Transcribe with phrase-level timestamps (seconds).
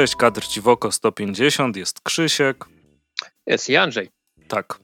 [0.00, 2.64] Cześć, kadr Ciwoko 150, jest Krzysiek.
[3.46, 4.08] Jest i Andrzej.
[4.48, 4.78] Tak,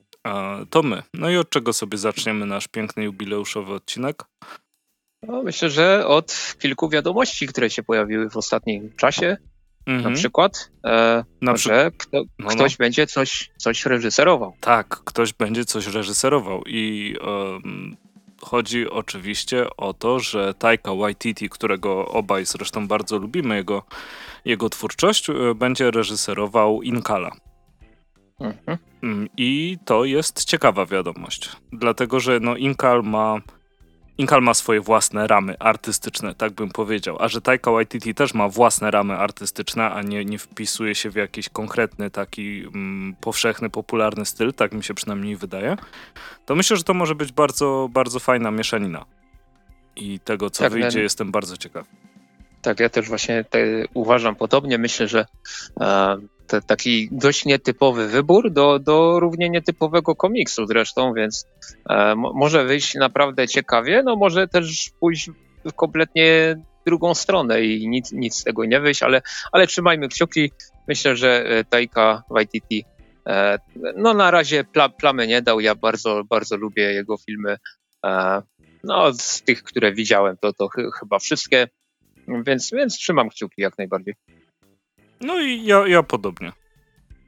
[0.70, 1.02] to my.
[1.14, 4.24] No i od czego sobie zaczniemy nasz piękny jubileuszowy odcinek?
[5.22, 9.36] No, myślę, że od kilku wiadomości, które się pojawiły w ostatnim czasie.
[9.86, 10.12] Mhm.
[10.12, 11.68] Na przykład, e, na przy...
[11.68, 12.84] że kto, no, ktoś no.
[12.84, 14.56] będzie coś, coś reżyserował.
[14.60, 17.96] Tak, ktoś będzie coś reżyserował i um,
[18.42, 23.82] chodzi oczywiście o to, że Taika Waititi, którego obaj zresztą bardzo lubimy, jego,
[24.46, 27.36] jego twórczość, e, będzie reżyserował Inkala.
[28.40, 28.78] Mhm.
[29.02, 33.38] Mm, I to jest ciekawa wiadomość, dlatego że no Inkal ma
[34.18, 37.16] Inkal ma swoje własne ramy artystyczne, tak bym powiedział.
[37.20, 41.14] A że Taika Waititi też ma własne ramy artystyczne, a nie, nie wpisuje się w
[41.14, 45.76] jakiś konkretny, taki mm, powszechny, popularny styl, tak mi się przynajmniej wydaje,
[46.46, 49.04] to myślę, że to może być bardzo, bardzo fajna mieszanina.
[49.96, 51.86] I tego, co tak, wyjdzie, jestem bardzo ciekaw.
[52.66, 53.44] Tak, ja też właśnie
[53.94, 54.78] uważam podobnie.
[54.78, 55.26] Myślę, że
[55.80, 61.46] e, te, taki dość nietypowy wybór do, do równie nietypowego komiksu zresztą, więc
[61.90, 65.30] e, może wyjść naprawdę ciekawie, no może też pójść
[65.64, 66.56] w kompletnie
[66.86, 69.22] drugą stronę i nic, nic z tego nie wyjść, ale,
[69.52, 70.52] ale trzymajmy kciuki.
[70.88, 72.84] Myślę, że e, Taika Waititi
[73.96, 75.60] no na razie pla, plamy nie dał.
[75.60, 77.56] Ja bardzo, bardzo lubię jego filmy.
[78.84, 81.68] No z tych, które widziałem, to, to ch chyba wszystkie,
[82.46, 84.14] więc, więc trzymam kciuki jak najbardziej.
[85.20, 86.52] No i ja, ja podobnie.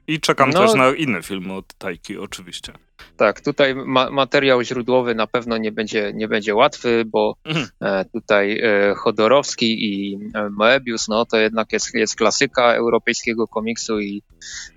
[0.07, 2.73] I czekam no, też na inne filmy od Tajki, oczywiście.
[3.17, 7.67] Tak, tutaj ma materiał źródłowy na pewno nie będzie, nie będzie łatwy, bo mhm.
[7.81, 13.99] e, tutaj e, Chodorowski i e, Moebius, no to jednak jest, jest klasyka europejskiego komiksu
[13.99, 14.23] i,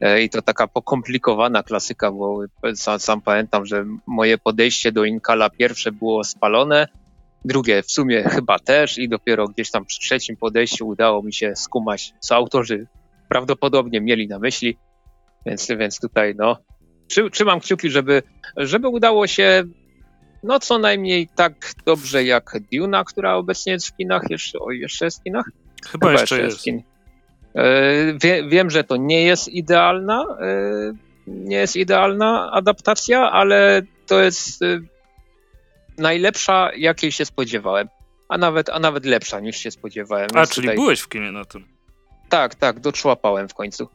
[0.00, 2.40] e, i to taka pokomplikowana klasyka, bo
[2.74, 6.88] sam, sam pamiętam, że moje podejście do Inkala pierwsze było spalone,
[7.44, 11.56] drugie w sumie chyba też i dopiero gdzieś tam przy trzecim podejściu udało mi się
[11.56, 12.86] skumać, co autorzy
[13.28, 14.76] prawdopodobnie mieli na myśli,
[15.46, 16.56] więc, więc tutaj no,
[17.32, 18.22] trzymam kciuki, żeby,
[18.56, 19.64] żeby udało się
[20.42, 25.04] no co najmniej tak dobrze jak Duna, która obecnie jest w kinach, jeszcze, o, jeszcze
[25.04, 25.50] jest w kinach?
[25.90, 26.66] Chyba, Chyba jeszcze, jest.
[26.66, 26.84] jest
[27.54, 30.92] e, wie, wiem, że to nie jest idealna, e,
[31.26, 34.80] nie jest idealna adaptacja, ale to jest e,
[35.98, 37.88] najlepsza, jakiej się spodziewałem.
[38.28, 40.28] A nawet, a nawet lepsza niż się spodziewałem.
[40.34, 40.76] A, czyli tutaj...
[40.76, 41.64] byłeś w kinie na tym?
[42.28, 43.88] Tak, tak, doczłapałem w końcu.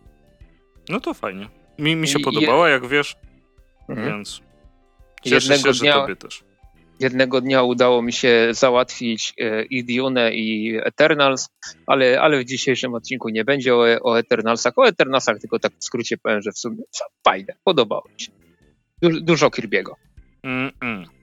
[0.90, 1.50] No to fajnie.
[1.80, 2.74] Mi, mi się I, podobała, je...
[2.74, 3.16] jak wiesz,
[3.90, 4.08] mhm.
[4.08, 4.42] więc
[5.24, 6.44] cieszę jednego się, dnia, że tobie też.
[7.00, 11.50] Jednego dnia udało mi się załatwić e, i Dune i Eternals,
[11.88, 14.74] ale, ale w dzisiejszym odcinku nie będzie o, o Eternalsach.
[14.78, 16.84] O Eternalsach tylko tak w skrócie powiem, że w sumie
[17.24, 18.32] fajne, podobało mi się.
[19.02, 19.92] Du dużo Kirby'ego.
[20.44, 21.17] Mm -mm.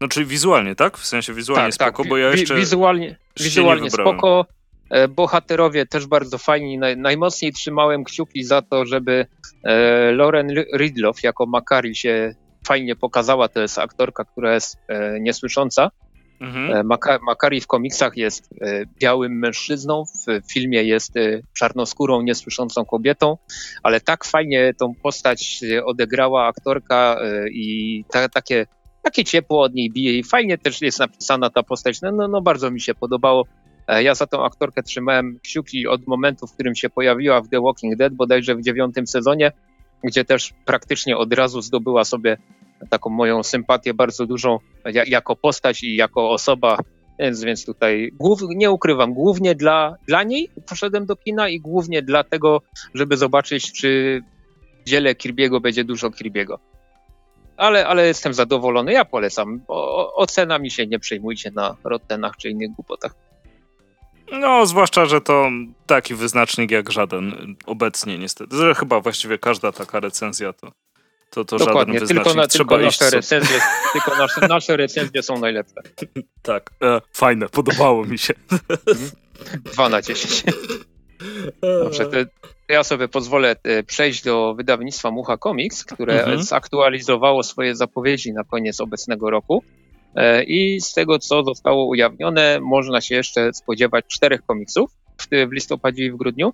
[0.00, 0.98] No czyli wizualnie, tak?
[0.98, 2.10] W sensie wizualnie tak, spoko, tak.
[2.10, 4.46] bo ja jeszcze wizualnie, wizualnie spoko.
[4.90, 6.78] E, bohaterowie też bardzo fajni.
[6.96, 9.26] Najmocniej trzymałem kciuki za to, żeby
[9.64, 12.34] e, Lauren Ridloff jako Makari się
[12.66, 13.48] fajnie pokazała.
[13.48, 15.90] To jest aktorka, która jest e, niesłysząca.
[16.40, 16.86] Mhm.
[17.22, 18.50] Makari w komiksach jest
[19.00, 21.12] białym mężczyzną, w filmie jest
[21.58, 23.36] czarnoskórą, niesłyszącą kobietą,
[23.82, 27.16] ale tak fajnie tą postać odegrała aktorka
[27.52, 28.66] i ta, takie,
[29.02, 32.00] takie ciepło od niej bije i fajnie też jest napisana ta postać.
[32.02, 33.46] No, no, no bardzo mi się podobało.
[33.88, 37.60] E, ja za tą aktorkę trzymałem kciuki od momentu, w którym się pojawiła w The
[37.60, 39.52] Walking Dead, bodajże w dziewiątym sezonie,
[40.04, 42.36] gdzie też praktycznie od razu zdobyła sobie
[42.90, 44.58] taką moją sympatię bardzo dużą
[45.06, 46.78] jako postać i jako osoba,
[47.18, 52.02] więc, więc tutaj głów, nie ukrywam, głównie dla, dla niej poszedłem do kina i głównie
[52.02, 52.62] dlatego,
[52.94, 54.22] żeby zobaczyć, czy
[54.86, 56.58] w dziele Kirby'ego będzie dużo Kirby'ego.
[57.60, 59.60] Ale, ale jestem zadowolony, ja polecam.
[59.68, 63.14] O, ocenami się nie przejmujcie na Rottenach czy innych głupotach.
[64.32, 65.48] No, zwłaszcza, że to
[65.86, 68.56] taki wyznacznik jak żaden obecnie niestety.
[68.56, 70.72] Że chyba właściwie każda taka recenzja to,
[71.30, 72.08] to, to żaden wyznacznik.
[72.08, 73.60] Tylko, na, Trzeba tylko nasze, recenzje,
[73.92, 75.74] tylko nasze, nasze recenzje są najlepsze.
[76.42, 78.34] tak, e, fajne, podobało mi się.
[78.50, 79.10] Mhm.
[79.64, 80.44] Dwa na dziesięć.
[81.84, 82.16] Dobrze, to
[82.70, 86.42] ja sobie pozwolę e, przejść do wydawnictwa Mucha Comics, które mhm.
[86.42, 89.62] zaktualizowało swoje zapowiedzi na koniec obecnego roku.
[90.16, 94.90] E, I z tego, co zostało ujawnione, można się jeszcze spodziewać czterech komiksów
[95.20, 96.52] w, listopadzie i w grudniu.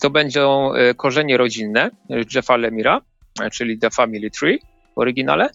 [0.00, 1.90] To będą e, korzenie rodzinne
[2.34, 3.00] Jeffa Lemira,
[3.52, 4.58] czyli The Family Tree
[4.94, 5.50] w oryginale.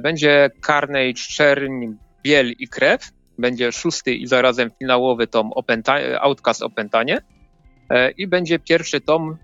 [0.00, 1.86] Będzie Carnage, Czerń,
[2.22, 3.10] Biel i Krew.
[3.38, 7.20] Będzie szósty i zarazem finałowy tom Opęta- Outcast Opętanie.
[8.18, 9.36] I będzie pierwszy tom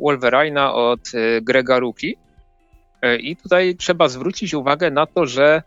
[0.00, 1.00] Wolverina od
[1.42, 2.16] Grega Ruki.
[3.20, 5.62] I tutaj trzeba zwrócić uwagę na to, że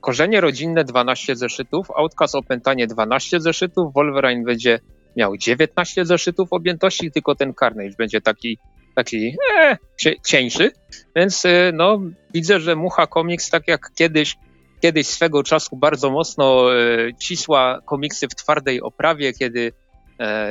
[0.00, 4.80] Korzenie rodzinne 12 zeszytów, Outcast Opętanie 12 zeszytów, Wolverine będzie
[5.16, 8.58] miał 19 zeszytów objętości, tylko ten Carnage będzie taki,
[8.94, 9.76] taki e,
[10.26, 10.70] cieńszy,
[11.16, 12.00] więc e, no,
[12.34, 14.36] widzę, że Mucha Comics, tak jak kiedyś,
[14.80, 19.72] kiedyś swego czasu bardzo mocno e, cisła komiksy w twardej oprawie, kiedy e,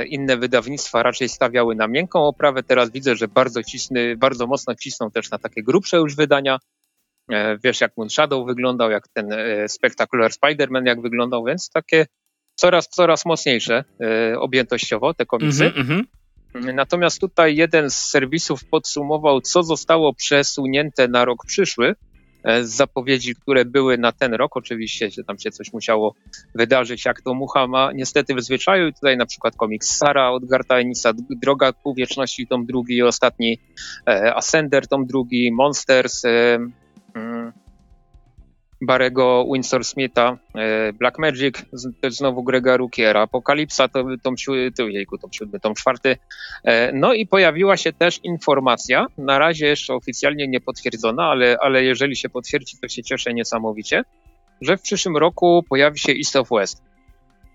[0.08, 2.64] inne wydawnictwa raczej stawiały na miękką oprawę.
[2.64, 6.60] Teraz widzę, że bardzo, cisny, bardzo mocno cisną też na takie grubsze już wydania.
[7.32, 12.06] E, wiesz, jak Moon Shadow wyglądał, jak ten e, Spectacular Spider-Man jak wyglądał, więc takie
[12.56, 15.66] coraz, coraz mocniejsze e, objętościowo te komiksy.
[15.76, 16.04] Mm -hmm,
[16.74, 21.96] Natomiast tutaj jeden z serwisów podsumował, co zostało przesunięte na rok przyszły
[22.62, 24.58] z zapowiedzi, które były na ten rok.
[24.58, 26.16] Oczywiście, że tam się coś musiało
[26.56, 28.92] wydarzyć, jak to mucha ma niestety w zwyczaju.
[28.92, 33.60] Tutaj na przykład komiks Sara od Garta Enisa, Droga ku wieczności, tom drugi i ostatni,
[34.36, 36.24] Ascender, tom drugi, Monsters,
[37.18, 37.67] Mm.
[38.82, 41.56] Barego Winsor Smitha, e, Black Magic,
[42.02, 44.36] to znowu Grega Rukiera, Apokalipsa, to tom,
[44.76, 46.18] to, jejku, tom siódmy, tom czwarty.
[46.64, 51.84] E, no i pojawiła się też informacja, na razie jeszcze oficjalnie nie potwierdzona, ale, ale
[51.84, 54.04] jeżeli się potwierdzi, to się cieszę niesamowicie,
[54.62, 56.82] że w przyszłym roku pojawi się East of West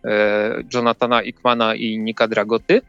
[0.04, 2.82] e, Jonathana Ickmana i Nika Dragoty.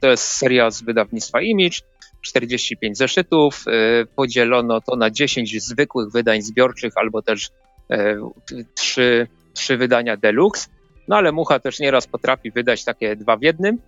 [0.00, 1.80] To jest seria z wydawnictwa Image.
[2.22, 3.64] 45 zeszytów,
[4.16, 7.50] podzielono to na 10 zwykłych wydań zbiorczych albo też
[8.74, 10.68] 3, e, 3 wydania deluxe.
[11.08, 13.78] No ale Mucha też nieraz potrafi wydać takie dwa w jednym,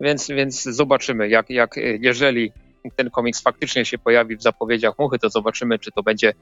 [0.00, 2.52] więc, więc zobaczymy, jak, jak jeżeli
[2.96, 6.32] ten komiks faktycznie się pojawi w zapowiedziach Muchy, to zobaczymy, czy to będzie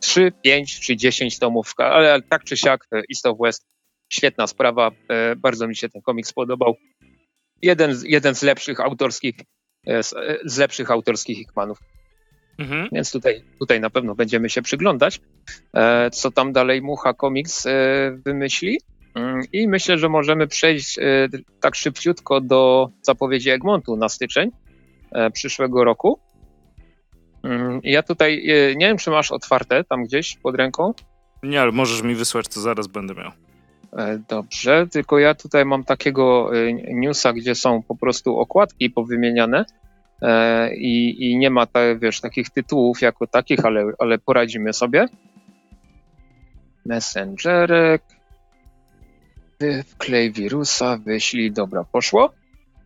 [0.00, 3.66] 3, 5 czy 10 tomów, ale tak czy siak e, East of West,
[4.12, 6.76] świetna sprawa, e, bardzo mi się ten komiks podobał.
[7.62, 9.34] Jeden, jeden z lepszych autorskich
[9.86, 11.78] E, z, e, lepszych autorskich Hickmanów.
[12.58, 12.88] Mhm.
[12.92, 15.20] Więc tutaj, tutaj na pewno będziemy się przyglądać, e,
[16.12, 17.66] co tam dalej Mucha Comics
[18.24, 18.78] wymyśli.
[19.14, 20.98] Mm, I myślę, że możemy przejść
[21.60, 24.50] tak szybciutko do zapowiedzi Egmontu na styczeń
[25.32, 26.20] przyszłego roku.
[27.42, 28.42] Mm, ja tutaj
[28.76, 30.92] nie wiem, czy masz otwarte tam gdzieś pod ręką.
[31.42, 33.30] Nie, ale możesz mi wysłać, to zaraz będę miał.
[33.96, 39.64] E, dobrze, tylko ja tutaj mam takiego e, newsa, gdzie są po prostu okładki powymieniane
[40.22, 45.06] e, i, i nie ma ta, wiesz, takich tytułów jako takich, ale, ale poradzimy sobie.
[46.88, 48.02] Messengerek,
[49.86, 52.32] wklej wirusa, wyślij, dobra, poszło.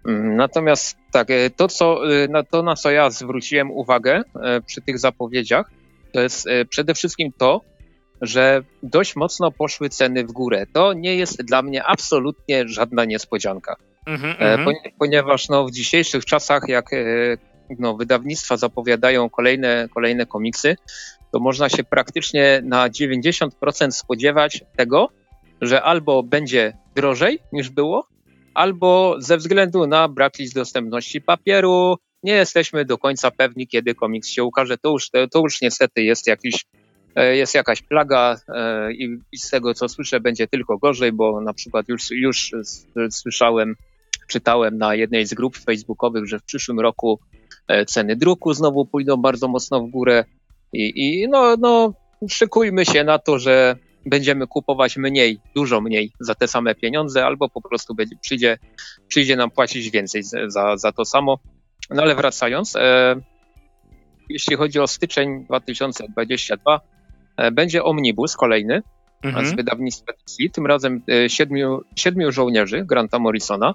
[0.08, 4.22] Mm, natomiast tak, to, co, na to, na co ja zwróciłem uwagę
[4.66, 5.70] przy tych zapowiedziach,
[6.12, 7.60] to jest przede wszystkim to,
[8.22, 10.66] że dość mocno poszły ceny w górę.
[10.72, 13.76] To nie jest dla mnie absolutnie żadna niespodzianka.
[14.06, 14.75] Mm-hmm, mm-hmm.
[14.98, 16.96] Ponieważ no, w dzisiejszych czasach, jak e,
[17.78, 20.76] no, wydawnictwa zapowiadają kolejne, kolejne komiksy,
[21.32, 25.08] to można się praktycznie na 90% spodziewać tego,
[25.61, 28.06] że albo będzie drożej niż było,
[28.55, 34.29] albo ze względu na brak list dostępności papieru, nie jesteśmy do końca pewni, kiedy komiks
[34.29, 34.79] się ukaże.
[34.79, 36.64] To już, to już niestety jest jakiś
[37.17, 41.53] E, jest jakaś plaga e, i, z tego co słyszę będzie tylko gorzej, bo na
[41.53, 42.51] przykład już, już
[43.10, 43.74] słyszałem,
[44.29, 47.20] czytałem na jednej z grup facebookowych, że w przyszłym roku
[47.69, 50.24] e, ceny druku znowu pójdą bardzo mocno w górę
[50.72, 51.93] i, i no, no
[52.29, 53.76] szykujmy się na to, że
[54.06, 58.58] będziemy kupować mniej, dużo mniej za te same pieniądze, albo po prostu będzie, przyjdzie,
[59.08, 61.38] przyjdzie nam płacić więcej za, za to samo.
[61.91, 63.17] No ale wracając, e,
[64.29, 66.81] jeśli chodzi o styczeń 2022,
[67.36, 68.82] E, będzie omnibus kolejny
[69.22, 69.46] mhm.
[69.46, 73.72] z wydawnictwa DC, tym razem e, siedmiu, siedmiu żołnierzy Granta Morrisona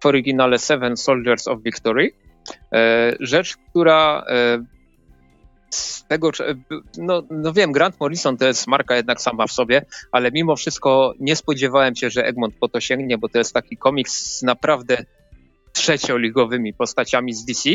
[0.00, 2.10] w oryginale Seven Soldiers of Victory.
[2.72, 4.24] E, rzecz, która
[5.70, 6.30] z tego,
[6.98, 11.14] no, no wiem, Grant Morrison to jest marka jednak sama w sobie, ale mimo wszystko
[11.20, 15.04] nie spodziewałem się, że Egmont po to sięgnie, bo to jest taki komiks z naprawdę
[15.72, 17.70] trzecioligowymi postaciami z DC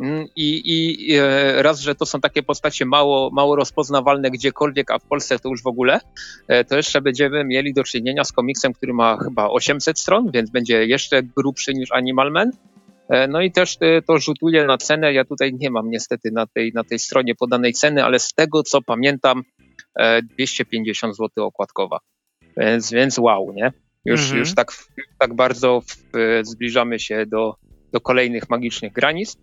[0.00, 4.98] Mm, I, I, e, raz, że to są takie postacie mało, mało rozpoznawalne gdziekolwiek, a
[4.98, 6.00] w Polsce to już w ogóle,
[6.48, 10.50] e, to jeszcze będziemy mieli do czynienia z komiksem, który ma chyba 800 stron, więc
[10.50, 12.50] będzie jeszcze grubszy niż Animal Man.
[13.08, 15.12] E, no i też to rzutuje na cenę.
[15.12, 18.62] Ja tutaj nie mam niestety na tej, na tej stronie podanej ceny, ale z tego
[18.62, 19.42] co pamiętam,
[20.22, 21.98] 250 zł okładkowa.
[22.56, 23.72] Więc, więc wow, nie?
[24.04, 24.38] Już, mhm.
[24.38, 24.72] już tak,
[25.18, 25.96] tak bardzo w,
[26.42, 27.54] zbliżamy się do,
[27.92, 29.36] do kolejnych magicznych granic.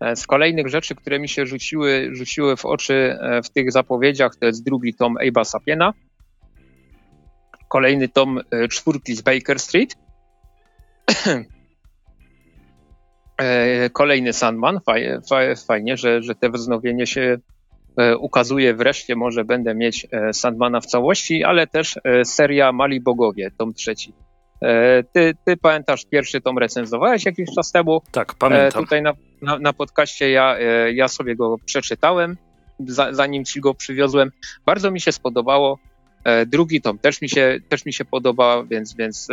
[0.00, 4.36] E, z kolejnych rzeczy, które mi się rzuciły, rzuciły w oczy e, w tych zapowiedziach,
[4.36, 5.92] to jest drugi tom Abe'a Sapiena,
[7.68, 9.94] kolejny tom e, czwórki z Baker Street,
[13.92, 14.80] kolejny Sandman,
[15.66, 17.38] fajnie, że, że te wznowienie się
[18.18, 24.12] ukazuje wreszcie, może będę mieć Sandmana w całości, ale też seria Mali Bogowie, tom trzeci.
[24.62, 28.02] E, ty, ty pamiętasz, pierwszy tom recenzowałeś jakiś czas temu.
[28.12, 28.82] Tak, pamiętam.
[28.82, 29.12] Tutaj na,
[29.42, 30.56] na, na podcaście ja,
[30.94, 32.36] ja sobie go przeczytałem,
[33.10, 34.30] zanim ci go przywiozłem.
[34.66, 35.78] Bardzo mi się spodobało.
[36.46, 39.28] Drugi tom też mi się, też mi się podoba, więc, więc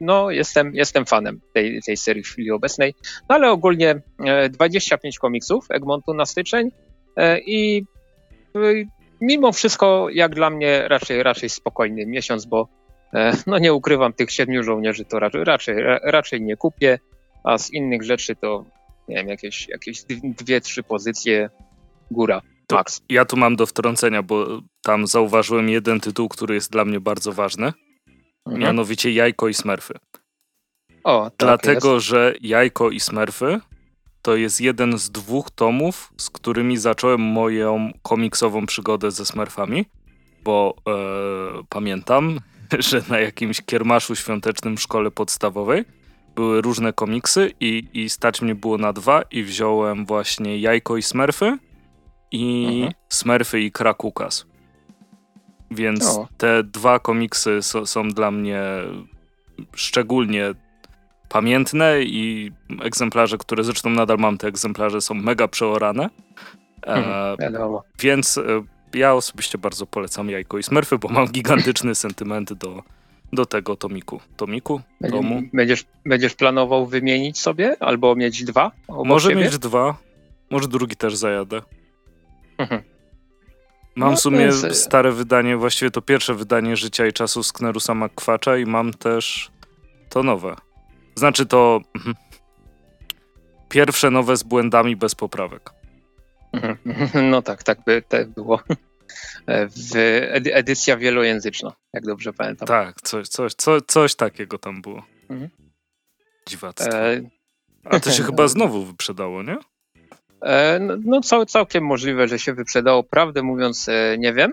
[0.00, 2.94] no, jestem, jestem fanem tej, tej serii w chwili obecnej.
[3.28, 4.00] No ale ogólnie
[4.50, 6.70] 25 komiksów Egmontu na styczeń
[7.46, 7.84] i
[9.20, 12.68] mimo wszystko, jak dla mnie, raczej, raczej spokojny miesiąc, bo
[13.14, 16.98] e, no nie ukrywam, tych siedmiu żołnierzy to raczej, raczej, raczej nie kupię,
[17.44, 18.64] a z innych rzeczy to
[19.08, 21.50] nie wiem, jakieś, jakieś dwie, trzy pozycje
[22.10, 22.42] góra.
[22.72, 23.02] Max.
[23.08, 27.32] ja tu mam do wtrącenia, bo tam zauważyłem jeden tytuł, który jest dla mnie bardzo
[27.32, 27.72] ważny,
[28.46, 28.62] mhm.
[28.62, 29.94] mianowicie Jajko i Smurfy.
[31.04, 32.06] O, tak Dlatego, jest.
[32.06, 33.60] że Jajko i Smurfy
[34.22, 39.84] to jest jeden z dwóch tomów, z którymi zacząłem moją komiksową przygodę ze Smurfami,
[40.44, 40.92] bo e,
[41.68, 42.40] pamiętam,
[42.78, 45.84] że na jakimś kiermaszu świątecznym w szkole podstawowej
[46.34, 51.02] były różne komiksy i, i stać mnie było na dwa i wziąłem właśnie Jajko i
[51.02, 51.58] Smurfy
[52.32, 52.92] i mhm.
[53.08, 54.46] Smurfy i Krakukas.
[55.70, 56.28] Więc o.
[56.36, 58.62] te dwa komiksy so, są dla mnie
[59.74, 60.54] szczególnie
[61.28, 62.52] pamiętne i
[62.82, 66.10] egzemplarze, które zresztą nadal mam, te egzemplarze są mega przeorane.
[66.86, 68.42] E, mhm, więc e,
[68.94, 72.82] ja osobiście bardzo polecam Jajko i Smurfy, bo mam gigantyczny sentyment do,
[73.32, 74.20] do tego tomiku.
[74.36, 74.80] Tomiku?
[75.10, 75.42] Tomu.
[75.52, 78.70] Będziesz, będziesz planował wymienić sobie albo mieć dwa?
[78.88, 79.42] Może siebie?
[79.42, 79.94] mieć dwa,
[80.50, 81.62] może drugi też zajadę.
[82.58, 82.82] Mhm.
[83.96, 84.74] Mam no, w sumie jest...
[84.74, 89.50] stare wydanie, właściwie to pierwsze wydanie Życia i Czasu Sknerusa McQuacza i mam też
[90.08, 90.56] to nowe.
[91.14, 92.14] Znaczy to mhm.
[93.68, 95.70] pierwsze nowe z błędami bez poprawek.
[96.52, 96.78] Mhm.
[97.30, 98.60] No tak, tak, by, tak było.
[99.48, 99.96] W
[100.52, 102.68] edycja wielojęzyczna, jak dobrze pamiętam.
[102.68, 105.02] Tak, coś, coś, coś, coś takiego tam było.
[105.30, 105.50] Mhm.
[106.48, 106.98] Dziwactwo.
[106.98, 107.20] E...
[107.84, 109.56] A to się chyba znowu wyprzedało, nie?
[110.42, 113.02] E, no, no cał, całkiem możliwe, że się wyprzedało.
[113.02, 114.52] Prawdę mówiąc, e, nie wiem.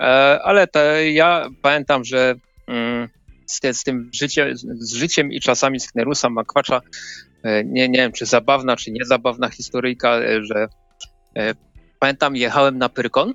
[0.00, 0.04] E,
[0.42, 0.68] ale
[1.12, 2.34] ja pamiętam, że
[2.66, 3.08] mm,
[3.46, 6.80] z, z tym życiem, z życiem i czasami Sknerusa Makwacza,
[7.42, 10.68] e, nie, nie wiem czy zabawna, czy niezabawna historyjka, że
[11.98, 13.34] pamiętam jechałem na Pyrkon,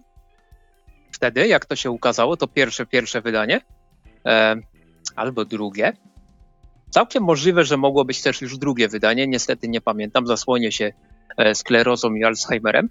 [1.11, 3.61] wtedy jak to się ukazało, to pierwsze, pierwsze wydanie,
[5.15, 5.93] albo drugie.
[6.89, 10.93] Całkiem możliwe, że mogło być też już drugie wydanie, niestety nie pamiętam, zasłonię się
[11.53, 12.89] sklerozą i Alzheimerem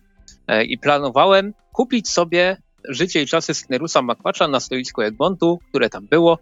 [0.66, 2.56] i planowałem kupić sobie
[2.88, 6.38] Życie i czasy Sknerusa Makwacza na stoisku Egmontu, które tam było,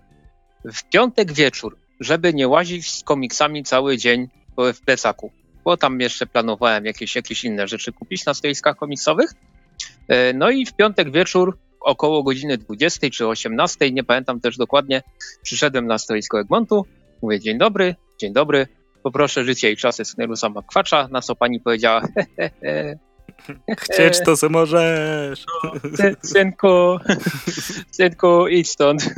[0.64, 4.28] w piątek wieczór, żeby nie łazić z komiksami cały dzień
[4.74, 5.32] w plecaku,
[5.64, 9.30] bo tam jeszcze planowałem jakieś, jakieś inne rzeczy kupić na stoiskach komiksowych.
[10.08, 15.02] E, no i w piątek wieczór około godziny 20 czy 18, nie pamiętam też dokładnie,
[15.42, 16.86] przyszedłem na stoisko Egmontu,
[17.22, 18.66] mówię dzień dobry, dzień dobry,
[19.04, 22.98] poproszę życie i czasy Sknerusa Makwacza, na co pani powiedziała he, he, he.
[23.78, 25.44] Chcieć to se możesz.
[25.64, 25.72] No,
[26.22, 26.98] synku,
[27.90, 29.14] synku, idź stąd.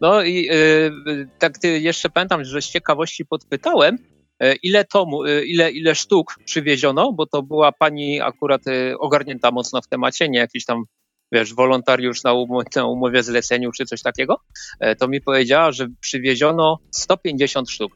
[0.00, 3.98] No i y, tak jeszcze pamiętam, że z ciekawości podpytałem,
[4.42, 8.62] y, ile tomu, y, ile, ile sztuk przywieziono, bo to była pani akurat
[8.98, 10.84] ogarnięta mocno w temacie, nie jakiś tam
[11.32, 14.40] wiesz, wolontariusz na, um na umowie zleceniu czy coś takiego,
[14.80, 17.92] e, to mi powiedziała, że przywieziono 150 sztuk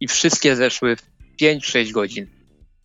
[0.00, 1.02] i wszystkie zeszły w
[1.42, 2.26] 5-6 godzin.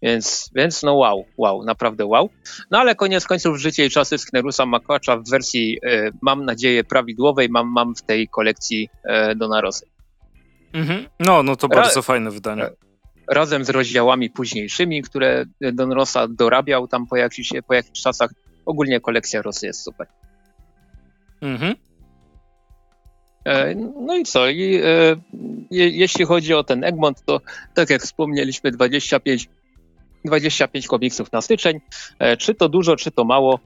[0.03, 2.29] Więc, więc no wow, wow, naprawdę wow.
[2.71, 7.49] No ale koniec końców życie i czasy Sknerusa Makłacza w wersji, e, mam nadzieję, prawidłowej
[7.49, 9.85] mam, mam w tej kolekcji e, Donarosy.
[10.73, 11.05] Mhm.
[11.19, 12.63] No, no to bardzo Ra fajne wydanie.
[12.63, 12.71] E,
[13.27, 18.31] razem z rozdziałami późniejszymi, które Don Rosa dorabiał tam po jakichś, po jakichś czasach.
[18.65, 20.07] Ogólnie kolekcja Rosy jest super.
[21.41, 21.75] Mhm.
[23.45, 24.49] E, no i co?
[24.49, 25.15] I, e,
[25.71, 27.41] je, jeśli chodzi o ten Egmont, to
[27.73, 29.49] tak jak wspomnieliśmy, 25
[30.25, 31.79] 25 komiksów na styczeń.
[32.19, 33.59] E, czy to dużo, czy to mało,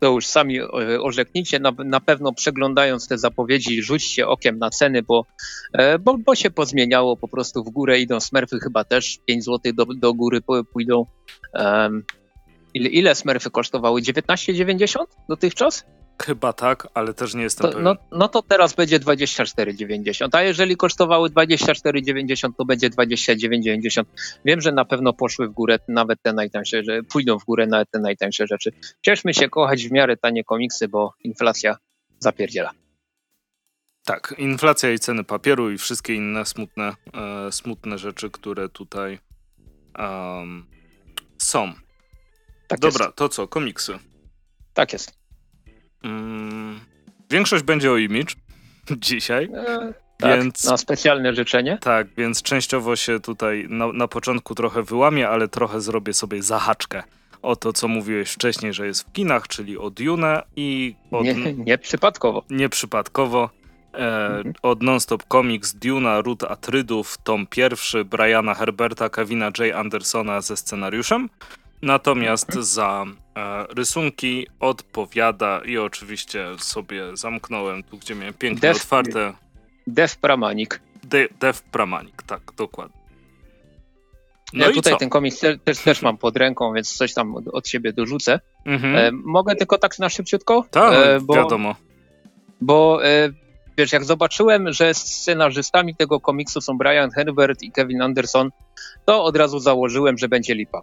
[0.00, 0.60] to już sami
[1.00, 1.58] orzeknijcie.
[1.58, 5.24] Na, na pewno przeglądając te zapowiedzi, rzućcie okiem na ceny, bo,
[6.00, 7.98] bo, bo się pozmieniało po prostu w górę.
[7.98, 10.40] Idą smerfy chyba też 5 zł do, do góry
[10.72, 11.06] pójdą.
[12.74, 14.00] Ile, ile smerfy kosztowały?
[14.00, 14.96] 19,90
[15.28, 15.84] dotychczas?
[16.22, 17.84] Chyba tak, ale też nie jestem to, pewien.
[17.84, 24.04] No, no to teraz będzie 24,90, a jeżeli kosztowały 24,90, to będzie 29,90.
[24.44, 27.90] Wiem, że na pewno poszły w górę nawet te najtańsze, że pójdą w górę nawet
[27.90, 28.72] te najtańsze rzeczy.
[29.02, 31.76] Cieszmy się kochać w miarę tanie komiksy, bo inflacja
[32.18, 32.70] zapierdziela.
[34.04, 39.18] Tak, inflacja i ceny papieru i wszystkie inne smutne, e, smutne rzeczy, które tutaj
[39.98, 40.66] um,
[41.38, 41.72] są.
[42.68, 43.16] Tak Dobra, jest.
[43.16, 43.98] to co, komiksy?
[44.74, 45.25] Tak jest.
[46.02, 46.80] Mm,
[47.30, 48.34] większość będzie o image
[48.90, 49.48] dzisiaj.
[49.54, 51.78] E, Tak, więc, na specjalne życzenie.
[51.80, 57.02] Tak, więc częściowo się tutaj na, na początku trochę wyłamię, ale trochę zrobię sobie zahaczkę
[57.46, 61.24] o to, co mówiłeś wcześniej, że jest w kinach, czyli o Dune i od...
[61.24, 62.42] Nie, nie przypadkowo.
[62.50, 63.50] Nie przypadkowo.
[63.94, 64.54] E, mhm.
[64.62, 69.76] Od Nonstop Comics, Duna, Ród Atrydów, tom pierwszy, Briana Herberta, Kevina J.
[69.76, 71.28] Andersona ze scenariuszem.
[71.82, 73.04] Natomiast za
[73.36, 79.32] e, rysunki odpowiada i oczywiście sobie zamknąłem tu, gdzie miałem pięknie Def, otwarte.
[79.86, 80.80] Dev Pramanik.
[81.04, 83.06] De, Dev Pramanik, tak, dokładnie.
[84.52, 84.98] No ja tutaj co?
[84.98, 88.40] ten komiks też, też mam pod ręką, więc coś tam od, od siebie dorzucę.
[88.64, 88.96] Mhm.
[88.96, 90.64] E, mogę tylko tak na szybciutko?
[90.70, 91.74] Tak, e, bo, wiadomo.
[92.60, 93.30] Bo e,
[93.78, 98.50] wiesz, jak zobaczyłem, że scenarzystami tego komiksu są Brian Herbert i Kevin Anderson,
[99.04, 100.82] to od razu założyłem, że będzie lipa.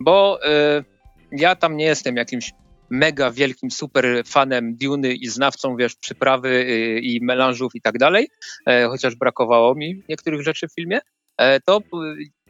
[0.00, 0.84] Bo e,
[1.32, 2.52] ja tam nie jestem jakimś
[2.90, 8.28] mega wielkim super fanem Duny i znawcą, wiesz, przyprawy y, i melanżów i tak dalej,
[8.66, 11.00] e, chociaż brakowało mi niektórych rzeczy w filmie,
[11.38, 11.80] e, to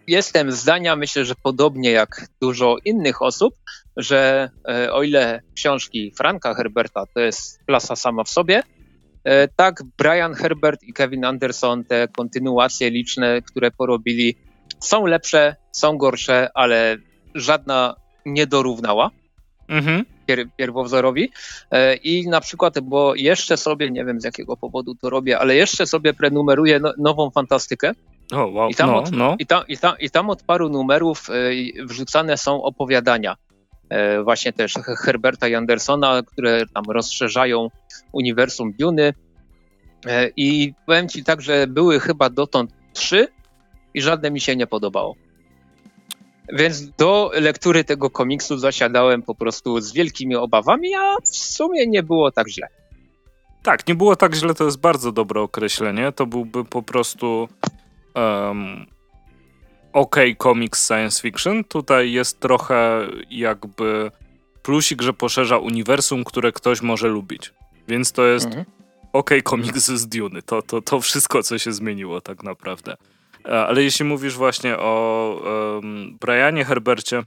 [0.06, 3.54] jestem zdania, myślę, że podobnie jak dużo innych osób,
[3.96, 8.62] że e, o ile książki Franka Herberta to jest klasa sama w sobie,
[9.56, 14.36] tak Brian Herbert i Kevin Anderson, te kontynuacje liczne, które porobili,
[14.80, 16.96] są lepsze, są gorsze, ale
[17.34, 17.94] żadna
[18.26, 19.10] nie dorównała.
[19.68, 21.32] Mhm pier, pierwowzorowi
[21.70, 25.54] e, i na przykład, bo jeszcze sobie, nie wiem z jakiego powodu to robię, ale
[25.54, 27.92] jeszcze sobie prenumeruję no, nową fantastykę.
[28.32, 28.70] Oh, wow.
[28.70, 29.36] I, tam no, od, no.
[29.38, 33.36] i, tam, i, tam, I tam od paru numerów e, wrzucane są opowiadania
[33.88, 37.70] e, właśnie też Herberta i Andersona, które tam rozszerzają
[38.12, 39.14] uniwersum Duny.
[40.36, 43.28] I powiem ci tak, że były chyba dotąd trzy
[43.94, 45.16] i żadne mi się nie podobało.
[46.52, 52.02] Więc do lektury tego komiksu zasiadałem po prostu z wielkimi obawami, a w sumie nie
[52.02, 52.68] było tak źle.
[53.62, 56.12] Tak, nie było tak źle, to jest bardzo dobre określenie.
[56.12, 57.48] To byłby po prostu
[58.14, 58.86] um,
[59.92, 61.64] ok komiks science fiction.
[61.64, 64.10] Tutaj jest trochę jakby
[64.62, 67.52] plusik, że poszerza uniwersum, które ktoś może lubić.
[67.88, 68.64] Więc to jest mhm.
[69.12, 70.42] ok komiks z Duny.
[70.42, 72.96] To, to, to wszystko, co się zmieniło tak naprawdę.
[73.44, 77.22] Ale jeśli mówisz właśnie o um, Brianie Herbercie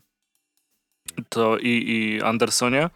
[1.30, 2.90] to i, i Andersonie,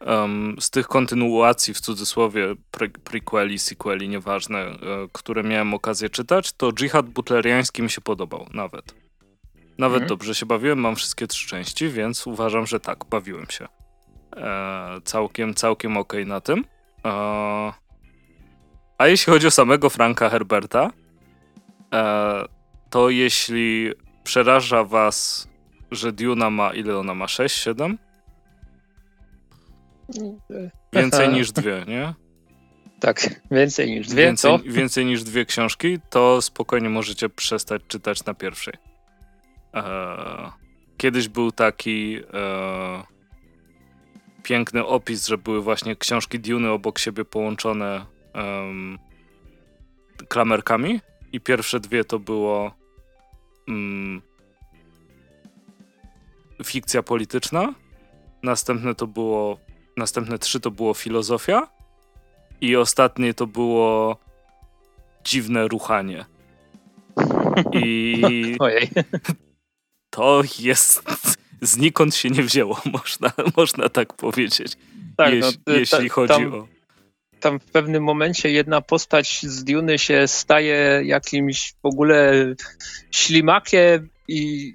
[0.00, 4.76] um, z tych kontynuacji w cudzysłowie pre, prequeli, sequeli, nieważne, e,
[5.12, 8.94] które miałem okazję czytać, to Dżihad Butleriański mi się podobał nawet.
[9.78, 10.08] Nawet mhm.
[10.08, 13.68] dobrze się bawiłem, mam wszystkie trzy części, więc uważam, że tak, bawiłem się.
[14.36, 16.64] E, całkiem, całkiem okej okay na tym.
[17.04, 17.10] E,
[18.98, 20.90] a jeśli chodzi o samego Franka Herberta,
[21.94, 22.44] e,
[22.94, 23.92] to jeśli
[24.24, 25.48] przeraża was,
[25.90, 27.28] że Duna ma, ile ona ma?
[27.28, 27.98] 6, 7?
[30.92, 32.14] Więcej niż dwie, nie?
[33.00, 34.22] Tak, więcej niż dwie.
[34.22, 34.64] Więcej, to?
[34.66, 38.74] więcej niż dwie książki, to spokojnie możecie przestać czytać na pierwszej.
[39.72, 40.50] Eee,
[40.96, 43.02] kiedyś był taki eee,
[44.42, 48.06] piękny opis, że były właśnie książki Duny obok siebie połączone
[50.28, 51.00] klamerkami
[51.32, 52.83] i pierwsze dwie to było
[53.68, 54.22] mm,
[56.64, 57.74] fikcja polityczna,
[58.42, 59.58] następne to było,
[59.96, 61.68] następne trzy to było filozofia
[62.60, 64.16] i ostatnie to było
[65.24, 66.24] dziwne ruchanie.
[67.72, 68.22] I
[68.58, 68.90] Ojej.
[70.10, 71.02] to jest
[71.62, 74.76] znikąd się nie wzięło, można, można tak powiedzieć.
[75.16, 76.73] Tak, no, jeśli chodzi tam, o
[77.44, 82.32] tam w pewnym momencie jedna postać z Duny się staje jakimś w ogóle
[83.10, 84.72] ślimakiem i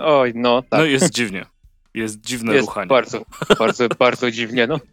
[0.00, 0.80] oj, no tak.
[0.80, 1.46] No jest dziwnie.
[1.94, 2.88] Jest dziwne jest ruchanie.
[2.88, 3.24] Bardzo,
[3.58, 4.80] bardzo, bardzo dziwnie, no.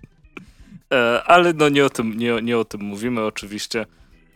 [0.93, 3.85] E, ale no nie o tym, nie, nie o tym mówimy oczywiście.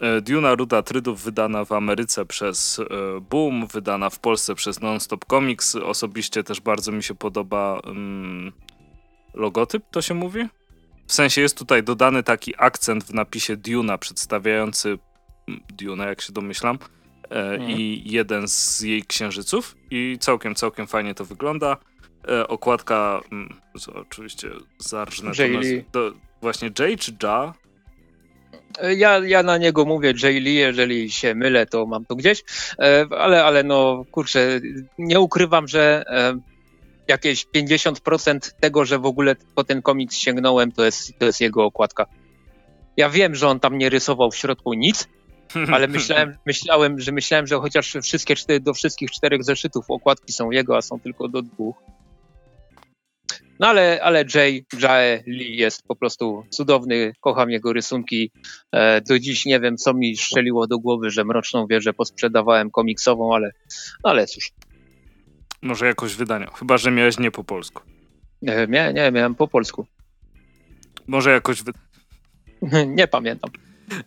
[0.01, 2.85] E, Duna Ruda Trydów wydana w Ameryce przez e,
[3.21, 5.75] Boom, wydana w Polsce przez Nonstop Comics.
[5.75, 8.51] Osobiście też bardzo mi się podoba mm,
[9.33, 10.47] logotyp, to się mówi?
[11.07, 14.97] W sensie jest tutaj dodany taki akcent w napisie Duna przedstawiający
[15.73, 16.79] Duna, jak się domyślam,
[17.23, 17.71] e, mhm.
[17.71, 21.77] i jeden z jej księżyców i całkiem, całkiem fajnie to wygląda.
[22.27, 25.31] E, okładka, mm, co, oczywiście zarżnę
[25.91, 26.11] to
[26.43, 27.53] Właśnie Jay czy Ja?
[28.79, 32.43] E, ja, ja na niego mówię Jay Lee, jeżeli się mylę, to mam to gdzieś,
[32.79, 34.61] e, ale, ale no kurczę,
[34.97, 36.39] nie ukrywam, że e,
[37.07, 41.65] jakieś 50% tego, że w ogóle po ten komiks sięgnąłem, to jest, to jest jego
[41.65, 42.05] okładka.
[42.97, 45.07] Ja wiem, że on tam nie rysował w środku nic,
[45.73, 50.51] ale myślałem, myślałem, że myślałem, że chociaż wszystkie cztery, do wszystkich czterech zeszytów okładki są
[50.51, 51.75] jego, a są tylko do dwóch.
[53.59, 58.31] No ale, ale Jay, Jae Lee jest po prostu cudowny, kocham jego rysunki.
[58.71, 63.35] E, do dziś nie wiem, co mi strzeliło do głowy, że Mroczną Wieżę posprzedawałem komiksową,
[63.35, 63.51] ale,
[64.03, 64.51] ale cóż.
[65.63, 67.81] Może jakoś wydania, chyba że miałeś nie po polsku.
[68.41, 69.85] Nie, nie, nie miałem po polsku.
[71.07, 71.85] Może jakoś wydania.
[72.97, 73.51] nie pamiętam.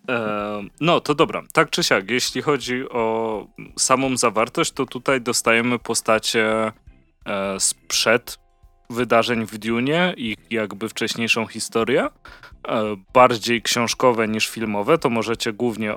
[0.09, 3.47] E, no to dobra, tak czy siak, jeśli chodzi o
[3.79, 6.73] samą zawartość, to tutaj dostajemy postacie
[7.27, 8.39] e, sprzed
[8.91, 12.11] wydarzeń w Dune i jakby wcześniejszą historię, e,
[13.13, 15.95] bardziej książkowe niż filmowe, to możecie głównie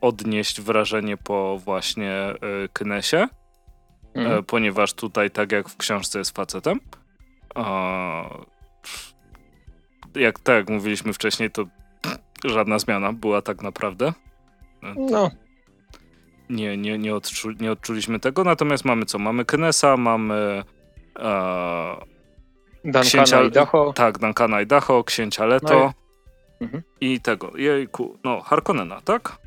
[0.00, 2.12] odnieść wrażenie po właśnie
[2.72, 3.28] Knesie,
[4.14, 4.44] mhm.
[4.44, 6.80] ponieważ tutaj, tak jak w książce jest facetem,
[10.14, 11.64] jak tak jak mówiliśmy wcześniej, to
[12.44, 14.12] żadna zmiana była tak naprawdę.
[14.82, 15.30] No.
[16.50, 19.18] Nie, nie, nie, odczu, nie odczuliśmy tego, natomiast mamy co?
[19.18, 20.64] Mamy Knesa, mamy
[21.18, 21.96] e,
[22.84, 23.92] Duncana księcia, Idaho.
[23.92, 25.92] Tak, Duncana Idaho, księcia Leto no
[26.60, 26.64] i...
[26.64, 26.82] Mhm.
[27.00, 29.38] i tego, jejku, no Harkonnena, tak?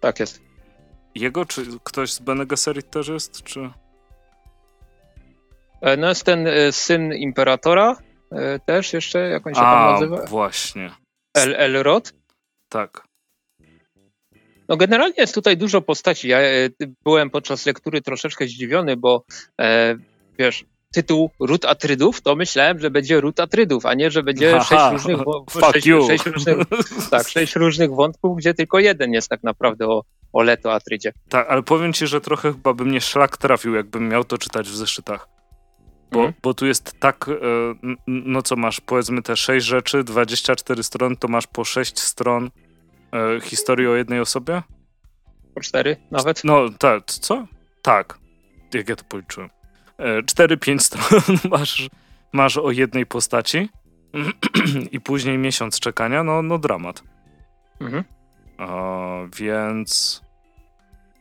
[0.00, 0.42] Tak jest.
[1.14, 3.70] Jego, czy ktoś z Bene Gesserit też jest, czy...
[5.80, 7.96] E, no jest ten e, syn Imperatora,
[8.32, 10.26] e, też jeszcze, jak on się A, tam nazywa?
[10.26, 10.90] właśnie.
[11.36, 12.12] El Elrod?
[12.68, 13.08] Tak.
[14.68, 16.28] No generalnie jest tutaj dużo postaci.
[16.28, 16.38] Ja
[17.04, 19.24] byłem podczas lektury troszeczkę zdziwiony, bo
[19.60, 19.96] e,
[20.38, 24.64] wiesz, tytuł Ród Atrydów, to myślałem, że będzie Ród Atrydów, a nie, że będzie Aha,
[24.64, 25.18] sześć różnych,
[25.72, 26.56] sześć, sześć, różnych,
[27.10, 31.12] tak, sześć różnych wątków, gdzie tylko jeden jest tak naprawdę o, o Leto Atrydzie.
[31.28, 34.68] Tak, ale powiem ci, że trochę chyba by mnie szlak trafił, jakbym miał to czytać
[34.68, 35.37] w zeszytach.
[36.12, 36.34] Bo, mhm.
[36.42, 37.32] bo tu jest tak, e,
[38.06, 42.50] no co masz, powiedzmy te sześć rzeczy, 24 strony, to masz po sześć stron
[43.12, 44.62] e, historii o jednej osobie?
[45.54, 46.44] Po cztery nawet?
[46.44, 47.46] No tak, co?
[47.82, 48.18] Tak,
[48.74, 49.50] jak ja to policzyłem.
[49.98, 51.88] E, cztery, pięć stron masz,
[52.32, 53.68] masz o jednej postaci
[54.92, 57.02] i później miesiąc czekania, no, no dramat.
[57.80, 58.04] Mhm.
[58.58, 60.22] E, więc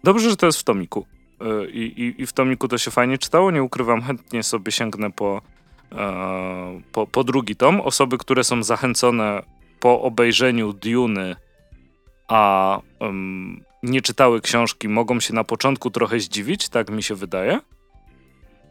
[0.04, 1.06] dobrze, że to jest w tomiku.
[1.72, 3.52] I, i, I w tomiku to się fajnie czytało.
[3.52, 5.42] Nie ukrywam, chętnie sobie sięgnę po,
[5.92, 7.82] e, po, po drugi tom.
[7.82, 9.44] Osoby, które są zachęcone
[9.80, 11.36] po obejrzeniu Duny,
[12.28, 17.60] a um, nie czytały książki, mogą się na początku trochę zdziwić, tak mi się wydaje.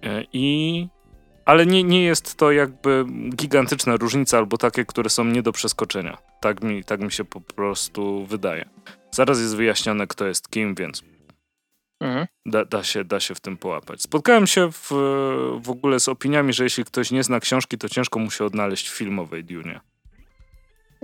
[0.02, 0.88] E, I
[1.44, 3.04] ale nie, nie jest to jakby
[3.36, 6.18] gigantyczna różnica albo takie, które są nie do przeskoczenia.
[6.40, 8.68] Tak mi, tak mi się po prostu wydaje.
[9.10, 11.02] Zaraz jest wyjaśnione, kto jest kim, więc
[12.00, 12.26] Mhm.
[12.46, 14.02] Da, da, się, da się w tym połapać.
[14.02, 14.88] Spotkałem się w,
[15.60, 18.88] w ogóle z opiniami, że jeśli ktoś nie zna książki, to ciężko mu się odnaleźć
[18.88, 19.80] w filmowej Dune.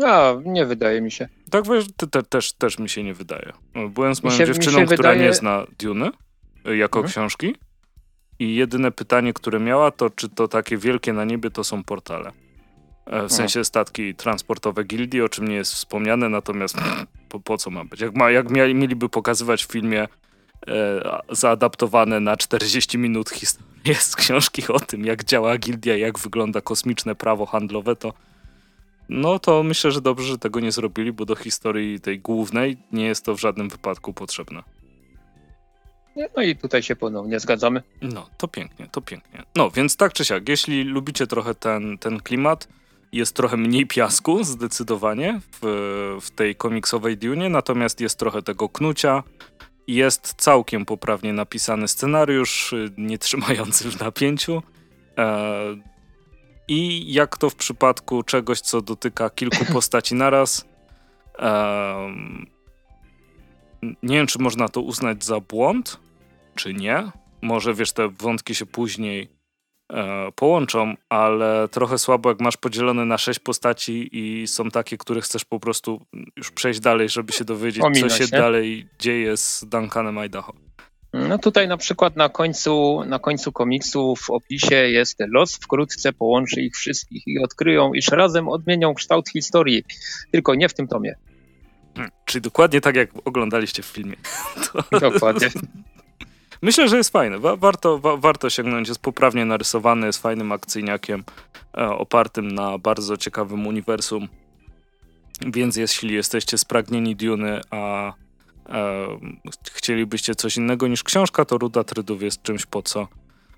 [0.04, 1.28] A, nie wydaje mi się.
[1.50, 3.52] Tak, wiesz, te, te, też, też mi się nie wydaje.
[3.90, 5.20] Byłem z moją się, dziewczyną, która wydaje...
[5.20, 6.10] nie zna Dune
[6.68, 7.12] y, jako mhm.
[7.12, 7.56] książki
[8.38, 12.32] i jedyne pytanie, które miała, to czy to takie wielkie na niebie to są portale.
[13.06, 16.76] E, w sensie statki transportowe gildii, o czym nie jest wspomniane, natomiast
[17.28, 18.00] po, po co ma być?
[18.00, 20.08] Jak, ma, jak mieliby pokazywać w filmie E,
[21.30, 27.14] zaadaptowane na 40 minut historię z książki o tym, jak działa gildia, jak wygląda kosmiczne
[27.14, 28.12] prawo handlowe, to
[29.08, 33.06] no to myślę, że dobrze, że tego nie zrobili, bo do historii tej głównej nie
[33.06, 34.62] jest to w żadnym wypadku potrzebne.
[36.36, 37.82] No i tutaj się ponownie zgadzamy.
[38.02, 39.42] No, to pięknie, to pięknie.
[39.56, 42.68] No, więc tak czy siak, jeśli lubicie trochę ten, ten klimat,
[43.12, 49.22] jest trochę mniej piasku zdecydowanie w, w tej komiksowej Dune, natomiast jest trochę tego knucia,
[49.94, 54.62] jest całkiem poprawnie napisany scenariusz, y, nie trzymający w napięciu.
[55.18, 55.76] E,
[56.68, 60.64] I jak to w przypadku czegoś, co dotyka kilku postaci naraz,
[61.38, 62.14] e,
[63.82, 66.00] nie wiem, czy można to uznać za błąd,
[66.54, 67.12] czy nie.
[67.42, 69.28] Może wiesz, te wątki się później
[70.34, 75.44] połączą, ale trochę słabo, jak masz podzielone na sześć postaci i są takie, które chcesz
[75.44, 76.00] po prostu
[76.36, 78.38] już przejść dalej, żeby się dowiedzieć, Ominąć, co się nie?
[78.38, 80.52] dalej dzieje z Duncanem Idaho.
[81.12, 86.60] No tutaj na przykład na końcu, na końcu komiksu w opisie jest los wkrótce połączy
[86.60, 89.84] ich wszystkich i odkryją, iż razem odmienią kształt historii,
[90.30, 91.14] tylko nie w tym tomie.
[91.94, 94.16] Hmm, czyli dokładnie tak, jak oglądaliście w filmie.
[94.90, 95.00] To...
[95.00, 95.48] Dokładnie.
[96.62, 97.38] Myślę, że jest fajny.
[97.38, 98.88] warto, wa warto sięgnąć.
[98.88, 101.24] Jest poprawnie narysowany, jest fajnym akcyjniakiem
[101.78, 104.28] e, opartym na bardzo ciekawym uniwersum.
[105.46, 108.12] Więc jeśli jesteście spragnieni Duny, a
[108.68, 109.06] e,
[109.72, 113.08] chcielibyście coś innego niż książka, to Ruda Trydów jest czymś po co,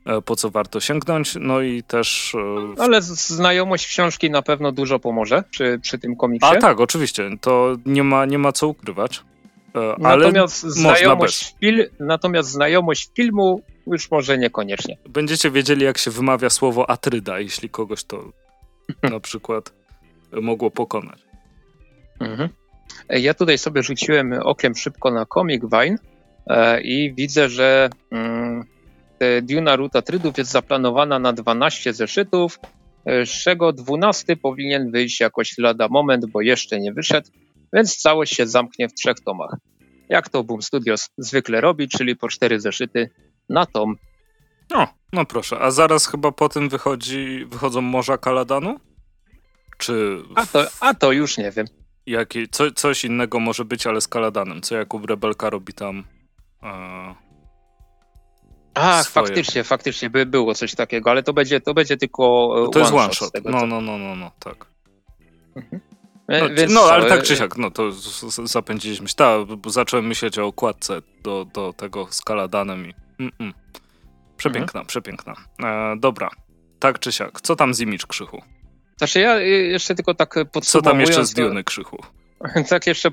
[0.06, 1.34] e, po co warto sięgnąć.
[1.40, 2.34] No i też.
[2.78, 6.46] E, Ale znajomość książki na pewno dużo pomoże przy, przy tym komiksie.
[6.46, 7.30] A tak, oczywiście.
[7.40, 9.22] To nie ma, nie ma co ukrywać.
[9.76, 14.96] E, ale natomiast, znajomość fil, natomiast znajomość filmu już może niekoniecznie.
[15.08, 18.32] Będziecie wiedzieli, jak się wymawia słowo Atryda, jeśli kogoś to
[19.02, 19.72] na przykład
[20.32, 21.18] mogło pokonać.
[22.20, 22.48] Mhm.
[23.08, 25.96] Ja tutaj sobie rzuciłem okiem szybko na Comic Vine
[26.46, 28.64] e, i widzę, że mm,
[29.42, 32.58] Duna Ruta Trydów jest zaplanowana na 12 zeszytów,
[33.04, 37.30] e, z czego 12 powinien wyjść jakoś lada moment, bo jeszcze nie wyszedł,
[37.74, 39.56] więc całość się zamknie w trzech tomach.
[40.08, 43.10] Jak to Boom Studios zwykle robi, czyli po cztery zeszyty
[43.48, 43.96] na tom.
[44.70, 48.80] No, no proszę, a zaraz chyba po tym wychodzi, wychodzą Morza Kaladanu?
[49.78, 50.22] Czy...
[50.34, 51.66] A to, a to już nie wiem.
[52.06, 54.62] Jakie, co, coś innego może być, ale z Kaladanem.
[54.62, 56.04] Co Jakub Rebelka robi tam...
[56.62, 57.14] E...
[58.74, 59.26] Ach, swoje.
[59.26, 62.92] faktycznie, faktycznie by było coś takiego, ale to będzie, to będzie tylko e, To jest
[62.92, 63.32] one shot.
[63.32, 64.66] Tego, no, no, no, no, no, tak.
[65.56, 65.80] Mhm.
[66.28, 67.92] No, Więc, no, ale tak czy siak, no to
[68.44, 69.14] zapędziliśmy się.
[69.14, 72.94] Tak, zacząłem myśleć o okładce do, do tego z Kaladanem i...
[73.18, 73.52] Mm -mm.
[74.36, 74.86] Przepiękna, mhm.
[74.86, 75.34] przepiękna.
[75.64, 76.30] E, dobra,
[76.78, 77.40] tak czy siak.
[77.40, 78.42] Co tam z Image Krzychu?
[78.96, 80.66] Znaczy ja jeszcze tylko tak podsumowując...
[80.66, 81.98] Co tam jeszcze z Duny Krzychu?
[82.68, 83.10] Tak jeszcze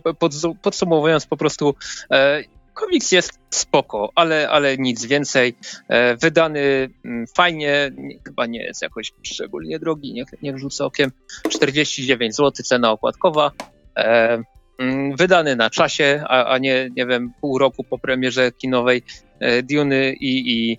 [0.61, 1.75] podsumowując po prostu...
[2.11, 5.55] E, komiks jest spoko, ale, ale nic więcej.
[5.87, 7.91] E, wydany mm, fajnie,
[8.25, 11.11] chyba nie jest jakoś szczególnie drogi, niech, niech rzucę okiem.
[11.49, 13.51] 49 zł cena okładkowa.
[13.97, 14.43] E,
[14.79, 19.03] mm, wydany na czasie, a, a nie, nie wiem, pół roku po premierze kinowej
[19.39, 20.77] e, Duny i, i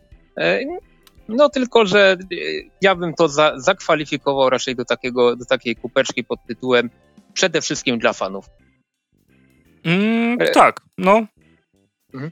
[1.29, 2.17] no tylko, że
[2.81, 6.91] ja bym to za, zakwalifikował raczej do, takiego, do takiej kupeczki pod tytułem
[7.33, 8.51] przede wszystkim dla fanów.
[9.85, 11.27] Mm, tak, no.
[12.15, 12.31] Mhm.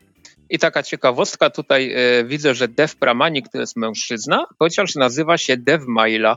[0.51, 5.57] I taka ciekawostka, tutaj e, widzę, że Dev Pramani, to jest mężczyzna, chociaż nazywa się
[5.57, 6.37] Dev Maila,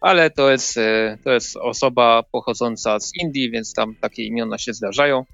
[0.00, 4.74] ale to jest, e, to jest osoba pochodząca z Indii, więc tam takie imiona się
[4.74, 5.24] zdarzają.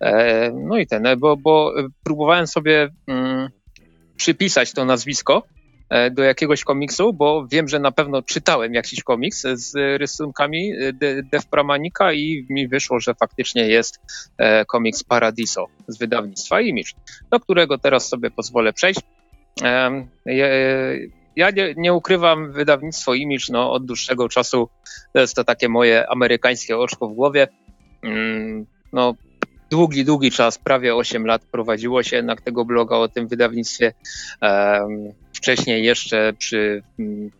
[0.00, 3.48] E, no i ten, bo, bo próbowałem sobie mm,
[4.16, 5.42] przypisać to nazwisko,
[6.10, 11.46] do jakiegoś komiksu, bo wiem, że na pewno czytałem jakiś komiks z rysunkami e, Dev
[11.50, 14.00] Pramanika i mi wyszło, że faktycznie jest
[14.38, 16.90] e, komiks Paradiso z wydawnictwa Image,
[17.30, 19.00] do którego teraz sobie pozwolę przejść.
[21.36, 24.68] Ja nie, nie, ukrywam, wydawnictwo Image no, od dłuższego czasu
[25.12, 27.48] to jest to takie moje amerykańskie oczko w głowie.
[28.02, 29.14] Mm, no,
[29.70, 33.92] długi, długi czas, prawie 8 lat prowadziło się jednak tego bloga o tym wydawnictwie.
[35.36, 37.30] Wcześniej jeszcze przy, mm,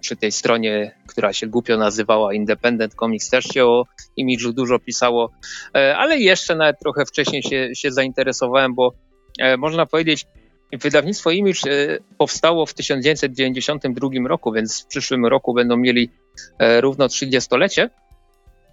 [0.00, 5.30] przy tej stronie, która się głupio nazywała Independent Comics też się o imidżu dużo pisało,
[5.76, 8.92] e, ale jeszcze nawet trochę wcześniej się, się zainteresowałem, bo
[9.40, 10.26] e, można powiedzieć,
[10.72, 16.10] wydawnictwo Image e, powstało w 1992 roku, więc w przyszłym roku będą mieli
[16.80, 17.90] równo 30-lecie.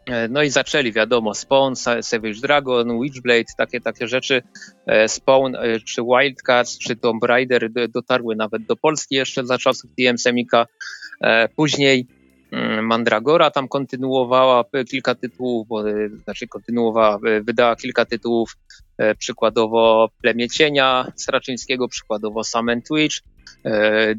[0.05, 4.41] E, no i zaczęli, wiadomo, Spawn, Savage Dragon, Witchblade, takie, takie rzeczy.
[4.85, 9.91] E, Spawn e, czy Wildcats, czy Tomb Raider dotarły nawet do Polski jeszcze za czasów
[9.97, 10.65] TM Semika.
[11.55, 12.07] Później
[12.51, 15.83] mm, Mandragora tam kontynuowała kilka tytułów, bo,
[16.23, 18.57] znaczy kontynuowała, wydała kilka tytułów,
[19.17, 23.17] przykładowo Plemię Cienia Straczyńskiego, przykładowo Sam Twitch,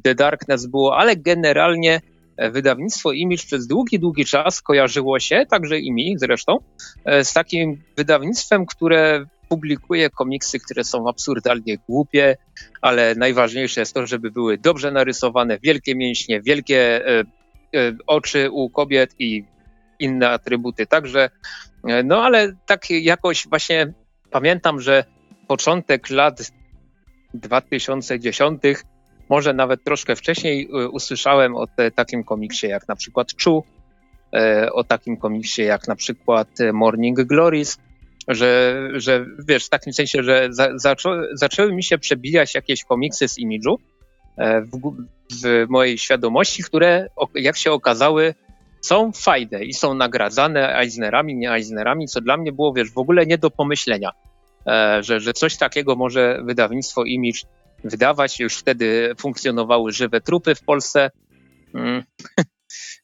[0.02, 2.00] The Darkness było, ale generalnie
[2.36, 6.58] wydawnictwo Image przez długi, długi czas kojarzyło się, także i mi zresztą,
[7.04, 12.36] e, z takim wydawnictwem, które publikuje komiksy, które są absurdalnie głupie,
[12.80, 17.24] ale najważniejsze jest to, żeby były dobrze narysowane, wielkie mięśnie, wielkie e,
[18.06, 19.44] oczy u kobiet i
[19.98, 20.86] inne atrybuty.
[20.86, 21.30] Także,
[22.04, 23.92] no ale tak jakoś właśnie
[24.30, 25.04] pamiętam, że
[25.48, 26.52] początek lat
[27.34, 28.62] 2010
[29.32, 33.64] może nawet troszkę wcześniej y, usłyszałem o te, takim komiksie jak na przykład Chu,
[34.34, 37.78] e, o takim komiksie jak na przykład Morning Glories,
[38.28, 43.28] że, że wiesz, w takim sensie, że za, zaczą, zaczęły mi się przebijać jakieś komiksy
[43.28, 43.78] z imidżu
[44.38, 44.70] e, w,
[45.42, 48.34] w mojej świadomości, które jak się okazały
[48.80, 53.26] są fajne i są nagradzane Eisnerami, nie Eisnerami, co dla mnie było, wiesz, w ogóle
[53.26, 54.10] nie do pomyślenia,
[54.66, 57.40] e, że, że coś takiego może wydawnictwo Image
[57.84, 58.40] wydawać.
[58.40, 61.10] Już wtedy funkcjonowały żywe trupy w Polsce.
[61.74, 62.02] Mm.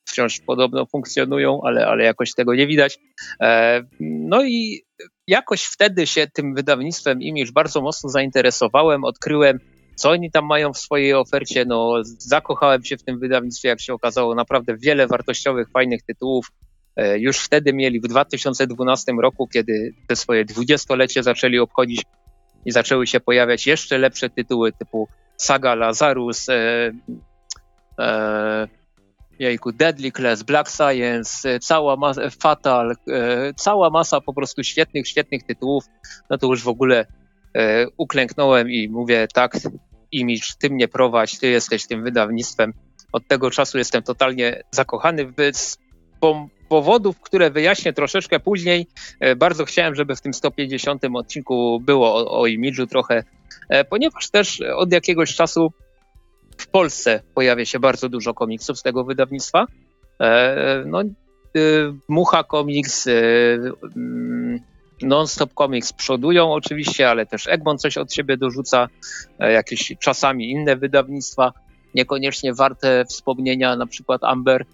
[0.09, 2.99] Wciąż podobno funkcjonują, ale, ale jakoś tego nie widać.
[3.41, 4.83] E, no i
[5.27, 9.59] jakoś wtedy się tym wydawnictwem Image bardzo mocno zainteresowałem, odkryłem,
[9.97, 11.65] co oni tam mają w swojej ofercie.
[11.65, 16.47] No, zakochałem się w tym wydawnictwie, jak się okazało, naprawdę wiele wartościowych, fajnych tytułów.
[16.97, 22.03] E, już wtedy mieli w 2012 roku, kiedy te swoje dwudziestolecie zaczęli obchodzić,
[22.65, 26.93] i zaczęły się pojawiać jeszcze lepsze tytuły typu Saga Lazarus, e,
[27.99, 28.69] e,
[29.39, 35.43] jejku, Deadly Class, Black Science, cała masa, Fatal, e, cała masa po prostu świetnych, świetnych
[35.43, 35.85] tytułów,
[36.31, 37.07] no to już w ogóle
[37.55, 39.57] e, uklęknąłem i mówię tak,
[40.13, 42.73] Image, ty mnie prowadź, ty jesteś tym wydawnictwem.
[43.13, 45.35] Od tego czasu jestem totalnie zakochany w
[46.69, 48.87] powodów, które wyjaśnię troszeczkę później.
[49.21, 53.25] E, bardzo chciałem, żeby w tym 150 odcinku było o, o imidżu trochę,
[53.69, 55.73] e, ponieważ też od jakiegoś czasu
[56.59, 59.67] w Polsce pojawia się bardzo dużo komiksów z tego wydawnictwa.
[60.21, 61.03] E, no,
[62.09, 63.07] Mucha Comics,
[63.97, 64.61] mm,
[65.03, 68.89] Non-Stop Comics przodują oczywiście, ale też Egmont coś od siebie dorzuca,
[69.39, 71.53] jakieś czasami inne wydawnictwa,
[71.95, 74.65] niekoniecznie warte wspomnienia, na przykład Amber,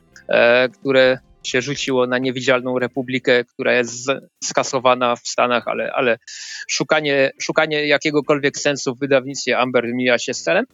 [0.81, 4.09] które się rzuciło na niewidzialną republikę, która jest
[4.45, 6.19] skasowana w Stanach, ale, ale
[6.69, 10.65] szukanie, szukanie jakiegokolwiek sensu w wydawnictwie Amber mija się z celem.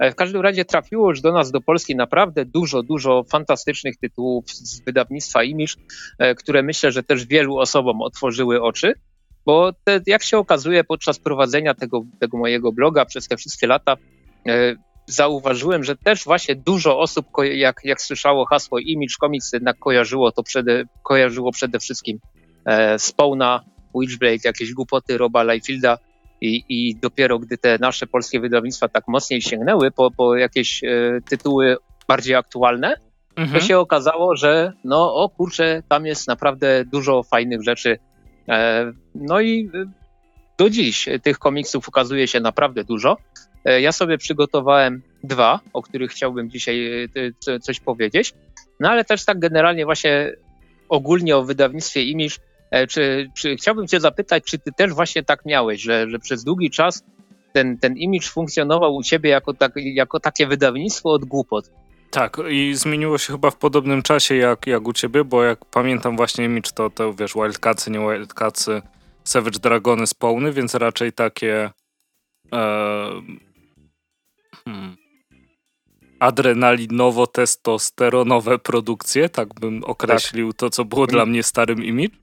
[0.00, 4.80] W każdym razie trafiło już do nas, do Polski, naprawdę dużo, dużo fantastycznych tytułów z
[4.80, 5.74] wydawnictwa Image,
[6.18, 8.94] e, które myślę, że też wielu osobom otworzyły oczy,
[9.46, 13.96] bo te, jak się okazuje podczas prowadzenia tego, tego mojego bloga przez te wszystkie lata,
[14.48, 14.74] e,
[15.06, 20.42] zauważyłem, że też właśnie dużo osób, jak, jak słyszało hasło Image Comics, jednak kojarzyło to
[20.42, 22.18] przede, kojarzyło przede wszystkim
[22.64, 23.64] e, Spawna,
[24.00, 25.98] Witchblade, jakieś głupoty Roba Liefilda
[26.40, 31.20] i, i dopiero gdy te nasze polskie wydawnictwa tak mocniej sięgnęły po, po jakieś e,
[31.28, 31.76] tytuły
[32.08, 32.96] bardziej aktualne,
[33.36, 33.60] mhm.
[33.60, 37.98] to się okazało, że no o kurczę, tam jest naprawdę dużo fajnych rzeczy.
[38.48, 39.84] E, no i e,
[40.58, 43.16] do dziś tych komiksów ukazuje się naprawdę dużo.
[43.66, 47.08] E, ja sobie przygotowałem dwa, o których chciałbym dzisiaj
[47.48, 48.34] e, coś powiedzieć.
[48.80, 50.32] No ale też tak generalnie właśnie
[50.88, 52.36] ogólnie o wydawnictwie Image,
[52.70, 56.44] e, czy, czy chciałbym cię zapytać, czy ty też właśnie tak miałeś, że, że przez
[56.44, 57.04] długi czas
[57.52, 61.70] ten, ten image funkcjonował u ciebie jako, tak, jako takie wydawnictwo od głupot?
[62.10, 66.16] Tak, i zmieniło się chyba w podobnym czasie jak, jak u ciebie, bo jak pamiętam
[66.16, 68.82] właśnie image, to, to wiesz, Wildcatsy, nie Wildcatsy,
[69.24, 71.70] Savage Dragony, Spawny, więc raczej takie
[74.66, 74.96] hmm,
[76.20, 80.58] adrenalinowo-testosteronowe produkcje, tak bym określił tak.
[80.58, 82.16] to, co było dla mnie starym image.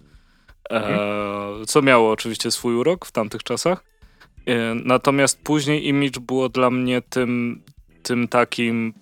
[0.70, 1.66] E, mhm.
[1.66, 3.84] co miało oczywiście swój urok w tamtych czasach.
[4.46, 7.62] E, natomiast później image było dla mnie tym,
[8.04, 8.94] tym takim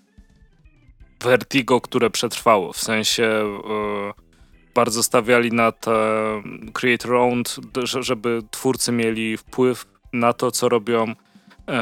[1.24, 2.74] vertigo, które przetrwało.
[2.74, 3.52] W sensie e,
[4.76, 5.92] bardzo stawiali na te
[6.74, 7.56] creator owned,
[8.00, 11.14] żeby twórcy mieli wpływ na to, co robią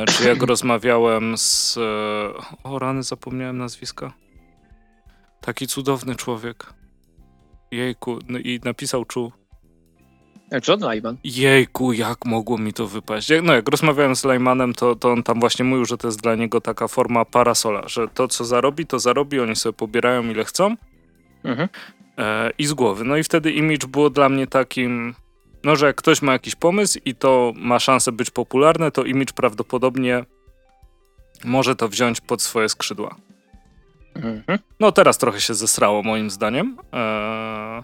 [0.08, 1.78] czy jak rozmawiałem z...
[1.78, 1.82] E,
[2.64, 4.14] o rany, zapomniałem nazwiska.
[5.42, 6.74] Taki cudowny człowiek.
[7.72, 9.32] Jejku, no i napisał czu.
[10.68, 11.18] John Lyman.
[11.24, 13.30] Jejku, jak mogło mi to wypaść.
[13.44, 16.36] No jak rozmawiałem z Lymanem, to, to on tam właśnie mówił, że to jest dla
[16.36, 20.76] niego taka forma parasola, że to co zarobi, to zarobi, oni sobie pobierają ile chcą
[21.44, 21.70] mhm.
[22.18, 23.04] e, i z głowy.
[23.04, 25.16] No i wtedy image było dla mnie takim
[25.64, 29.34] no, że jak ktoś ma jakiś pomysł i to ma szansę być popularne, to image
[29.34, 30.26] prawdopodobnie
[31.44, 33.16] może to wziąć pod swoje skrzydła.
[34.16, 34.60] Mhm.
[34.80, 36.78] No teraz trochę się zesrało moim zdaniem.
[36.92, 37.84] Eee...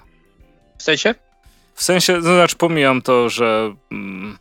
[0.78, 1.16] W sensie?
[1.74, 4.38] W sensie, no, znaczy pomijam to, że mm,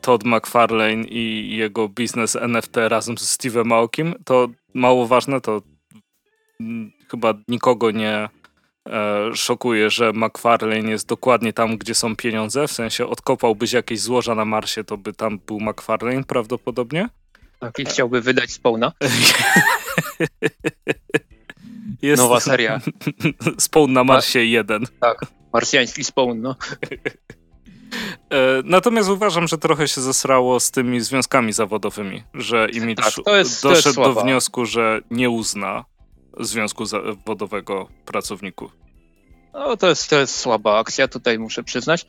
[0.00, 5.62] Todd McFarlane i jego biznes NFT razem z Steve'em Aokim, to mało ważne, to
[6.60, 8.28] mm, chyba nikogo nie
[9.34, 14.44] szokuje, że McFarlane jest dokładnie tam, gdzie są pieniądze, w sensie odkopałbyś jakieś złoża na
[14.44, 17.08] Marsie, to by tam był McFarlane prawdopodobnie.
[17.60, 18.92] Tak, i chciałby wydać Spawna.
[22.02, 22.80] Jest Nowa seria.
[23.58, 24.84] Spawn na Marsie 1.
[25.00, 26.56] Tak, marsjański Spawn, no.
[28.30, 33.36] E, natomiast uważam, że trochę się zesrało z tymi związkami zawodowymi, że image tak, to
[33.36, 35.84] jest, doszedł to do wniosku, że nie uzna
[36.40, 38.72] związku zawodowego pracowników.
[39.54, 42.06] No, to jest, to jest słaba akcja, tutaj muszę przyznać.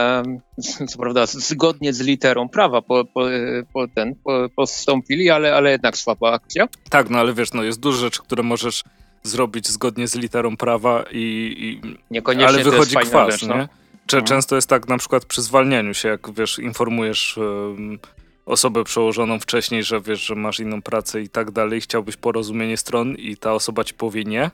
[0.90, 3.24] co prawda, zgodnie z literą prawa po, po,
[3.72, 6.68] po ten, po, postąpili, ale, ale jednak słaba akcja.
[6.90, 8.84] Tak, no ale wiesz, no jest dużo rzeczy, które możesz
[9.22, 11.54] zrobić zgodnie z literą prawa i.
[11.58, 13.54] i Niekoniecznie ale wychodzi kwas, rzecz, no.
[13.54, 13.60] nie?
[13.60, 14.24] Mhm.
[14.24, 17.36] Często jest tak na przykład przy zwalnianiu się, jak wiesz, informujesz.
[17.36, 17.98] Um,
[18.52, 23.14] osobę przełożoną wcześniej, że wiesz, że masz inną pracę i tak dalej, chciałbyś porozumienie stron
[23.14, 24.50] i ta osoba ci powie nie.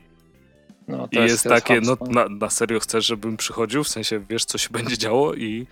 [0.88, 4.44] No, I jest, jest takie, no na, na serio chcesz, żebym przychodził, w sensie wiesz,
[4.44, 5.66] co się będzie działo i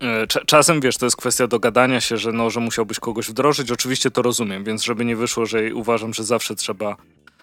[0.00, 3.70] e, Czasem, wiesz, to jest kwestia dogadania się, że, no, że musiałbyś kogoś wdrożyć.
[3.70, 6.96] Oczywiście to rozumiem, więc żeby nie wyszło, że uważam, że zawsze trzeba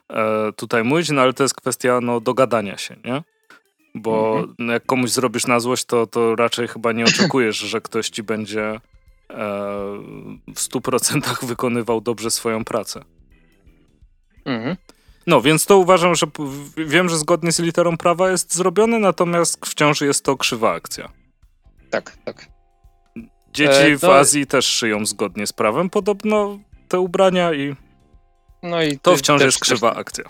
[0.09, 3.23] e, tutaj mówić, no ale to jest kwestia no, dogadania się, nie?
[3.95, 4.69] Bo mhm.
[4.69, 8.79] jak komuś zrobisz na złość, to, to raczej chyba nie oczekujesz, że ktoś ci będzie
[10.47, 13.03] w 100% wykonywał dobrze swoją pracę.
[14.45, 14.75] Mhm.
[15.27, 16.25] No, więc to uważam, że
[16.77, 21.11] wiem, że zgodnie z literą prawa jest zrobione, natomiast wciąż jest to krzywa akcja.
[21.89, 22.47] Tak, tak.
[23.53, 27.75] Dzieci w no, Azji też szyją zgodnie z prawem podobno te ubrania i,
[28.63, 30.23] no i to wciąż jest krzywa też, akcja.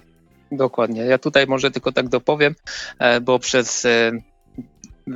[0.51, 1.01] Dokładnie.
[1.01, 2.55] Ja tutaj może tylko tak dopowiem,
[3.21, 3.87] bo przez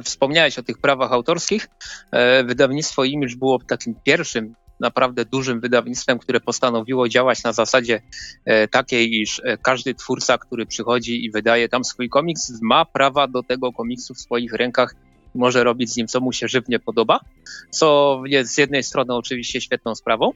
[0.03, 1.69] wspomniałeś o tych prawach autorskich.
[2.45, 8.01] Wydawnictwo Image było takim pierwszym naprawdę dużym wydawnictwem, które postanowiło działać na zasadzie
[8.45, 13.27] e, takiej, iż e, każdy twórca, który przychodzi i wydaje tam swój komiks, ma prawa
[13.27, 14.95] do tego komiksu w swoich rękach
[15.35, 17.19] może robić z nim, co mu się żywnie podoba,
[17.69, 20.31] co jest z jednej strony oczywiście świetną sprawą,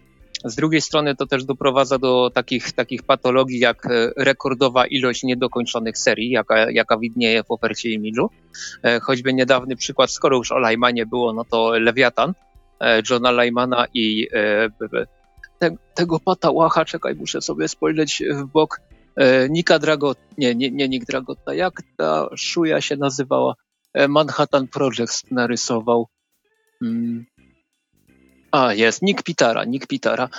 [0.45, 5.97] z drugiej strony to też doprowadza do takich, takich patologii jak e, rekordowa ilość niedokończonych
[5.97, 8.29] serii, jaka, jaka widnieje w ofercie imidżu.
[9.01, 12.33] Choćby niedawny przykład, skoro już o Lajmanie było, no to Lewiatan,
[12.79, 14.69] E, Johna Lymana i e,
[15.59, 18.81] te, tego Patałacha, czekaj, muszę sobie spojrzeć w bok,
[19.15, 23.55] e, Nika Dragot, nie, nie, nie Nick Dragotta, jak ta szuja się nazywała?
[24.09, 26.07] Manhattan Project narysował.
[26.79, 27.25] Hmm.
[28.55, 30.29] A, jest, Nick Pitara, Nick Pitara.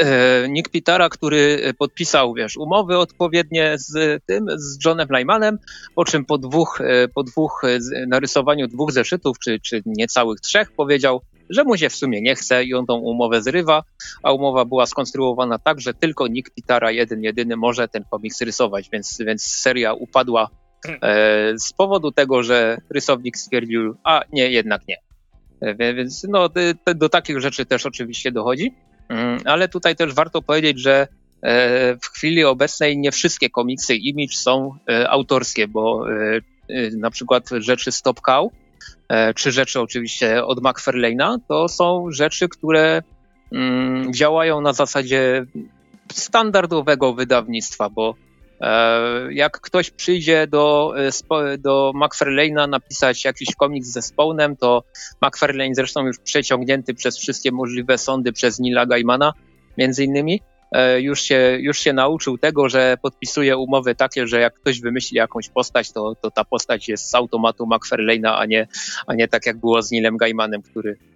[0.00, 5.58] E, Nick Pitara, który podpisał, wiesz, umowy odpowiednie z tym, z Johnem Lymanem,
[5.94, 6.78] po czym po dwóch,
[7.14, 7.62] po dwóch
[8.06, 12.64] narysowaniu dwóch zeszytów, czy, czy niecałych trzech, powiedział, że mu się w sumie nie chce
[12.64, 13.82] i on tą umowę zrywa,
[14.22, 18.88] a umowa była skonstruowana tak, że tylko Nick Pitara jeden, jedyny może ten komiks rysować,
[18.92, 20.48] więc, więc seria upadła
[21.02, 25.09] e, z powodu tego, że rysownik stwierdził, a nie, jednak nie.
[25.60, 26.48] E, więc no,
[26.96, 28.74] do, takich rzeczy też oczywiście dochodzi,
[29.08, 31.08] mm, ale tutaj też warto powiedzieć, że
[31.42, 36.04] e, w chwili obecnej nie wszystkie komiksy Image są e, autorskie, bo
[36.96, 38.52] na przykład rzeczy Stop Cow
[39.10, 43.02] E, czy rzeczy oczywiście od McFarlane'a, to są rzeczy, które
[43.52, 45.46] mm, działają na zasadzie
[46.12, 48.14] standardowego wydawnictwa, bo e,
[49.30, 54.84] jak ktoś przyjdzie do, e, do McFarlane'a napisać jakiś komiks ze Spawnem, to
[55.22, 59.32] McFarlane zresztą już przeciągnięty przez wszystkie możliwe sądy przez Nila Gaimana
[59.78, 60.40] między innymi,
[60.72, 65.16] E, już się, już się nauczył tego, że podpisuje umowy takie, że jak ktoś wymyśli
[65.16, 68.68] jakąś postać, to, to ta postać jest z automatu McFarlane'a, a nie,
[69.06, 71.09] a nie tak jak było z Nilem Gaimanem, który e,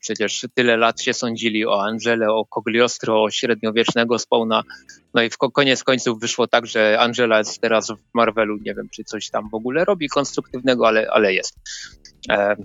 [0.00, 4.62] przecież tyle lat się sądzili o Angele, o Cogliostro, o średniowiecznego Spawna.
[5.14, 8.56] No i w koniec końców wyszło tak, że Angela jest teraz w Marvelu.
[8.56, 11.58] Nie wiem, czy coś tam w ogóle robi konstruktywnego, ale, ale jest.
[12.30, 12.56] E,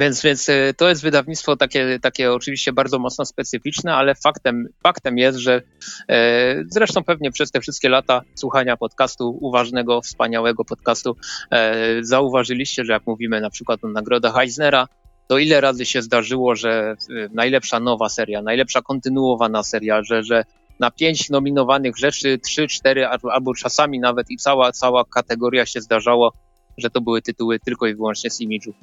[0.00, 5.18] więc, więc y, to jest wydawnictwo takie, takie oczywiście bardzo mocno specyficzne, ale faktem, faktem
[5.18, 5.62] jest, że
[6.08, 11.16] e, zresztą pewnie przez te wszystkie lata słuchania podcastu, uważnego, wspaniałego podcastu,
[11.50, 14.88] e, zauważyliście, że jak mówimy na przykład o nagrodach Eisnera,
[15.26, 20.44] to ile razy się zdarzyło, że y, najlepsza nowa seria, najlepsza kontynuowana seria, że, że
[20.80, 26.32] na pięć nominowanych rzeczy, trzy, cztery albo czasami nawet i cała, cała kategoria się zdarzało
[26.78, 28.74] że to były tytuły tylko i wyłącznie z imidżu.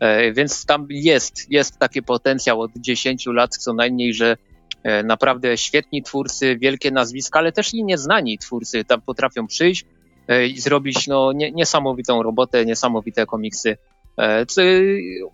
[0.00, 4.36] E, więc tam jest, jest taki potencjał od 10 lat co najmniej, że
[4.82, 9.84] e, naprawdę świetni twórcy, wielkie nazwiska, ale też i nieznani twórcy tam potrafią przyjść
[10.28, 13.76] e, i zrobić no, niesamowitą robotę, niesamowite komiksy.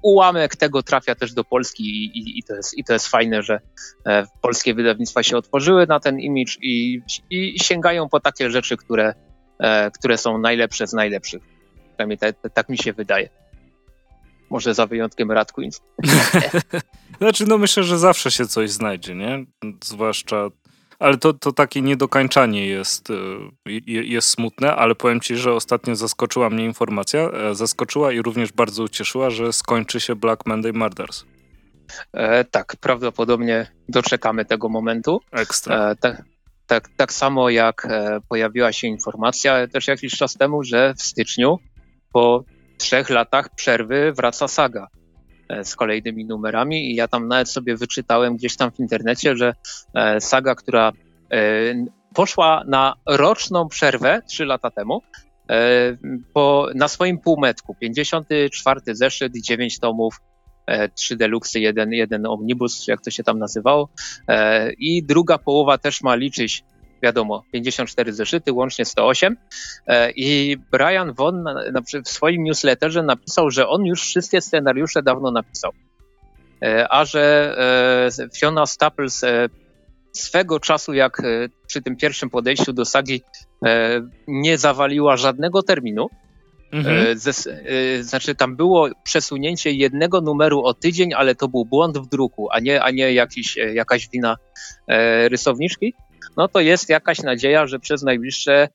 [0.03, 3.43] Ułamek tego trafia też do Polski i, i, i, to, jest, i to jest fajne,
[3.43, 3.61] że
[4.43, 7.01] polskie wydawnictwa się otworzyły na ten imidż i,
[7.31, 9.15] i sięgają po takie rzeczy, które,
[9.95, 11.43] które są najlepsze z najlepszych.
[11.89, 13.29] Przynajmniej tak, tak mi się wydaje.
[14.51, 15.81] Może za wyjątkiem Rat Queens.
[17.21, 19.45] znaczy, no myślę, że zawsze się coś znajdzie, nie?
[19.85, 20.49] Zwłaszcza
[20.99, 26.51] ale to, to takie niedokańczanie jest, y, jest smutne, ale powiem ci, że ostatnio zaskoczyła
[26.51, 31.25] mnie informacja, e, zaskoczyła i również bardzo ucieszyła, że skończy się Black Monday Murders.
[32.13, 35.21] E, tak, prawdopodobnie doczekamy tego momentu.
[35.33, 35.91] Ekstra.
[35.91, 36.23] E, tak,
[36.67, 41.59] tak, tak samo jak e, pojawiła się informacja też jakiś czas temu, że w styczniu
[42.13, 42.45] po
[42.79, 44.98] trzech latach przerwy wraca saga e,
[45.63, 49.55] z kolejnymi numerami i ja tam nawet sobie wyczytałem gdzieś tam w internecie, że
[49.95, 50.93] e, saga, która
[51.33, 51.41] e,
[52.15, 55.03] poszła na roczną przerwę trzy lata temu,
[56.33, 60.21] po, na swoim półmetku, 54 zeszyt, 9 tomów,
[60.95, 63.89] 3 deluxe, jeden, jeden omnibus, jak to się tam nazywało
[64.79, 66.65] i druga połowa też ma liczyć
[67.03, 69.37] wiadomo, 54 zeszyty, łącznie 108.
[69.87, 71.45] E, I Brian Von
[72.05, 75.71] w swoim newsletterze napisał, że on już wszystkie scenariusze dawno napisał.
[76.63, 77.55] E, a że
[78.19, 79.25] e, Fiona Staples
[80.13, 81.23] swego czasu, jak
[81.67, 83.23] przy tym pierwszym podejściu do sagi,
[84.27, 86.09] nie zawaliła żadnego terminu,
[86.73, 87.19] Mhm.
[88.01, 92.61] znaczy, tam było przesunięcie jednego numeru o tydzień, ale to był błąd w druku, a
[92.61, 94.37] nie, a nie jakiś, jakaś wina
[95.29, 95.95] rysowniczki
[96.37, 98.69] no to jest jakaś nadzieja, że przez najbliższe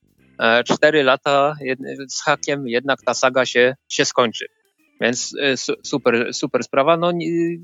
[0.65, 1.55] 4 e, lata
[2.07, 4.45] z hakiem jednak ta saga się, się skończy.
[5.01, 5.35] Więc
[5.83, 6.97] super, super sprawa.
[6.97, 7.11] No,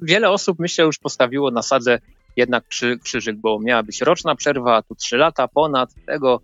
[0.02, 2.00] wiele osób myślę już postawiło na sadze
[2.36, 6.42] jednak krzy, krzyżyk, bo miała być roczna przerwa, a tu trzy lata ponad tego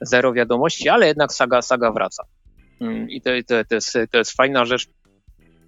[0.00, 2.24] zero wiadomości, ale jednak saga, saga wraca.
[2.80, 4.86] Mm, I to, to, to, jest, to jest fajna rzecz.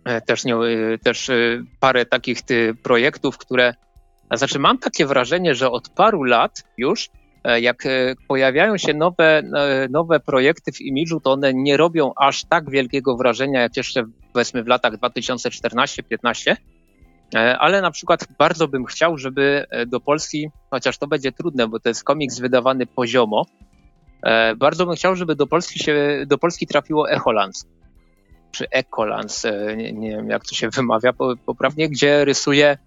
[0.05, 1.35] E, też, nie, e, też e,
[1.81, 2.39] parę takich
[2.83, 3.75] projektów, które.
[4.33, 7.09] Znaczy, mam takie wrażenie, że od paru lat już,
[7.61, 7.85] jak
[8.29, 9.43] pojawiają się nowe,
[9.91, 14.63] nowe projekty w imidżu, to one nie robią aż tak wielkiego wrażenia, jak jeszcze powiedzmy
[14.63, 16.57] w latach 2014-15.
[17.59, 21.89] Ale na przykład bardzo bym chciał, żeby do Polski, chociaż to będzie trudne, bo to
[21.89, 23.47] jest komiks wydawany poziomo,
[24.57, 27.67] bardzo bym chciał, żeby do Polski, się, do Polski trafiło Echolans
[28.51, 31.13] czy Ecolans, e, nie, nie, wiem jak to się wymawia
[31.47, 32.79] poprawnie, gdzie rysuje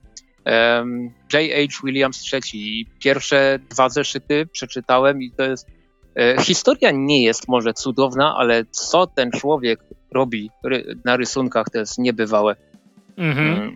[1.34, 1.82] J.H.
[1.84, 2.88] Williams III.
[3.04, 5.68] Pierwsze dwa zeszyty przeczytałem i to jest
[6.16, 9.80] e, Historia nie jest może cudowna, ale co ten człowiek
[10.12, 10.50] robi
[11.06, 12.56] na rysunkach, to jest niebywałe.
[13.18, 13.48] Mhm.
[13.48, 13.76] Mm,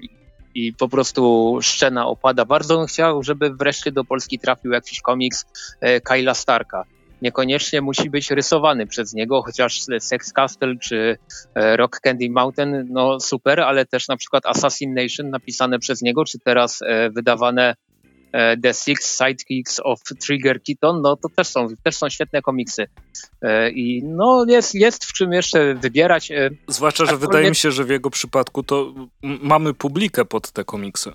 [0.55, 2.45] I po prostu szczena opada.
[2.45, 5.45] Bardzo bym chciał, żeby wreszcie do Polski trafił jakiś komiks
[5.81, 6.83] e, Kyla Starka
[7.21, 11.17] niekoniecznie musi być rysowany przez niego, chociaż Sex Castle czy
[11.55, 16.39] e, Rock Candy Mountain, no super, ale też na przykład Assassination napisane przez niego, czy
[16.39, 17.75] teraz e, wydawane
[18.31, 22.85] e, The Six Sidekicks of Trigger Keaton, no to też są, też są świetne komiksy.
[23.73, 26.31] I no jest, jest w czym jeszcze wybierać.
[26.67, 31.11] Zwłaszcza, że wydaje mi się, że w jego przypadku to mamy publikę pod te komiksy.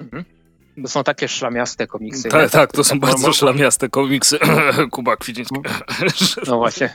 [0.00, 0.35] Mhm.
[0.82, 2.28] To są takie szlamiaste komiksy.
[2.28, 4.38] Tak, tak, to są bardzo szlamiaste komiksy.
[4.90, 5.56] Kuba Kwidziński.
[6.48, 6.94] No właśnie.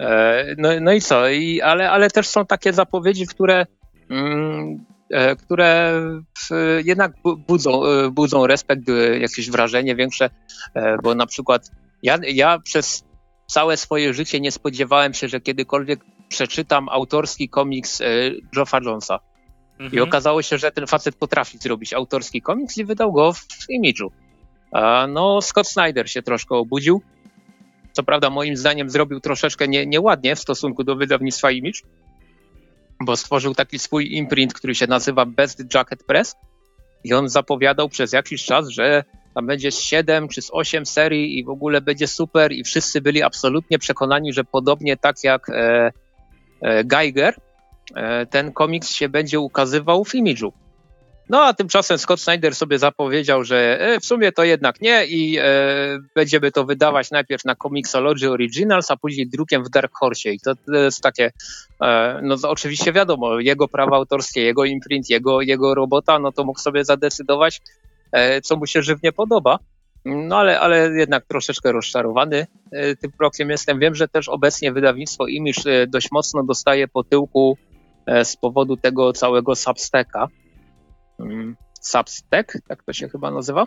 [0.00, 1.28] E, no, no i co?
[1.28, 3.66] I, ale, ale też są takie zapowiedzi, które,
[4.10, 5.92] mm, e, które
[6.84, 7.12] jednak
[7.48, 8.82] budzą, e, budzą respekt,
[9.20, 10.30] jakieś wrażenie większe,
[11.02, 11.70] bo na przykład
[12.02, 13.04] ja, ja przez
[13.46, 18.02] całe swoje życie nie spodziewałem się, że kiedykolwiek przeczytam autorski komiks
[18.56, 19.18] Joffa Jonesa.
[19.78, 19.92] Mhm.
[19.92, 24.12] I okazało się, że ten facet potrafi zrobić autorski komiks i wydał go w imidżu.
[25.08, 27.02] No, Scott Snyder się troszkę obudził.
[27.92, 31.80] Co prawda, moim zdaniem zrobił troszeczkę nie, nieładnie w stosunku do wydawnictwa Image,
[33.00, 36.36] bo stworzył taki swój imprint, który się nazywa Best Jacket Press
[37.04, 39.04] i on zapowiadał przez jakiś czas, że
[39.34, 43.00] tam będzie z 7 czy z 8 serii i w ogóle będzie super i wszyscy
[43.00, 45.92] byli absolutnie przekonani, że podobnie tak jak e,
[46.60, 47.34] e, Geiger,
[48.30, 50.52] ten komiks się będzie ukazywał w imidżu.
[51.28, 55.38] No a tymczasem Scott Snyder sobie zapowiedział, że e, w sumie to jednak nie i
[55.38, 55.44] e,
[56.14, 60.30] będziemy to wydawać najpierw na Comixology Originals, a później drukiem w Dark Horse.
[60.30, 61.32] I to, to jest takie,
[61.82, 66.60] e, no oczywiście wiadomo, jego prawa autorskie, jego imprint, jego, jego robota, no to mógł
[66.60, 67.60] sobie zadecydować,
[68.12, 69.58] e, co mu się żywnie podoba.
[70.04, 73.78] No ale, ale jednak troszeczkę rozczarowany e, tym rokiem jestem.
[73.78, 77.67] Wiem, że też obecnie wydawnictwo Image dość mocno dostaje po tyłku E,
[78.24, 80.28] z powodu tego całego Substacka.
[81.20, 83.66] Mm, Substack, tak to się chyba nazywa.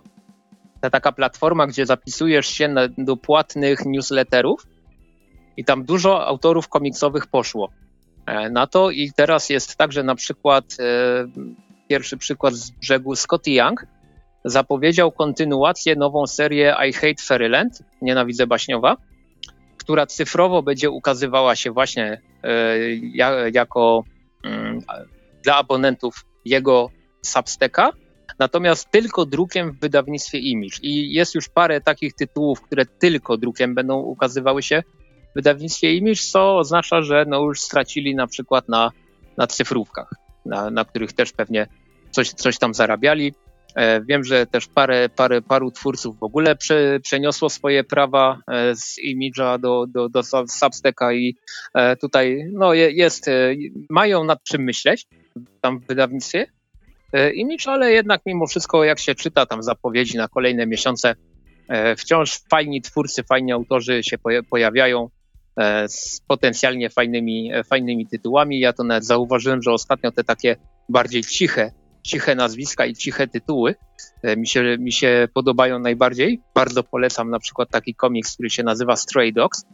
[0.81, 4.67] To taka platforma, gdzie zapisujesz się na, do płatnych newsletterów
[5.57, 7.69] i tam dużo autorów komiksowych poszło
[8.25, 10.83] e, na to i teraz jest tak, że na przykład e,
[11.87, 13.85] pierwszy przykład z brzegu Scotty Young
[14.45, 18.97] zapowiedział kontynuację, nową serię I Hate Fairyland, Nienawidzę Baśniowa,
[19.77, 22.21] która cyfrowo będzie ukazywała się właśnie
[23.53, 24.10] jako Mm,
[25.43, 26.89] dla abonentów jego
[27.21, 27.91] Substacka,
[28.39, 30.77] natomiast tylko drukiem w wydawnictwie Image.
[30.81, 34.83] I jest już parę takich tytułów, które tylko drukiem będą ukazywały się
[35.31, 38.91] w wydawnictwie Image, co oznacza, że no już stracili na przykład na,
[39.37, 40.09] na cyfrówkach,
[40.45, 41.67] na, na których też pewnie
[42.11, 43.33] coś, coś tam zarabiali.
[43.75, 48.75] E, wiem, że też parę, parę, paru twórców w ogóle prze, przeniosło swoje prawa e,
[48.75, 51.35] z Image'a do, do, do Substacka i
[51.73, 53.25] e, tutaj no, jest,
[53.89, 55.07] mają nad czym myśleć
[55.61, 56.47] tam w wydawnictwie
[57.33, 61.15] Image, ale jednak mimo wszystko jak się czyta tam zapowiedzi na kolejne miesiące,
[61.97, 64.17] wciąż fajni twórcy, fajni autorzy się
[64.49, 65.09] pojawiają
[65.87, 68.59] z potencjalnie fajnymi, fajnymi tytułami.
[68.59, 70.55] Ja to nawet zauważyłem, że ostatnio te takie
[70.89, 71.71] bardziej ciche
[72.03, 73.75] ciche nazwiska i ciche tytuły
[74.23, 76.41] e, mi się, mi się podobają najbardziej.
[76.55, 79.65] Bardzo polecam na przykład taki komiks, który się nazywa Stray Dogs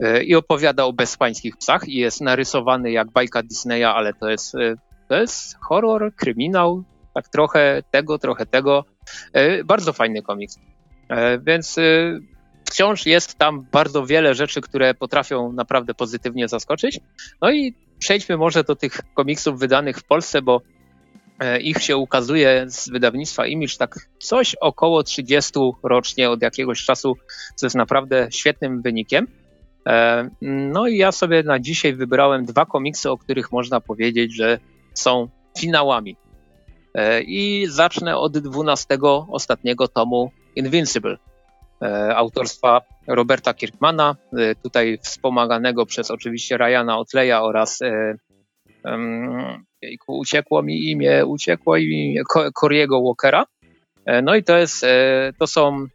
[0.00, 4.54] e, i opowiada o bezpańskich psach i jest narysowany jak bajka Disneya, ale to jest,
[4.54, 4.74] e,
[5.08, 6.84] to jest horror, kryminał,
[7.14, 8.84] tak trochę tego, trochę tego.
[9.64, 10.58] Bardzo fajny komiks.
[11.42, 11.76] Więc
[12.64, 17.00] wciąż jest tam bardzo wiele rzeczy, które potrafią naprawdę pozytywnie zaskoczyć.
[17.42, 20.60] No i przejdźmy może do tych komiksów wydanych w Polsce, bo
[21.60, 27.16] ich się ukazuje z wydawnictwa Image tak coś około 30 rocznie od jakiegoś czasu,
[27.56, 29.26] co jest naprawdę świetnym wynikiem.
[30.40, 34.58] No i ja sobie na dzisiaj wybrałem dwa komiksy, o których można powiedzieć, że
[34.94, 35.28] są
[35.58, 36.16] finałami.
[37.26, 41.16] I zacznę od dwunastego, ostatniego tomu Invincible,
[42.14, 44.16] autorstwa Roberta Kirkmana,
[44.62, 47.78] tutaj wspomaganego przez oczywiście Ryana Otleya oraz
[49.86, 52.22] jejku, uciekło mi imię, uciekło mi imię
[52.54, 53.46] Coriego Walkera.
[54.04, 55.86] E, no i to jest, e, to są,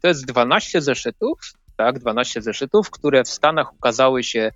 [0.00, 1.38] to jest 12 zeszytów,
[1.76, 4.50] tak, 12 zeszytów, które w Stanach ukazały się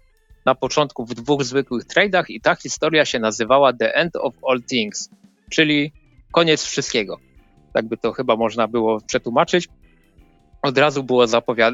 [0.46, 4.62] na początku w dwóch zwykłych tradeach i ta historia się nazywała The End of All
[4.62, 5.10] Things,
[5.50, 5.92] czyli
[6.32, 7.18] koniec wszystkiego.
[7.72, 9.68] Tak by to chyba można było przetłumaczyć.
[10.62, 11.26] Od razu było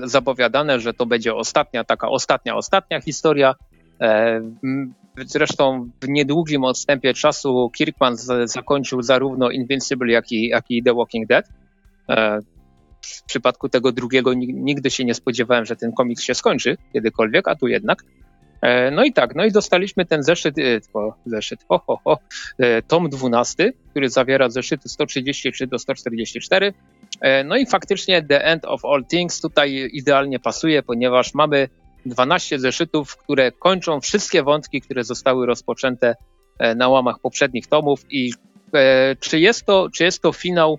[0.04, 3.54] zapowiadane, że to będzie ostatnia, taka ostatnia, ostatnia historia.
[4.00, 4.40] E,
[5.26, 10.94] Zresztą w niedługim odstępie czasu Kirkman z, zakończył zarówno Invincible, jak i, jak i The
[10.94, 11.48] Walking Dead.
[12.08, 12.40] E,
[13.02, 17.56] w przypadku tego drugiego nigdy się nie spodziewałem, że ten komiks się skończy kiedykolwiek, a
[17.56, 18.04] tu jednak.
[18.60, 20.56] E, no i tak, no i dostaliśmy ten zeszyt,
[20.94, 22.18] o, zeszyt, ho, ho, ho,
[22.88, 26.72] tom 12, który zawiera zeszyty 133 do 144.
[27.44, 31.68] No i faktycznie The End of All Things tutaj idealnie pasuje, ponieważ mamy
[32.08, 36.14] 12 zeszytów, które kończą wszystkie wątki, które zostały rozpoczęte
[36.58, 38.04] e, na łamach poprzednich tomów.
[38.10, 38.32] I
[38.74, 40.78] e, czy jest to, czy jest to finał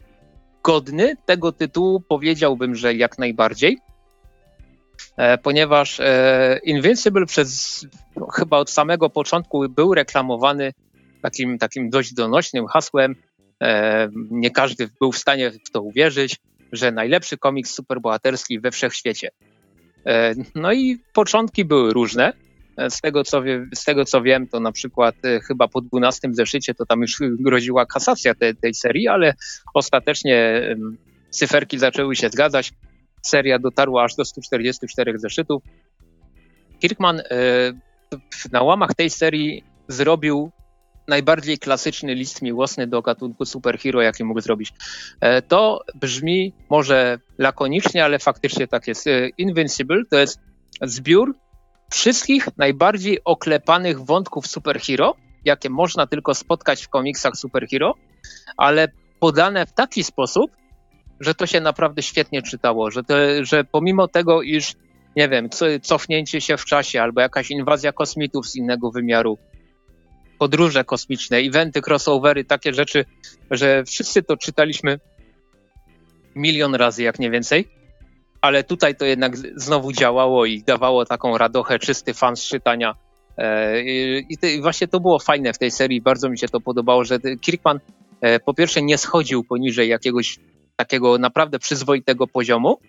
[0.63, 2.01] godny tego tytułu?
[2.01, 3.77] Powiedziałbym, że jak najbardziej.
[5.17, 6.01] E, ponieważ
[6.63, 10.73] Invincible przez no, chyba od samego początku był reklamowany
[11.21, 13.15] takim, takim dość donośnym hasłem.
[14.31, 16.37] Nie każdy był w stanie w to uwierzyć,
[16.71, 19.29] że najlepszy komiks superbohaterski we wszechświecie.
[20.09, 22.33] E, no i początki były różne.
[22.77, 25.81] E, z tego, co wie, z tego co wiem, to na przykład e, chyba po
[25.81, 29.33] 12 zeszycie to tam już groziła kasacja te, tej serii, ale
[29.73, 30.61] ostatecznie
[31.29, 32.71] cyferki zaczęły się zgadzać.
[33.21, 35.63] Seria dotarła aż do 144 zeszytów.
[36.79, 37.21] Kirkman
[38.51, 40.51] na łamach tej serii zrobił
[41.09, 44.73] najbardziej klasyczny list miłosny do gatunku superhero, jaki mógł zrobić.
[45.21, 49.07] E, to brzmi może lakonicznie, ale faktycznie tak jest.
[49.07, 50.39] E, Invincible to jest
[50.81, 51.35] zbiór
[51.91, 57.93] wszystkich najbardziej oklepanych wątków superhero, jakie można tylko spotkać w komiksach superhero,
[58.57, 58.87] ale
[59.19, 60.51] podane w taki sposób,
[61.19, 63.01] że to się naprawdę świetnie czytało, że,
[63.41, 64.75] że pomimo tego, iż
[65.15, 65.49] nie wiem,
[65.81, 69.37] cofnięcie się w czasie albo jakaś inwazja kosmitów z innego wymiaru,
[70.39, 73.05] podróże kosmiczne, eventy, crossovery, takie rzeczy,
[73.51, 74.99] że wszyscy to czytaliśmy
[76.35, 77.67] milion razy, jak nie więcej.
[78.41, 82.95] Ale tutaj to jednak znowu działało i dawało taką radochę, czysty fan z czytania.
[83.37, 83.81] E,
[84.29, 87.79] I właśnie to było fajne w tej serii, bardzo mi się to podobało, że Kirkman
[88.21, 90.39] e, po pierwsze nie schodził poniżej jakiegoś
[90.75, 92.79] takiego naprawdę przyzwoitego poziomu,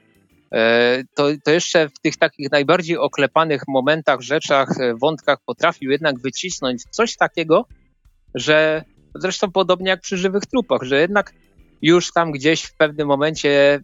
[1.14, 6.82] to, to jeszcze w tych takich najbardziej oklepanych momentach, rzeczach, e, wątkach potrafił jednak wycisnąć
[6.90, 7.66] coś takiego,
[8.34, 8.84] że
[9.14, 11.32] zresztą podobnie jak przy żywych trupach, że jednak
[11.82, 13.80] już tam gdzieś w pewnym momencie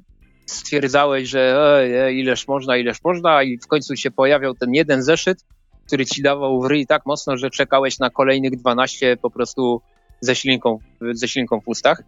[0.46, 5.38] stwierdzałeś, że ej, ileż można, ileż można i w końcu się pojawiał ten jeden zeszyt,
[5.86, 9.80] który ci dawał w ryj tak mocno, że czekałeś na kolejnych 12 po prostu
[10.20, 10.78] ze ślinką,
[11.12, 12.02] ze ślinką w ustach.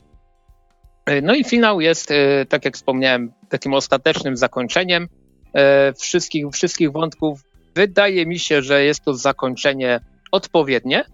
[1.09, 5.09] E, no i finał jest, e, tak jak wspomniałem, takim ostatecznym zakończeniem
[5.54, 7.40] e, wszystkich, wszystkich wątków.
[7.74, 10.00] Wydaje mi się, że jest to zakończenie
[10.32, 11.04] odpowiednie.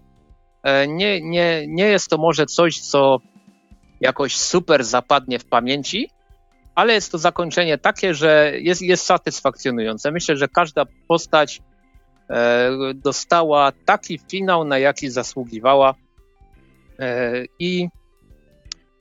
[0.87, 3.17] Nie, nie, nie jest to może coś, co
[4.01, 6.09] jakoś super zapadnie w pamięci,
[6.75, 10.11] ale jest to zakończenie takie, że jest, jest satysfakcjonujące.
[10.11, 11.61] Myślę, że każda postać
[12.95, 15.95] dostała taki finał, na jaki zasługiwała.
[17.59, 17.87] I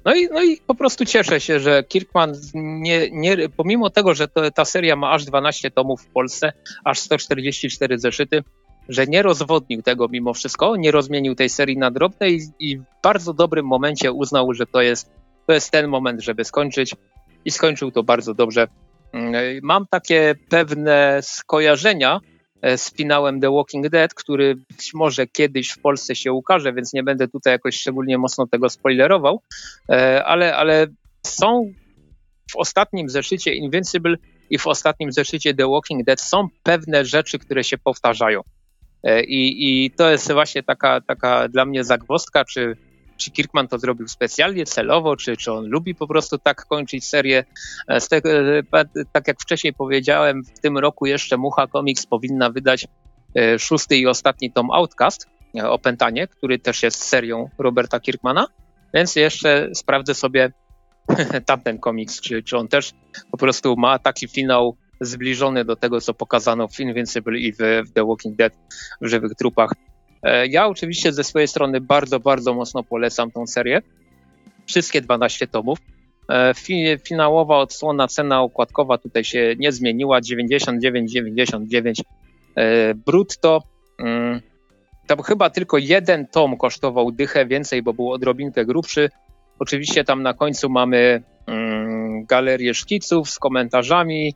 [0.05, 4.29] no i, no i po prostu cieszę się, że Kirkman, nie, nie, pomimo tego, że
[4.29, 6.53] to, ta seria ma aż 12 tomów w Polsce,
[6.85, 8.43] aż 144 zeszyty,
[8.89, 12.85] że nie rozwodnił tego mimo wszystko, nie rozmienił tej serii na drobne i, i w
[13.03, 15.11] bardzo dobrym momencie uznał, że to jest,
[15.47, 16.95] to jest ten moment, żeby skończyć
[17.45, 18.69] i skończył to bardzo dobrze.
[19.13, 22.21] Mm, mam takie pewne skojarzenia
[22.77, 27.03] z finałem The Walking Dead, który być może kiedyś w Polsce się ukaże, więc nie
[27.03, 29.41] będę tutaj jakoś szczególnie mocno tego spoilerował,
[29.91, 30.87] e, ale, ale
[31.27, 31.73] są
[32.51, 34.17] w ostatnim zeszycie Invincible
[34.51, 38.41] i w ostatnim zeszycie The Walking Dead są pewne rzeczy, które się powtarzają.
[39.03, 42.77] E, I, i to jest właśnie taka, taka dla mnie zagwozdka, czy
[43.17, 47.45] czy Kirkman to zrobił specjalnie, celowo, czy, czy on lubi po prostu tak kończyć serię.
[47.89, 47.99] E,
[48.75, 52.87] e, tak jak wcześniej powiedziałem, w tym roku jeszcze Mucha Comics powinna wydać
[53.37, 55.27] e, szósty i ostatni tom Outcast,
[55.62, 58.47] Opętanie, który też jest serią Roberta Kirkmana,
[58.95, 60.53] więc jeszcze sprawdzę sobie
[61.47, 62.93] tamten komiks, czy, czy on też
[63.31, 67.93] po prostu ma taki finał zbliżony do tego, co pokazano w Invincible i w, w
[67.93, 68.53] The Walking Dead
[69.01, 69.71] w żywych trupach.
[70.25, 73.83] E, ja oczywiście ze swojej strony bardzo, bardzo mocno polecam tą serię.
[74.66, 75.79] Wszystkie 12 tomów.
[76.29, 76.55] E,
[77.05, 82.01] finałowa odsłona, cena okładkowa tutaj się nie zmieniła, 99,99
[82.57, 83.62] e, brutto.
[83.99, 84.41] Mm,
[85.07, 89.11] tam chyba tylko jeden tom kosztował dychę więcej, bo był odrobinkę grubszy.
[89.59, 94.35] Oczywiście tam na końcu mamy mm, galerię szkiców z komentarzami.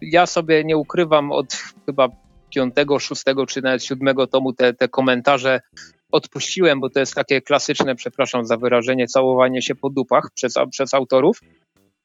[0.00, 1.52] Ja sobie nie ukrywam od
[1.86, 2.08] chyba
[2.54, 5.60] piątego, szóstego czy nawet siódmego tomu te, te komentarze
[6.12, 10.94] odpuściłem, bo to jest takie klasyczne, przepraszam za wyrażenie, całowanie się po dupach przez, przez
[10.94, 11.40] autorów.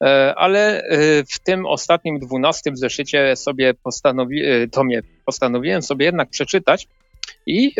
[0.02, 4.42] E, ale e, w tym ostatnim dwunastym zeszycie sobie postanowi,
[4.72, 6.88] tomie postanowiłem sobie jednak przeczytać
[7.46, 7.74] i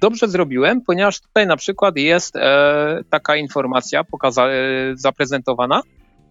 [0.00, 2.34] dobrze zrobiłem, ponieważ tutaj na przykład jest
[3.10, 4.50] taka informacja pokaza-
[4.94, 5.82] zaprezentowana,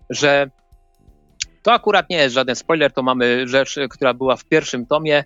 [0.10, 0.50] że
[1.64, 5.24] to akurat nie jest żaden spoiler, to mamy rzecz, która była w pierwszym tomie e,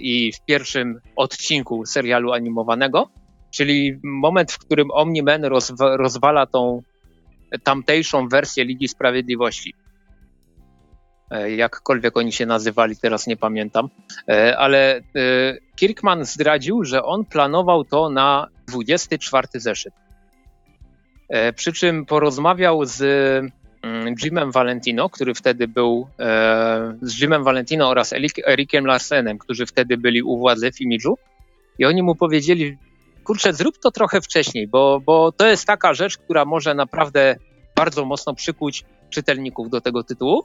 [0.00, 3.10] i w pierwszym odcinku serialu animowanego,
[3.50, 6.82] czyli moment, w którym Omni-Man rozwa rozwala tą
[7.62, 9.74] tamtejszą wersję Ligi Sprawiedliwości.
[11.30, 13.88] E, jakkolwiek oni się nazywali, teraz nie pamiętam,
[14.28, 15.00] e, ale
[15.76, 19.94] Kirkman zdradził, że on planował to na 24 zeszyt.
[21.56, 23.02] Przy czym porozmawiał z
[24.22, 28.14] Jimem Valentino, który wtedy był e, z Jimem Valentino oraz
[28.46, 31.18] Erikiem Larsenem, którzy wtedy byli u władzy w Imidżu.
[31.78, 32.78] I oni mu powiedzieli,
[33.24, 37.36] kurczę, zrób to trochę wcześniej, bo, bo to jest taka rzecz, która może naprawdę
[37.76, 40.44] bardzo mocno przykuć czytelników do tego tytułu.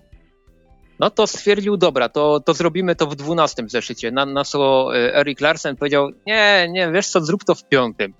[0.99, 4.11] No to stwierdził, dobra, to, to zrobimy to w dwunastym zeszycie.
[4.11, 8.13] Na, na co e, Erik Larsen powiedział, nie, nie, wiesz co, zrób to w piątym.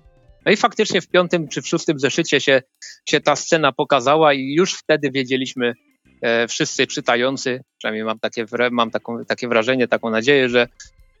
[0.46, 2.62] No i faktycznie w piątym czy w szóstym zeszycie się,
[3.08, 5.74] się ta scena pokazała i już wtedy wiedzieliśmy
[6.22, 10.68] e, wszyscy czytający, przynajmniej mam, takie, mam taką, takie wrażenie, taką nadzieję, że,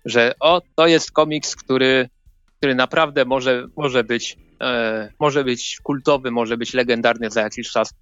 [0.04, 2.08] że o, to jest komiks, który,
[2.56, 7.94] który naprawdę może, może, być, e, może być kultowy, może być legendarny za jakiś czas.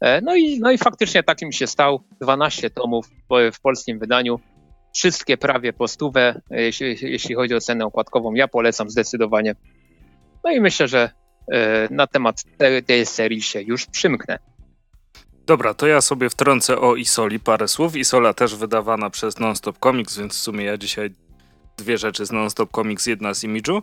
[0.00, 2.02] E, no, i, no i faktycznie takim się stał.
[2.20, 4.40] 12 tomów w, w polskim wydaniu.
[4.94, 8.34] Wszystkie prawie po stówę, jeśli, jeśli chodzi o cenę okładkową.
[8.34, 9.54] Ja polecam zdecydowanie.
[10.44, 11.10] No i myślę, że
[11.52, 14.38] e, na temat tej, tej serii się już przymknę.
[15.46, 17.96] Dobra, to ja sobie wtrącę o Isoli parę słów.
[17.96, 21.10] Isola też wydawana przez Nonstop Comics, więc w sumie ja dzisiaj
[21.76, 23.82] dwie rzeczy z Nonstop Comics, jedna z Imidżu.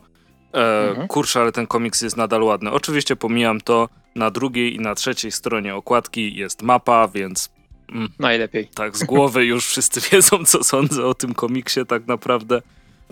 [0.54, 1.08] E, mhm.
[1.08, 2.70] Kurczę, ale ten komiks jest nadal ładny.
[2.70, 7.50] Oczywiście pomijam to, na drugiej i na trzeciej stronie okładki jest mapa, więc...
[7.92, 8.68] Mm, Najlepiej.
[8.74, 12.62] Tak, z głowy już wszyscy wiedzą, co sądzę o tym komiksie tak naprawdę.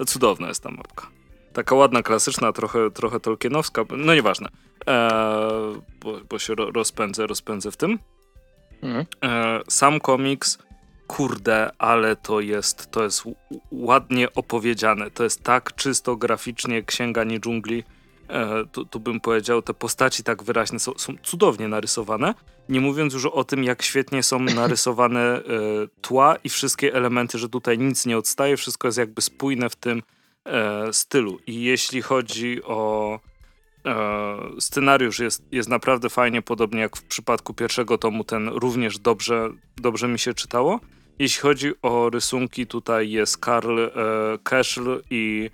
[0.07, 1.18] Cudowna jest ta mapka
[1.53, 4.49] taka ładna, klasyczna, trochę, trochę tolkienowska, no nieważne,
[4.87, 7.99] eee, bo, bo się ro, rozpędzę, rozpędzę w tym.
[8.83, 9.07] Mhm.
[9.23, 10.59] Eee, sam komiks,
[11.09, 13.23] kurde, ale to jest, to jest
[13.71, 17.85] ładnie opowiedziane, to jest tak czysto graficznie Księga Nie Dżungli,
[18.29, 22.35] e, tu, tu, bym powiedział, te postaci tak wyraźne są, są, cudownie narysowane,
[22.69, 25.43] nie mówiąc już o tym, jak świetnie są narysowane e,
[26.01, 30.03] tła i wszystkie elementy, że tutaj nic nie odstaje, wszystko jest jakby spójne w tym,
[30.49, 31.39] e, stylu.
[31.47, 33.21] I jeśli chodzi o
[33.87, 39.51] e, scenariusz, jest, jest naprawdę fajnie, podobnie jak w przypadku pierwszego tomu, ten również dobrze,
[39.77, 40.81] dobrze mi się czytało.
[41.19, 43.91] Jeśli chodzi o rysunki, tutaj jest Karl e,
[44.43, 45.51] Keschl i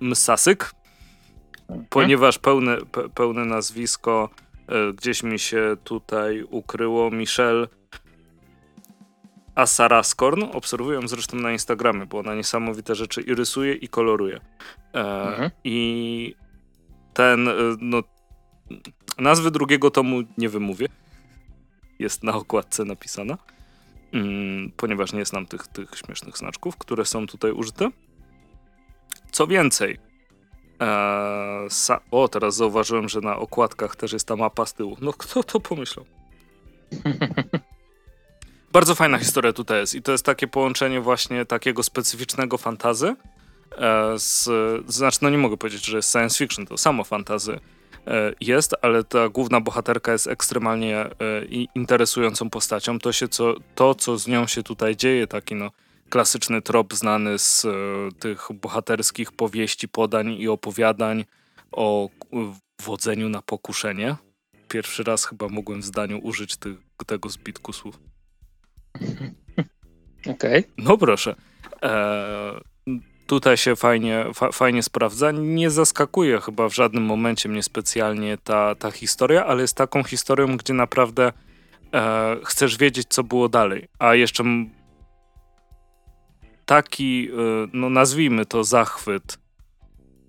[0.00, 0.72] Msasyk,
[1.68, 1.86] mhm.
[1.90, 4.30] ponieważ pełne, pe, pełne nazwisko
[4.68, 7.10] e, gdzieś mi się tutaj ukryło.
[7.10, 7.68] Michel
[9.56, 14.40] a Sara Skorn obserwuję zresztą na Instagramie, bo ona niesamowite rzeczy i rysuje, i koloruje.
[14.94, 15.50] E, mhm.
[15.64, 16.34] I
[17.14, 18.02] ten, e, no,
[19.18, 20.88] nazwy drugiego tomu nie wymówię.
[21.98, 23.38] Jest na okładce napisana,
[24.12, 27.90] mm, ponieważ nie znam tych, tych śmiesznych znaczków, które są tutaj użyte.
[29.32, 29.98] Co więcej,
[30.80, 31.66] e,
[32.10, 34.96] o, teraz zauważyłem, że na okładkach też jest ta mapa z tyłu.
[35.00, 36.06] No kto to pomyślał?
[38.76, 43.16] Bardzo fajna historia tutaj jest i to jest takie połączenie właśnie takiego specyficznego fantazy
[43.78, 44.48] e, z,
[44.86, 47.60] znaczy no nie mogę powiedzieć, że jest science fiction, to samo fantazy
[48.06, 51.10] e, jest, ale ta główna bohaterka jest ekstremalnie e,
[51.74, 52.98] interesującą postacią.
[52.98, 55.70] To, się, co, to, co z nią się tutaj dzieje, taki no
[56.08, 57.66] klasyczny trop znany z
[58.18, 61.24] tych bohaterskich powieści, podań i opowiadań
[61.72, 62.08] o
[62.82, 64.16] wodzeniu na pokuszenie.
[64.68, 68.15] Pierwszy raz chyba mogłem w zdaniu użyć ty, tego zbitku słów.
[70.20, 70.34] Okej.
[70.34, 70.64] Okay.
[70.78, 71.34] No proszę.
[71.82, 72.60] E,
[73.26, 75.30] tutaj się fajnie, fa, fajnie sprawdza.
[75.30, 80.56] Nie zaskakuje chyba w żadnym momencie mnie specjalnie ta, ta historia, ale jest taką historią,
[80.56, 81.32] gdzie naprawdę
[81.94, 83.88] e, chcesz wiedzieć, co było dalej.
[83.98, 84.44] A jeszcze
[86.66, 87.32] taki, e,
[87.72, 89.38] no nazwijmy to zachwyt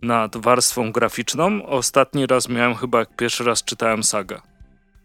[0.02, 1.66] nad warstwą graficzną.
[1.66, 4.42] Ostatni raz miałem chyba, jak pierwszy raz czytałem sagę.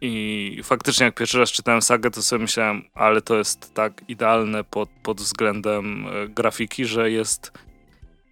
[0.05, 4.65] I faktycznie, jak pierwszy raz czytałem sagę, to sobie myślałem, ale to jest tak idealne
[4.65, 7.53] pod, pod względem e, grafiki, że jest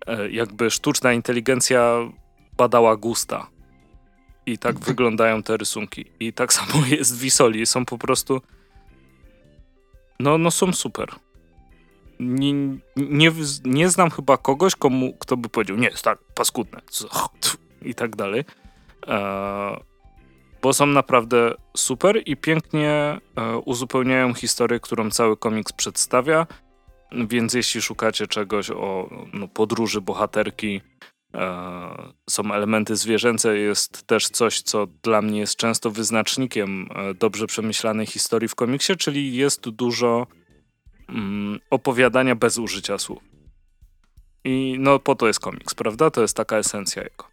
[0.07, 1.99] e, jakby sztuczna inteligencja
[2.57, 3.47] badała gusta.
[4.47, 6.05] I tak wyglądają te rysunki.
[6.21, 7.67] I tak samo jest w Isoli.
[7.67, 8.41] Są po prostu.
[10.21, 11.09] No, no są super.
[12.21, 12.53] Nie,
[12.97, 13.33] nie,
[13.65, 16.81] nie znam chyba kogoś, komu, kto by powiedział, nie, jest tak paskudne.
[17.83, 18.45] I tak dalej.
[19.07, 19.90] E,
[20.63, 26.47] bo są naprawdę super i pięknie e, uzupełniają historię, którą cały komiks przedstawia.
[27.29, 30.81] Więc jeśli szukacie czegoś o no, podróży bohaterki,
[31.35, 37.47] e, są elementy zwierzęce, jest też coś, co dla mnie jest często wyznacznikiem e, dobrze
[37.47, 40.27] przemyślanej historii w komiksie, czyli jest dużo
[41.09, 43.23] mm, opowiadania bez użycia słów.
[44.45, 46.11] I no po to jest komiks, prawda?
[46.11, 47.30] To jest taka esencja jego.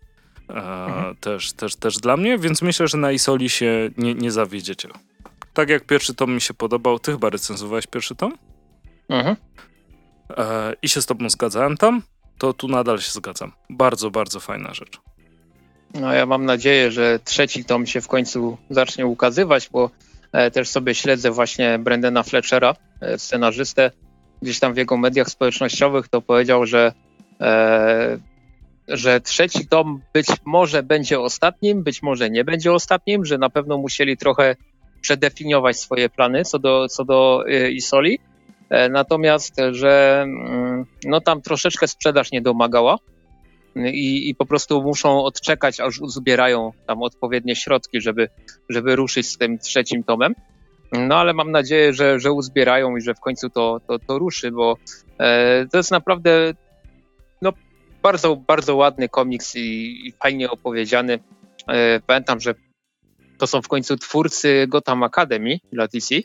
[0.50, 1.16] Mhm.
[1.16, 4.90] też, też, też dla mnie, więc myślę, że na Isoli się nie, nie zawiedziecie.
[5.54, 8.34] Tak jak pierwszy tom mi się podobał, ty chyba recenzowałeś pierwszy tom?
[9.10, 9.36] Mhm.
[10.38, 12.02] E, I się z tobą zgadzałem tam,
[12.38, 13.52] to tu nadal się zgadzam.
[13.70, 15.00] Bardzo, bardzo fajna rzecz.
[15.94, 19.90] No ja mam nadzieję, że trzeci tom się w końcu zacznie ukazywać, bo
[20.32, 23.92] e, też sobie śledzę właśnie Brendana Fletchera, e, scenarzystę.
[24.42, 26.94] Gdzieś tam w jego mediach społecznościowych to powiedział, że
[27.42, 28.18] e,
[28.88, 33.78] że trzeci tom być może będzie ostatnim, być może nie będzie ostatnim, że na pewno
[33.78, 34.56] musieli trochę
[35.02, 38.20] przedefiniować swoje plany co do, co do y, Isoli.
[38.70, 42.98] E, natomiast, że mm, no tam troszeczkę sprzedaż nie domagała
[43.76, 48.30] i, i po prostu muszą odczekać, aż uzbierają tam odpowiednie środki, żeby,
[48.70, 50.36] żeby ruszyć z tym trzecim tomem.
[50.92, 54.52] No ale mam nadzieję, że, że uzbierają i że w końcu to, to, to ruszy,
[54.52, 54.78] bo
[55.20, 56.54] e, to jest naprawdę
[58.08, 61.20] bardzo, bardzo ładny komiks i, i fajnie opowiedziany.
[61.68, 62.56] E, pamiętam, że
[63.38, 66.16] to są w końcu twórcy Gotham Academy dla DC,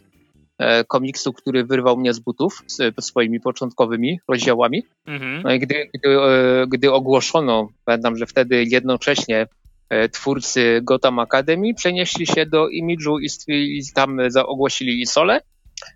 [0.58, 4.82] e, komiksu, który wyrwał mnie z butów z swoimi początkowymi rozdziałami.
[5.06, 5.42] Mhm.
[5.42, 9.46] No i gdy, gdy, e, gdy ogłoszono, pamiętam, że wtedy jednocześnie
[10.12, 15.40] twórcy Gotham Academy przenieśli się do Imidżu i, i tam ogłosili Isole.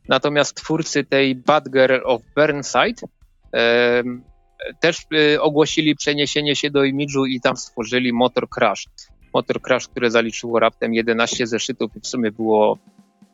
[0.09, 3.09] Natomiast twórcy tej Bad Girl of Burnside
[4.81, 8.87] też y, ogłosili przeniesienie się do imidżu i tam stworzyli Motor Crash.
[9.35, 12.79] Motor Crash, które zaliczyło raptem 11 zeszytów i w sumie było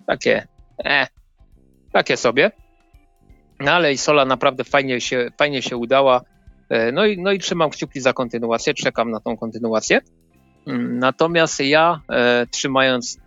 [0.07, 0.47] takie,
[0.85, 1.07] e,
[1.93, 2.51] takie sobie.
[3.61, 6.21] No ale i Sola naprawdę fajnie się, fajnie się udała.
[6.69, 10.01] E, no i, no i trzymam kciuki za kontynuację, czekam na tą kontynuację.
[10.67, 13.19] Mm, natomiast ja, e, trzymając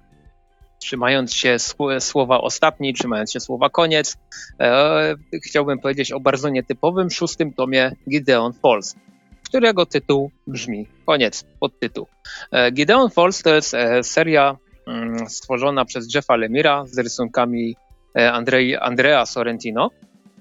[0.79, 1.57] trzymając się
[1.99, 4.17] słowa ostatni, trzymając się słowa koniec,
[4.59, 8.95] e, chciałbym powiedzieć o bardzo nietypowym szóstym tomie Gideon Falls,
[9.43, 12.07] którego tytuł brzmi koniec, podtytuł.
[12.51, 14.57] E, Gideon Falls to jest e, seria
[14.87, 17.75] mm, stworzona przez Jeffa Lemira z rysunkami
[18.17, 19.91] e, Andrei, Andrea Sorrentino.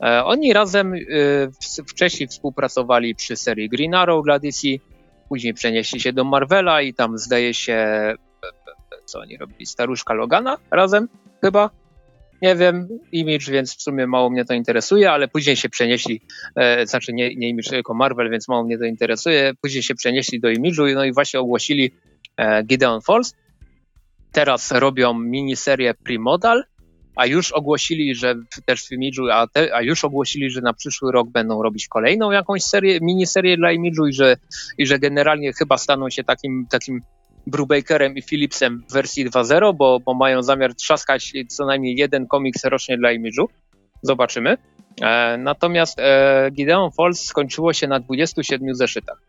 [0.03, 0.99] E, oni razem e,
[1.89, 4.68] wcześniej współpracowali przy serii Green Arrow dla DC,
[5.28, 8.14] później przenieśli się do Marvela i tam zdaje się
[9.05, 11.09] co oni robili, staruszka Logana razem
[11.41, 11.71] chyba,
[12.43, 16.21] nie wiem, Image, więc w sumie mało mnie to interesuje, ale później się przenieśli,
[16.57, 20.41] e, znaczy nie, nie Image, tylko Marvel, więc mało mnie to interesuje, później się przenieśli
[20.41, 21.91] do Image'u no i właśnie ogłosili
[22.37, 23.35] e, Gideon Falls.
[24.33, 26.65] Teraz robią miniserię Primodal,
[27.17, 28.35] a już ogłosili, że
[28.67, 32.63] też w Image'u, a, a, już ogłosili, że na przyszły rok będą robić kolejną jakąś
[32.63, 34.37] serię, miniserię dla Image'u i że,
[34.79, 37.01] i że generalnie chyba staną się takim, takim
[37.47, 42.64] Brubakerem i Philipsem w wersji 2.0, bo, bo mają zamiar trzaskać co najmniej jeden komiks
[42.64, 43.47] rocznie dla Image'u.
[44.03, 44.57] Zobaczymy.
[45.03, 49.22] E, natomiast e, Gideon Falls skończyło się na 27 zeszytach.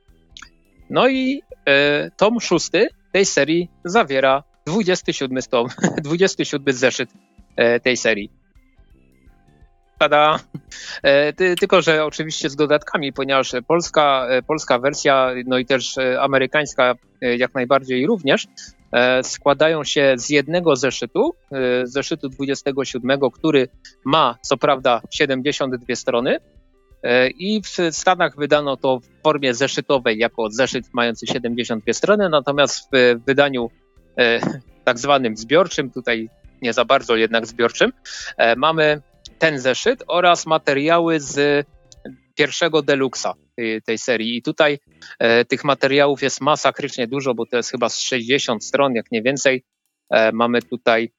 [0.90, 5.68] No i e, tom szósty tej serii zawiera 27 tom,
[6.04, 7.10] 27 zeszyt
[7.56, 8.45] e, tej serii.
[10.00, 10.40] Tada.
[11.04, 16.22] E, tylko, że oczywiście z dodatkami, ponieważ polska, e, polska wersja, no i też e,
[16.22, 18.48] amerykańska jak najbardziej również,
[19.24, 21.36] składają się z jednego zeszytu,
[21.84, 23.68] zeszytu 27, który
[24.06, 26.38] ma co prawda 72 strony,
[27.40, 33.26] i w Stanach wydano to w formie zeszytowej jako zeszyt mający 72 strony, natomiast w
[33.26, 33.70] wydaniu
[34.84, 36.30] tak zwanym zbiorczym, tutaj
[36.62, 37.92] nie za bardzo jednak zbiorczym,
[38.58, 39.02] mamy
[39.40, 41.68] ten zeszyt oraz materiały z
[42.36, 43.34] pierwszego deluxa
[43.86, 44.38] tej, serii.
[44.38, 44.80] I tutaj
[45.20, 49.22] e, tych materiałów jest masakrycznie dużo, bo to jest chyba z 60 stron, jak nie
[49.22, 49.64] więcej.
[50.10, 51.12] E, mamy tutaj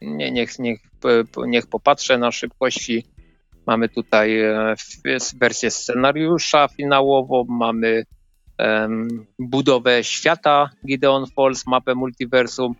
[0.00, 0.80] Nie, niech, niech,
[1.46, 3.04] niech popatrzę na szybkości.
[3.66, 4.38] Mamy tutaj
[5.40, 8.04] wersję scenariusza finałową, mamy
[9.38, 12.74] budowę świata Gideon Falls, mapę multiversum,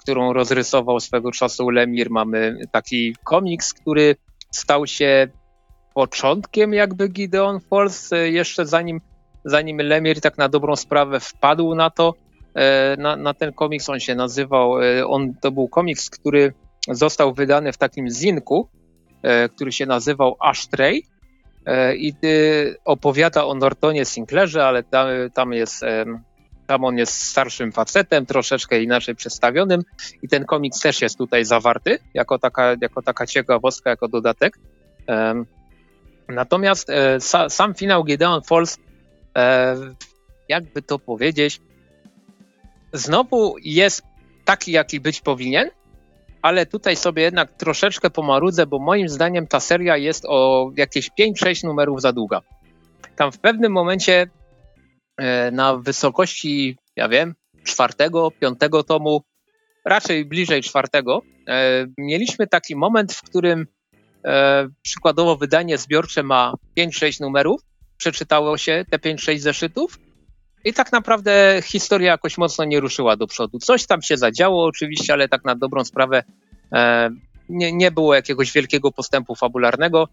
[0.00, 2.10] którą rozrysował swego czasu Lemir.
[2.10, 4.16] Mamy taki komiks, który
[4.50, 5.28] stał się
[5.94, 9.00] początkiem jakby Gideon Falls, e, jeszcze zanim,
[9.44, 12.14] zanim Lemir tak na dobrą sprawę wpadł na to,
[12.54, 16.52] e, na, na ten komiks, on się nazywał, e, on, to był komiks, który
[16.88, 18.68] został wydany w takim zinku,
[19.54, 21.02] który się nazywał Ashtray
[21.96, 22.12] i
[22.84, 25.84] opowiada o Nortonie Sinclairze, ale tam, tam jest
[26.66, 29.82] tam on jest starszym facetem, troszeczkę inaczej przedstawionym
[30.22, 34.58] i ten komiks też jest tutaj zawarty jako taka, jako taka ciekawostka, jako dodatek.
[36.28, 38.78] Natomiast e, sam finał Gideon Falls,
[39.36, 39.76] e,
[40.48, 41.60] jakby to powiedzieć,
[42.92, 44.02] znowu jest
[44.44, 45.70] taki, jaki być powinien,
[46.42, 51.64] ale tutaj sobie jednak troszeczkę pomarudzę, bo moim zdaniem ta seria jest o jakieś 5-6
[51.64, 52.40] numerów za długa.
[53.16, 54.26] Tam w pewnym momencie
[55.52, 59.22] na wysokości, ja wiem, czwartego, piątego tomu,
[59.84, 63.66] raczej bliżej czwartego, e, mieliśmy taki moment, w którym
[64.24, 67.60] e, przykładowo wydanie zbiorcze ma 5-6 numerów,
[67.96, 69.98] przeczytało się te 5-6 zeszytów
[70.64, 73.58] i tak naprawdę historia jakoś mocno nie ruszyła do przodu.
[73.58, 76.22] Coś tam się zadziało oczywiście, ale tak na dobrą sprawę
[77.48, 80.08] nie, nie było jakiegoś wielkiego postępu fabularnego.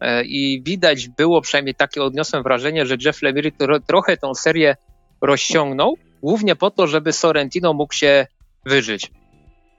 [0.00, 3.50] E, i widać było, przynajmniej takie odniosłem wrażenie, że Jeff Lemire
[3.86, 4.76] trochę tą serię
[5.20, 8.26] rozciągnął, głównie po to, żeby Sorrentino mógł się
[8.66, 9.10] wyżyć.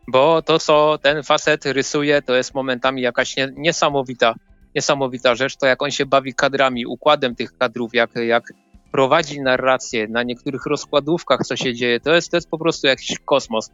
[0.07, 4.35] Bo to, co ten facet rysuje, to jest momentami jakaś nie, niesamowita,
[4.75, 5.55] niesamowita rzecz.
[5.57, 8.53] To jak on się bawi kadrami, układem tych kadrów, jak, jak
[8.91, 13.19] prowadzi narrację na niektórych rozkładówkach, co się dzieje, to jest, to jest po prostu jakiś
[13.25, 13.69] kosmos.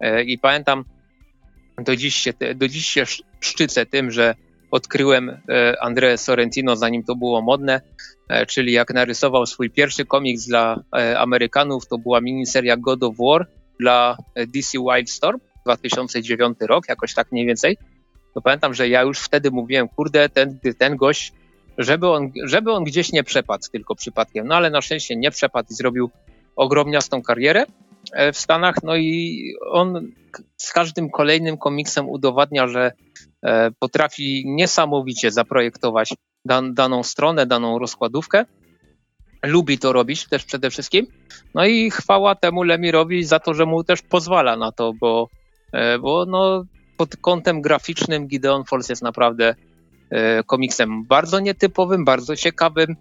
[0.00, 0.84] E, I pamiętam,
[1.78, 3.04] do dziś, się, do dziś się
[3.40, 4.34] szczycę tym, że
[4.70, 7.80] odkryłem e, André Sorrentino, zanim to było modne,
[8.28, 13.14] e, czyli jak narysował swój pierwszy komiks dla e, Amerykanów, to była miniseria God of
[13.18, 13.46] War
[13.80, 17.76] dla DC Wildstorm, 2009 rok, jakoś tak mniej więcej.
[18.44, 21.32] Pamiętam, że ja już wtedy mówiłem, kurde, ten, ten gość,
[21.78, 24.46] żeby on, żeby on gdzieś nie przepadł tylko przypadkiem.
[24.46, 26.10] No ale na szczęście nie przepadł i zrobił
[26.56, 27.64] ogromniastą karierę
[28.32, 28.74] w Stanach.
[28.82, 30.12] No i on
[30.56, 32.92] z każdym kolejnym komiksem udowadnia, że
[33.78, 36.14] potrafi niesamowicie zaprojektować
[36.44, 38.44] dan, daną stronę, daną rozkładówkę.
[39.42, 41.06] Lubi to robić też przede wszystkim.
[41.54, 45.28] No i chwała temu Lemirowi za to, że mu też pozwala na to, bo,
[45.72, 46.64] e, bo no,
[46.96, 49.54] pod kątem graficznym Gideon Falls jest naprawdę
[50.10, 52.96] e, komiksem bardzo nietypowym, bardzo ciekawym,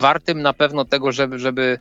[0.00, 1.78] wartym na pewno tego, żeby, żeby,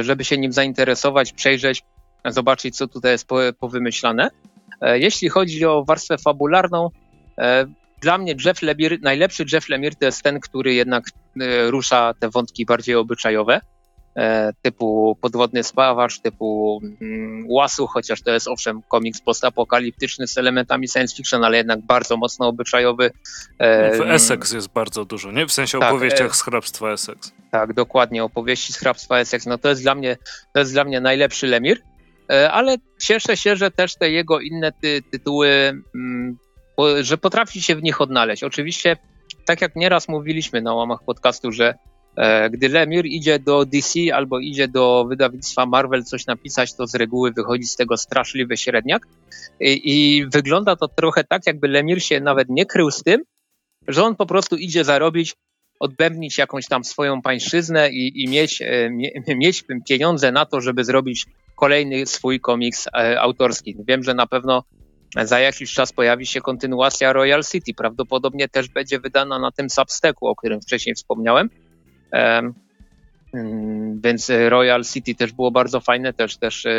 [0.00, 1.82] żeby się nim zainteresować, przejrzeć,
[2.26, 3.28] zobaczyć, co tutaj jest
[3.58, 4.24] powymyślane.
[4.24, 4.51] E,
[4.82, 6.90] jeśli chodzi o warstwę fabularną,
[7.38, 7.66] e,
[8.00, 11.04] dla mnie Jeff Lemire, najlepszy Jeff Lemire to jest ten, który jednak
[11.40, 13.60] e, rusza te wątki bardziej obyczajowe,
[14.62, 21.16] typu podwodny spawacz, typu mm, Łasu, chociaż to jest owszem komiks postapokaliptyczny z elementami science
[21.16, 23.10] fiction, ale jednak bardzo mocno obyczajowy.
[23.98, 25.46] W Essex jest bardzo dużo, nie?
[25.46, 27.32] W sensie tak, opowieściach z hrabstwa Essex.
[27.50, 29.46] Tak, dokładnie, opowieści z hrabstwa Essex.
[29.46, 30.16] No to jest dla mnie,
[30.52, 31.82] to jest dla mnie najlepszy Lemir.
[32.32, 35.48] E, ale cieszę się, że też te jego inne ty tytuły,
[35.94, 36.38] mm,
[37.00, 38.44] że potrafi się w nich odnaleźć.
[38.44, 38.96] Oczywiście,
[39.44, 41.74] tak jak nieraz mówiliśmy na łamach podcastu, że
[42.16, 46.94] e, gdy Lemir idzie do DC albo idzie do wydawnictwa Marvel coś napisać, to z
[46.94, 49.06] reguły wychodzi z tego straszliwy średniak.
[49.60, 53.22] I, i wygląda to trochę tak, jakby Lemir się nawet nie krył z tym,
[53.88, 55.34] że on po prostu idzie zarobić
[55.80, 58.90] odbębnić jakąś tam swoją pańszczyznę i, i mieć, e,
[59.36, 61.26] mieć pieniądze na to, żeby zrobić
[61.62, 63.76] kolejny swój komiks e, autorski.
[63.88, 64.64] Wiem, że na pewno
[65.24, 67.74] za jakiś czas pojawi się kontynuacja Royal City.
[67.74, 71.50] Prawdopodobnie też będzie wydana na tym Substacku, o którym wcześniej wspomniałem.
[72.12, 76.70] Mm, więc Royal City też było bardzo fajne, też, też e,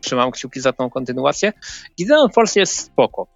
[0.00, 1.52] trzymam kciuki za tą kontynuację.
[1.98, 3.26] Gideon Falls jest spoko.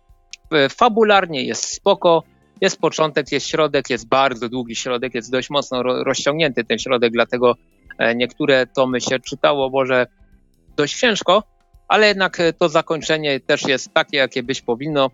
[0.70, 2.22] Fabularnie jest spoko.
[2.60, 7.56] Jest początek, jest środek, jest bardzo długi środek, jest dość mocno rozciągnięty ten środek, dlatego
[7.98, 10.06] e, niektóre tomy się czytało może
[10.78, 11.42] dość ciężko,
[11.88, 15.10] ale jednak e, to zakończenie też jest takie, jakie być powinno.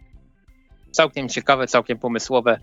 [0.91, 2.59] Całkiem ciekawe, całkiem pomysłowe.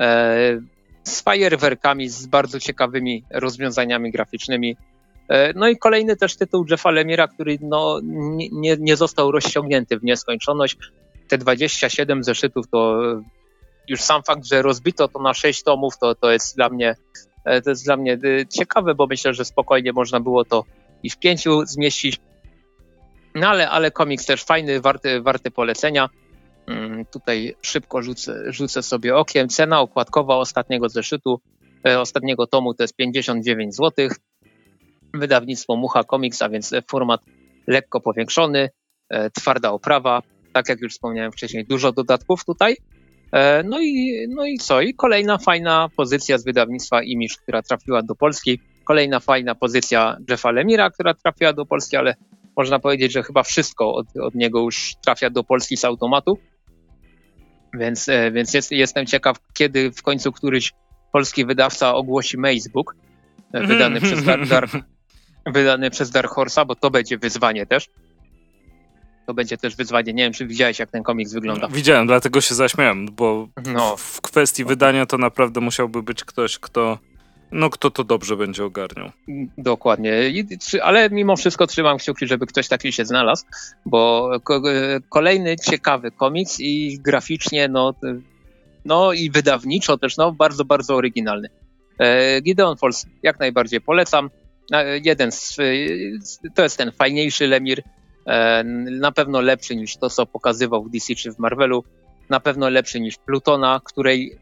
[0.00, 0.60] E,
[1.04, 4.76] z fajerwerkami, z bardzo ciekawymi rozwiązaniami graficznymi.
[5.54, 8.00] No i kolejny też tytuł Jeffa Lemira, który no,
[8.52, 10.76] nie, nie został rozciągnięty w nieskończoność.
[11.28, 13.00] Te 27 zeszytów to
[13.88, 16.94] już sam fakt, że rozbito to na sześć tomów, to, to jest dla mnie
[17.44, 20.64] e, to jest dla mnie e, ciekawe, bo myślę, że spokojnie można było to
[21.02, 22.20] i w pięciu zmieścić.
[23.34, 26.08] No ale, ale komiks też fajny, warty, warty polecenia.
[26.66, 29.48] Mm, tutaj szybko rzucę, rzucę sobie okiem.
[29.48, 31.40] Cena okładkowa ostatniego zeszytu,
[31.86, 34.08] e, ostatniego tomu to jest 59 zł.
[35.14, 37.20] Wydawnictwo Mucha Comics, a więc format
[37.66, 38.70] lekko powiększony,
[39.08, 40.22] e, twarda oprawa.
[40.52, 42.76] Tak jak już wspomniałem wcześniej, dużo dodatków tutaj.
[43.32, 44.80] E, no i, no i co?
[44.80, 48.60] I kolejna fajna pozycja z wydawnictwa Image, która trafiła do Polski.
[48.84, 52.14] Kolejna fajna pozycja Jeffa Lemira, która trafiła do Polski, ale
[52.56, 56.38] można powiedzieć, że chyba wszystko od, od niego już trafia do Polski z automatu.
[57.74, 60.72] Więc, e, więc jest, jestem ciekaw, kiedy w końcu któryś
[61.12, 62.96] polski wydawca ogłosi Macebook,
[63.52, 64.70] e, wydany przez Dark, Dark,
[65.46, 67.88] wydany przez Dark Horse'a, bo to będzie wyzwanie też.
[69.26, 70.12] To będzie też wyzwanie.
[70.12, 71.68] Nie wiem, czy widziałeś, jak ten komiks wygląda.
[71.68, 73.96] Widziałem, dlatego się zaśmiałem, bo no.
[73.96, 76.98] w kwestii wydania to naprawdę musiałby być ktoś, kto
[77.52, 79.10] no kto to dobrze będzie ogarniał.
[79.58, 80.12] Dokładnie,
[80.82, 83.44] ale mimo wszystko trzymam kciuki, żeby ktoś taki się znalazł,
[83.86, 84.30] bo
[85.08, 87.94] kolejny ciekawy komiks i graficznie, no,
[88.84, 91.48] no i wydawniczo też, no bardzo, bardzo oryginalny.
[91.98, 94.30] E, Gideon Falls jak najbardziej polecam.
[95.04, 95.56] Jeden z,
[96.54, 97.82] to jest ten fajniejszy Lemir,
[98.26, 101.84] e, na pewno lepszy niż to, co pokazywał w DC czy w Marvelu,
[102.30, 104.38] na pewno lepszy niż Plutona, której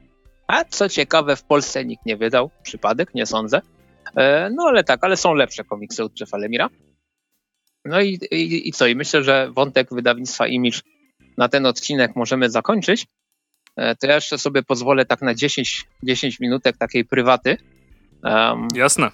[0.52, 2.50] a co ciekawe, w Polsce nikt nie wydał.
[2.62, 3.60] Przypadek, nie sądzę.
[4.16, 6.68] E, no ale tak, ale są lepsze komiksy od Jeffa Lemira.
[7.84, 8.86] No i, i, i co?
[8.86, 10.80] I myślę, że wątek wydawnictwa Image
[11.38, 13.06] na ten odcinek możemy zakończyć.
[13.76, 17.56] E, to ja jeszcze sobie pozwolę tak na 10, 10 minutek takiej prywaty.
[18.24, 19.10] Um, Jasne.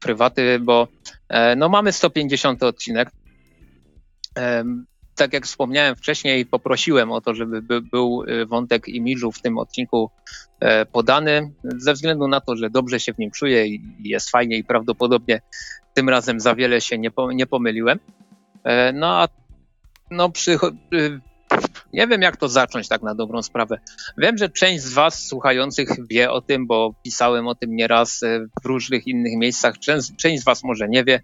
[0.00, 0.88] Prywaty, bo
[1.28, 3.10] e, no mamy 150 odcinek
[5.18, 9.58] tak jak wspomniałem wcześniej, poprosiłem o to, żeby by, był y, wątek imidżu w tym
[9.58, 10.10] odcinku
[10.60, 14.56] e, podany, ze względu na to, że dobrze się w nim czuję i jest fajnie
[14.56, 15.40] i prawdopodobnie
[15.94, 17.98] tym razem za wiele się nie, nie pomyliłem.
[18.64, 19.28] E, no a
[20.10, 20.58] no przy,
[20.94, 21.20] y,
[21.92, 23.78] nie wiem jak to zacząć tak na dobrą sprawę.
[24.18, 28.46] Wiem, że część z Was słuchających wie o tym, bo pisałem o tym nieraz e,
[28.62, 29.78] w różnych innych miejscach.
[29.78, 31.22] Część, część z Was może nie wie.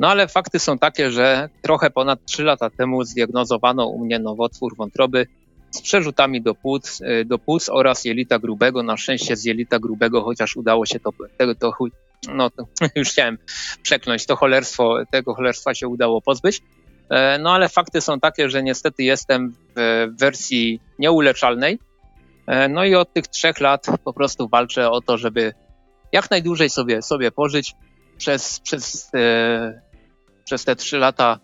[0.00, 4.76] No ale fakty są takie, że trochę ponad 3 lata temu zdiagnozowano u mnie nowotwór
[4.76, 5.26] wątroby
[5.70, 8.82] z przerzutami do płuc, y, do płuc oraz jelita grubego.
[8.82, 11.72] Na szczęście z jelita grubego, chociaż udało się to, tego, to,
[12.28, 12.66] no to
[12.96, 13.38] już chciałem
[13.82, 16.62] przekląć, to cholerstwo, tego cholerstwa się udało pozbyć.
[17.10, 21.78] E, no ale fakty są takie, że niestety jestem w wersji nieuleczalnej.
[22.46, 25.52] E, no i od tych trzech lat po prostu walczę o to, żeby
[26.12, 27.74] jak najdłużej sobie, sobie pożyć.
[28.18, 29.82] Przez, przez e,
[30.46, 31.40] przez te trzy lata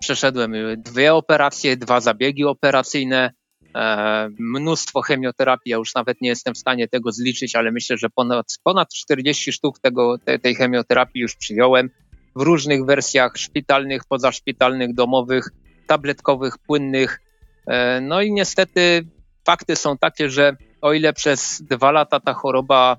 [0.00, 3.32] przeszedłem dwie operacje, dwa zabiegi operacyjne,
[3.74, 5.70] e, mnóstwo chemioterapii.
[5.70, 9.52] Ja już nawet nie jestem w stanie tego zliczyć, ale myślę, że ponad, ponad 40
[9.52, 11.90] sztuk tego, te, tej chemioterapii już przyjąłem
[12.36, 15.48] w różnych wersjach szpitalnych, pozaszpitalnych, domowych,
[15.86, 17.20] tabletkowych, płynnych.
[17.66, 19.06] E, no i niestety
[19.46, 22.96] fakty są takie, że o ile przez dwa lata ta choroba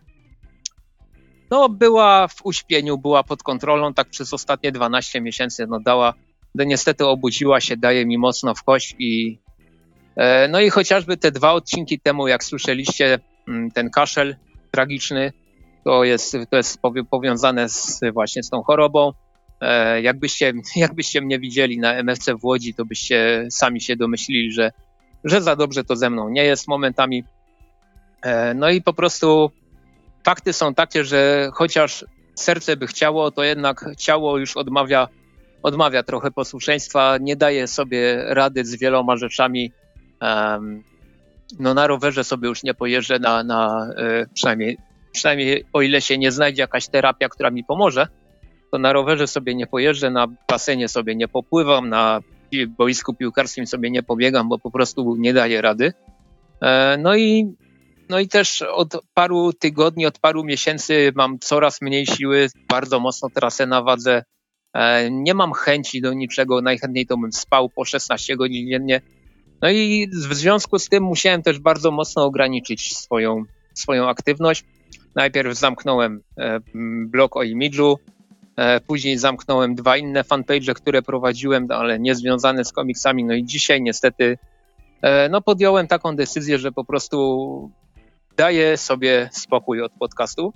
[1.51, 6.13] no, była w uśpieniu, była pod kontrolą, tak przez ostatnie 12 miesięcy, no dała,
[6.55, 9.39] no niestety obudziła się, daje mi mocno w kość i
[10.15, 14.35] e, no i chociażby te dwa odcinki temu, jak słyszeliście, mm, ten kaszel
[14.71, 15.33] tragiczny,
[15.83, 16.79] to jest, to jest
[17.09, 19.13] powiązane z, właśnie z tą chorobą.
[19.61, 24.71] E, jakbyście, jakbyście mnie widzieli na MFC w Łodzi, to byście sami się domyślili, że,
[25.23, 27.23] że za dobrze to ze mną nie jest momentami.
[28.21, 29.51] E, no i po prostu
[30.25, 35.07] fakty są takie, że chociaż serce by chciało, to jednak ciało już odmawia,
[35.63, 39.71] odmawia trochę posłuszeństwa, nie daje sobie rady z wieloma rzeczami.
[41.59, 43.89] No na rowerze sobie już nie pojeżdżę, na, na
[44.23, 44.77] y, przynajmniej,
[45.11, 48.07] przynajmniej o ile się nie znajdzie jakaś terapia, która mi pomoże,
[48.71, 52.19] to na rowerze sobie nie pojeżdżę, na basenie sobie nie popływam, na
[52.77, 55.93] boisku piłkarskim sobie nie pobiegam, bo po prostu nie daje rady.
[56.61, 57.55] E, no i
[58.09, 63.29] no i też od paru tygodni, od paru miesięcy mam coraz mniej siły, bardzo mocno
[63.29, 64.23] trasę na wadze.
[64.73, 69.01] E, nie mam chęci do niczego, najchętniej to bym spał po 16 godzin dziennie.
[69.61, 74.63] No i w związku z tym musiałem też bardzo mocno ograniczyć swoją, swoją aktywność.
[75.15, 76.59] Najpierw zamknąłem e,
[77.05, 77.99] blog o imidżu,
[78.57, 83.23] e, później zamknąłem dwa inne fanpage, które prowadziłem, ale nie związane z komiksami.
[83.23, 84.37] No i dzisiaj niestety
[85.29, 87.71] no podjąłem taką decyzję, że po prostu
[88.37, 90.53] daję sobie spokój od podcastu.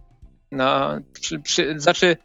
[0.52, 2.18] Na, przy, przy, znaczy,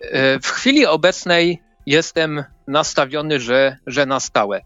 [0.00, 4.60] e, w chwili obecnej jestem nastawiony, że, że na stałe.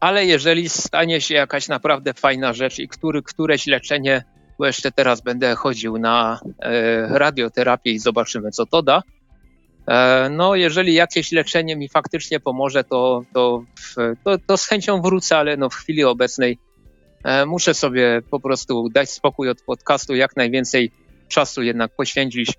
[0.00, 4.24] Ale jeżeli stanie się jakaś naprawdę fajna rzecz i który, któreś leczenie,
[4.58, 9.02] bo jeszcze teraz będę chodził na e, radioterapię i zobaczymy, co to da,
[10.30, 13.64] No, jeżeli jakieś leczenie mi faktycznie pomoże, to, to,
[14.24, 16.58] to, to z chęcią wrócę, ale no w chwili obecnej
[17.46, 20.90] muszę sobie po prostu dać spokój od podcastu, jak najwięcej
[21.28, 22.52] czasu jednak poświęcić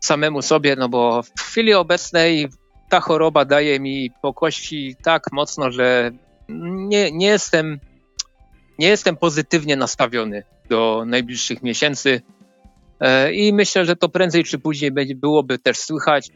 [0.00, 2.48] samemu sobie, no bo w chwili obecnej
[2.88, 6.10] ta choroba daje mi po kości tak mocno, że
[6.48, 7.80] nie, nie jestem
[8.78, 12.22] nie jestem pozytywnie nastawiony do najbliższych miesięcy.
[13.00, 16.30] E, i myślę, że to prędzej czy później byłoby też słychać,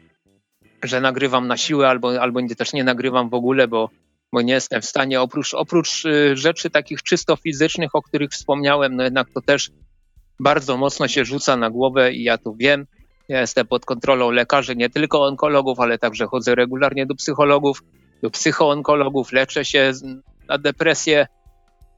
[0.83, 3.91] że nagrywam na siłę albo, albo też nie nagrywam w ogóle, bo,
[4.33, 8.97] bo nie jestem w stanie, oprócz, oprócz e, rzeczy takich czysto fizycznych, o których wspomniałem,
[8.97, 9.71] no jednak to też
[10.41, 12.87] bardzo mocno się rzuca na głowę i ja to wiem.
[13.29, 17.83] Ja jestem pod kontrolą lekarzy, nie tylko onkologów, ale także chodzę regularnie do psychologów,
[18.23, 19.93] do psychoonkologów, leczę się
[20.49, 21.27] na depresję,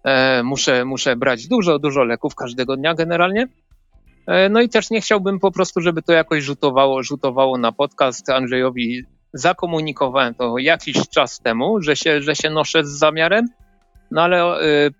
[0.04, 3.48] e, muszę, muszę brać dużo, dużo leków każdego dnia generalnie.
[4.26, 8.30] E, no i też nie chciałbym po prostu, żeby to jakoś rzutowało, rzutowało na podcast.
[8.30, 13.46] Andrzejowi zakomunikowałem to jakiś czas temu, że się, że się noszę z zamiarem,
[14.10, 14.90] no ale e,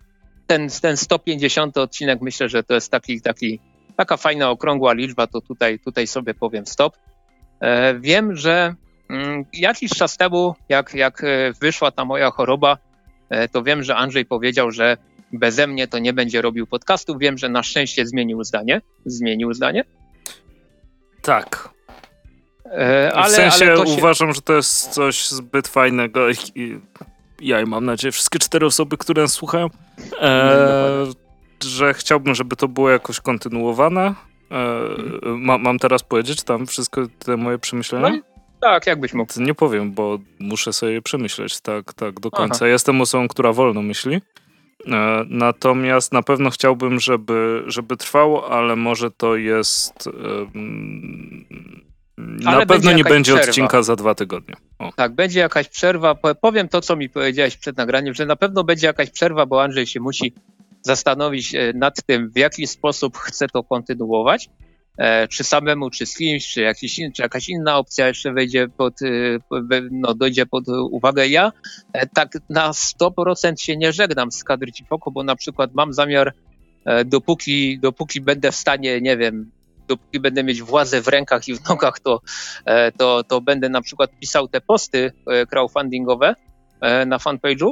[0.46, 3.60] ten, ten 150 odcinek myślę, że to jest taki, taki,
[3.96, 6.96] taka fajna, okrągła liczba, to tutaj, tutaj sobie powiem stop.
[7.60, 8.74] E, wiem, że
[9.10, 12.78] mm, jakiś czas temu, jak, jak e, wyszła ta moja choroba,
[13.52, 14.96] to wiem, że Andrzej powiedział, że
[15.32, 17.18] beze mnie to nie będzie robił podcastu.
[17.18, 18.80] Wiem, że na szczęście zmienił zdanie.
[19.06, 19.84] Zmienił zdanie.
[21.22, 21.68] Tak.
[23.14, 23.92] Ale, w sensie ale się...
[23.98, 26.80] uważam, że to jest coś zbyt fajnego i
[27.42, 29.70] ja i mam nadzieję wszystkie cztery osoby, które nas słuchają,
[30.20, 31.06] e,
[31.64, 34.14] że chciałbym, żeby to było jakoś kontynuowane.
[34.50, 34.88] E,
[35.24, 38.10] ma, mam teraz powiedzieć tam wszystko te moje przemyślenia?
[38.10, 38.22] No,
[38.60, 39.40] tak, jakbyś mógł.
[39.40, 42.56] Nie powiem, bo muszę sobie przemyśleć tak, tak do końca.
[42.56, 42.66] Aha.
[42.66, 44.20] Jestem osobą, która wolno myśli.
[44.86, 50.08] E, natomiast na pewno chciałbym, żeby, żeby trwało, ale może to jest.
[52.26, 53.50] Na pewno nie będzie przerwa.
[53.50, 54.54] odcinka za dwa tygodnie.
[54.78, 54.92] O.
[54.96, 56.14] Tak, będzie jakaś przerwa.
[56.40, 59.86] Powiem to, co mi powiedziałeś przed nagraniem, że na pewno będzie jakaś przerwa, bo Andrzej
[59.86, 60.32] się musi
[60.82, 64.48] zastanowić e, nad tym, w jaki sposób chce to kontynuować.
[64.98, 69.02] E, czy samemu, czy z kimś, czy, jakiś, czy jakaś inna opcja jeszcze wejdzie pod,
[69.02, 69.08] e,
[69.90, 71.28] no, dojdzie pod uwagę.
[71.28, 71.52] Ja
[72.14, 76.32] tak na 100% się nie żegnam z kadry Cifoko, bo na przykład mam zamiar,
[77.04, 79.50] dopóki, dopóki będę w stanie, nie wiem,
[79.88, 82.20] dopóki będę mieć władzę w rękach i w nogach, to,
[82.64, 86.34] e, to, to będę na przykład pisał te posty e, crowdfundingowe
[86.80, 87.70] e, na fanpage'u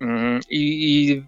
[0.00, 1.22] mm, i, i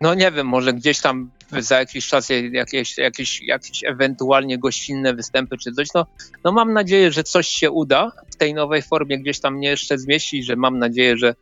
[0.00, 5.56] no nie wiem, może gdzieś tam za jakiś czas jakieś, jakieś, jakieś ewentualnie gościnne występy
[5.58, 5.88] czy coś.
[5.94, 6.06] No,
[6.44, 9.98] no mam nadzieję, że coś się uda w tej nowej formie gdzieś tam mnie jeszcze
[9.98, 11.34] zmieści, że mam nadzieję, że,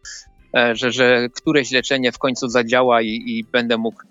[0.72, 4.02] że, że któreś leczenie w końcu zadziała i, i będę mógł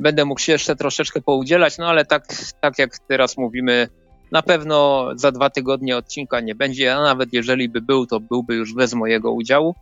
[0.00, 2.26] będę mógł się jeszcze troszeczkę poudzielać, no ale tak,
[2.60, 3.88] tak jak teraz mówimy,
[4.32, 8.54] na pewno za dwa tygodnie odcinka nie będzie, a nawet jeżeli by był, to byłby
[8.54, 9.74] już bez mojego udziału.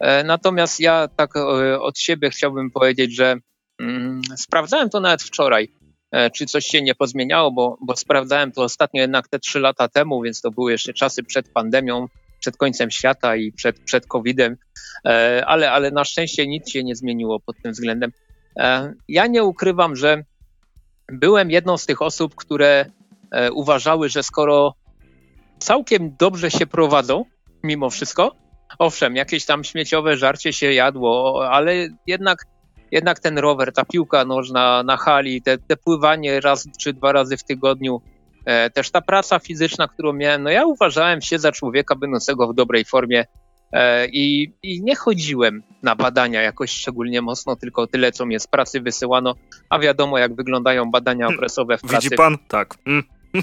[0.00, 3.36] E, natomiast ja tak e, od siebie chciałbym powiedzieć, że
[3.80, 5.68] mm, sprawdzałem to nawet wczoraj,
[6.12, 9.88] e, czy coś się nie pozmieniało, bo, bo sprawdzałem to ostatnio jednak te trzy lata
[9.88, 12.06] temu, więc to były jeszcze czasy przed pandemią,
[12.40, 14.56] przed końcem świata i przed, przed COVID-em,
[15.46, 18.12] ale, ale na szczęście nic się nie zmieniło pod tym względem.
[18.58, 20.22] E, ja nie ukrywam, że
[21.12, 22.86] byłem jedną z tych osób, które
[23.30, 24.74] e, uważały, że skoro
[25.58, 27.24] całkiem dobrze się prowadzą,
[27.62, 28.34] mimo wszystko,
[28.78, 31.74] owszem, jakieś tam śmieciowe żarcie się jadło, ale
[32.06, 32.44] jednak,
[32.90, 37.36] jednak ten rower, ta piłka nożna na hali, te, te pływanie raz czy dwa razy
[37.36, 38.00] w tygodniu,
[38.44, 42.54] e, też ta praca fizyczna, którą miałem, no ja uważałem się za człowieka będącego w
[42.54, 43.24] dobrej formie
[44.12, 48.80] I, I, nie chodziłem na badania jakoś szczególnie mocno, tylko tyle, co mnie z pracy
[48.80, 49.34] wysyłano,
[49.70, 51.38] a wiadomo, jak wyglądają badania hmm.
[51.38, 51.96] okresowe w pracy.
[51.96, 52.38] Widzi pan?
[52.48, 52.74] Tak.
[52.86, 53.02] Mm.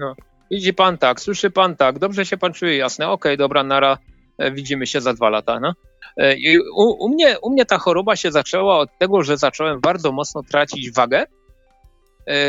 [0.00, 0.14] No.
[0.50, 3.98] Widzi pan tak, słyszy pan tak, dobrze się pan czuje, jasne, okej, okay, dobra, nara,
[4.38, 5.60] e, widzimy się za dwa lata.
[5.60, 5.72] No?
[6.16, 9.80] E, I u, u, mnie, u mnie ta choroba się zaczęła od tego, że zacząłem
[9.80, 11.24] bardzo mocno tracić wagę,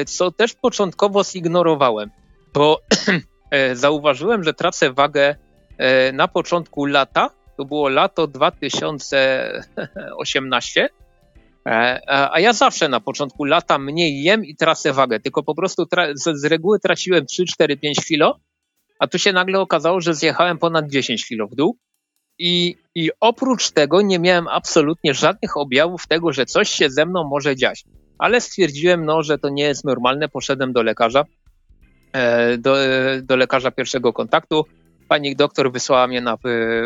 [0.07, 2.10] co też początkowo zignorowałem,
[2.53, 2.80] bo
[3.73, 5.49] zauważyłem, że tracę wagę E,
[6.14, 10.89] na początku lata, to było lato 2018,
[11.65, 12.01] e,
[12.34, 15.85] a ja zawsze na początku lata mniej jem i tracę wagę, tylko po prostu
[16.15, 18.39] z reguły traciłem 3, 4, 5 kilo,
[18.99, 21.77] a tu się nagle okazało, że zjechałem ponad 10 kilo w dół.
[22.38, 27.23] I, I oprócz tego nie miałem absolutnie żadnych objawów tego, że coś się ze mną
[27.23, 27.84] może dziać.
[28.18, 30.30] Ale stwierdziłem, no, że to nie jest normalne.
[30.30, 31.26] Poszedłem do lekarza,
[32.14, 32.76] e, do,
[33.23, 34.65] do lekarza pierwszego kontaktu
[35.10, 36.38] pani doktor wysłała mnie na y,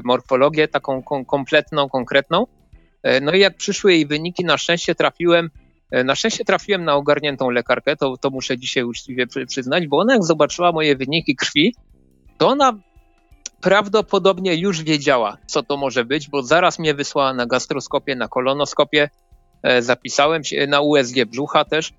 [0.04, 2.46] morfologię, taką kompletną, konkretną.
[3.04, 5.50] E, no i jak przyszły jej wyniki, na szczęście trafiłem,
[5.92, 10.14] e, na szczęście trafiłem na ogarniętą lekarkę, to, to muszę dzisiaj uczciwie przyznać, bo ona
[10.14, 11.76] jak zobaczyła moje wyniki krwi,
[12.38, 12.74] to ona
[13.62, 19.10] prawdopodobnie już wiedziała, co to może być, bo zaraz mnie wysłała na gastroskopię, na kolonoskopię,
[19.64, 21.94] e, zapisałem się na USG brzucha też,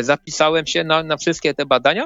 [0.00, 2.04] zapisałem się na, na wszystkie te badania,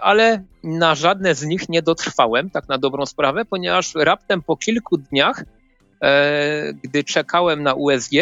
[0.00, 4.98] ale na żadne z nich nie dotrwałem, tak na dobrą sprawę, ponieważ raptem po kilku
[4.98, 5.44] dniach,
[6.82, 8.12] gdy czekałem na USG,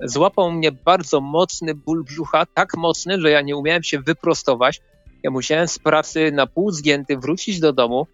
[0.00, 4.80] złapał mnie bardzo mocny ból brzucha, tak mocny, że ja nie umiałem się wyprostować.
[5.22, 8.06] Ja musiałem z pracy na pół zgięty wrócić do domu,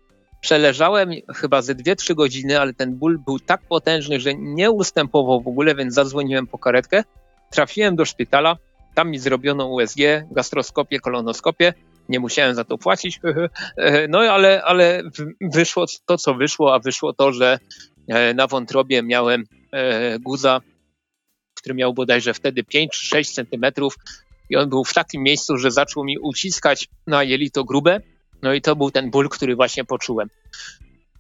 [0.43, 5.49] Przeleżałem chyba ze 2-3 godziny, ale ten ból był tak potężny, że nie ustępował w
[5.49, 7.05] ogóle, więc zadzwoniłem po karetkę.
[7.51, 8.57] Trafiłem do szpitala,
[8.95, 9.99] tam mi zrobiono USG,
[10.31, 11.75] gastroskopię, kolonoskopię.
[12.09, 13.21] Nie musiałem za to płacić.
[14.09, 15.03] No ale, ale
[15.41, 17.59] wyszło to, co wyszło, a wyszło to, że
[18.09, 20.61] e, na wątrobie miałem e, guza,
[21.55, 23.97] który miał bodajże wtedy 5 czy 6 centymetrów
[24.51, 28.01] i on był w takim miejscu, że zaczął mi uciskać na jelito grube
[28.43, 30.29] no i to był ten ból, który właśnie poczułem.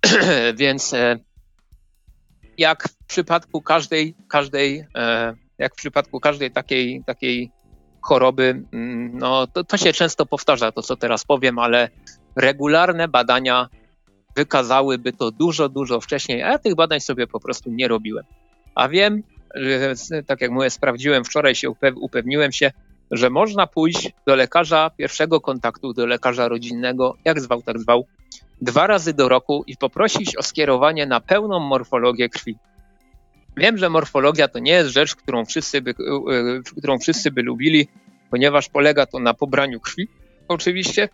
[0.54, 1.18] Więc e,
[2.58, 4.84] jak w przypadku każdej, każdej
[5.58, 7.50] jak w przypadku każdej takiej, takiej
[8.02, 11.88] choroby, mm, no to, to się często powtarza, to co teraz powiem, ale
[12.36, 13.68] regularne badania
[14.36, 18.24] wykazałyby to dużo, dużo wcześniej, a ja tych badań sobie po prostu nie robiłem.
[18.74, 19.22] A wiem,
[19.54, 19.94] że,
[20.26, 21.70] tak jak mówię, sprawdziłem wczoraj się,
[22.00, 22.72] upewniłem się,
[23.10, 28.06] że można pójść do lekarza pierwszego kontaktu, do lekarza rodzinnego, jak zwał, tak zwał,
[28.60, 32.56] dwa razy do roku i poprosić o skierowanie na pełną morfologię krwi.
[33.56, 37.42] Wiem, że morfologia to nie jest rzecz, którą wszyscy by, e, e, którą wszyscy by
[37.42, 37.88] lubili,
[38.30, 40.08] ponieważ polega to na pobraniu krwi,
[40.48, 41.08] oczywiście,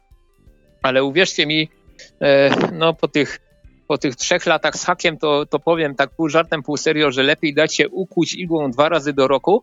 [0.83, 1.69] ale uwierzcie mi,
[2.21, 3.39] e, no po tych,
[3.89, 7.23] po tych trzech latach z hakiem, to, to powiem tak pół żartem, pół serio, że
[7.23, 9.63] lepiej dać się ukuć igłą dwa razy do roku,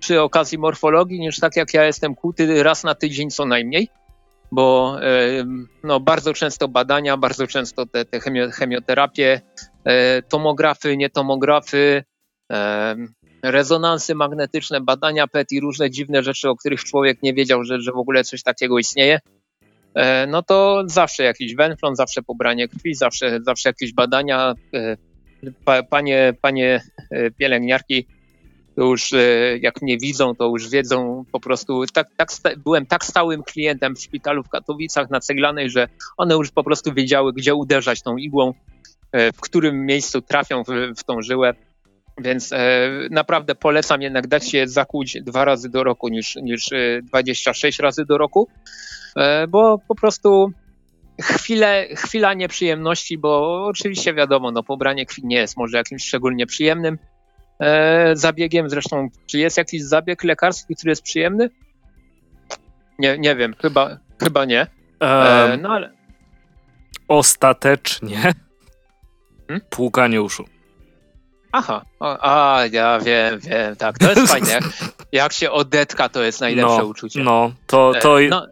[0.00, 3.88] przy okazji morfologii, niż tak jak ja jestem kuty raz na tydzień co najmniej,
[4.52, 4.96] bo
[5.82, 8.20] no, bardzo często badania, bardzo często te, te
[8.52, 9.40] chemioterapie,
[9.84, 12.04] e, tomografy, nietomografy,
[13.42, 17.92] rezonansy magnetyczne, badania PET i różne dziwne rzeczy, o których człowiek nie wiedział, że, że
[17.92, 19.20] w ogóle coś takiego istnieje,
[19.94, 24.54] e, no to zawsze jakiś węflon, zawsze pobranie krwi, zawsze, zawsze jakieś badania.
[24.74, 24.96] E,
[25.90, 26.80] panie, panie
[27.38, 28.06] pielęgniarki
[28.76, 32.28] to już e, jak mnie widzą, to już wiedzą po prostu, tak, tak
[32.64, 36.94] byłem tak stałym klientem w szpitalu w Katowicach na Ceglanej, że one już po prostu
[36.94, 38.54] wiedziały, gdzie uderzać tą igłą,
[39.12, 41.54] e, w którym miejscu trafią w, w tą żyłę.
[42.18, 42.58] Więc e,
[43.10, 46.70] naprawdę polecam jednak dać się zakuć dwa razy do roku niż, niż
[47.02, 48.48] 26 razy do roku,
[49.16, 50.52] e, bo po prostu
[51.22, 56.98] chwilę, chwila nieprzyjemności, bo oczywiście wiadomo, no pobranie krwi nie jest może jakimś szczególnie przyjemnym,
[57.60, 58.70] e, zabiegiem.
[58.70, 61.50] Zresztą, czy jest jakiś zabieg lekarski, który jest przyjemny?
[62.98, 64.66] Nie, nie wiem, chyba, chyba nie.
[65.00, 65.92] E, no ale.
[67.08, 68.34] Ostatecznie hmm?
[69.70, 70.44] płukanie uszu.
[71.56, 74.58] Aha, a ja wiem, wiem, tak, to jest fajne.
[75.12, 77.20] Jak, się odetka, to jest najlepsze no, uczucie.
[77.20, 78.46] No, to, to e, no.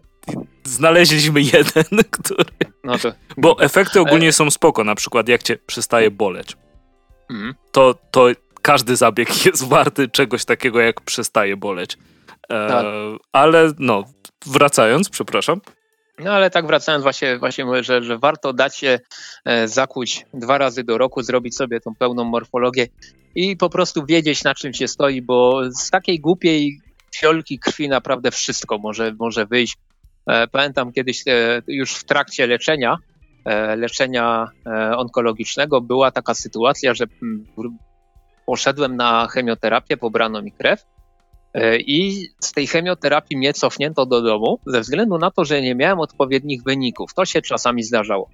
[0.64, 2.44] znaleźliśmy jeden, który...
[2.84, 3.12] No to...
[3.36, 4.32] Bo efekty ogólnie e...
[4.32, 6.56] są spoko, na przykład jak cię przestaje boleć.
[7.30, 7.54] Mhm.
[7.72, 8.26] To, to
[8.62, 11.98] każdy zabieg jest warty czegoś takiego, jak przestaje boleć.
[12.48, 12.86] E, tak.
[13.32, 14.04] Ale no,
[14.46, 15.60] wracając, przepraszam.
[16.24, 18.98] No ale tak wracając właśnie, właśnie mówię, że, że warto dać się
[19.44, 22.86] e, zakuć dwa razy do roku, zrobić sobie tą pełną morfologię
[23.34, 26.80] i po prostu wiedzieć na czym się stoi, bo z takiej głupiej
[27.16, 29.76] fiolki krwi naprawdę wszystko może, może wyjść.
[30.26, 32.96] E, pamiętam kiedyś e, już w trakcie leczenia,
[33.76, 34.48] leczenia
[34.96, 37.04] onkologicznego była taka sytuacja, że
[38.46, 40.84] poszedłem na chemioterapię, pobrano mi krew
[41.78, 46.00] i z tej chemioterapii mnie cofnięto do domu ze względu na to, że nie miałem
[46.00, 47.14] odpowiednich wyników.
[47.14, 48.30] To się czasami zdarzało.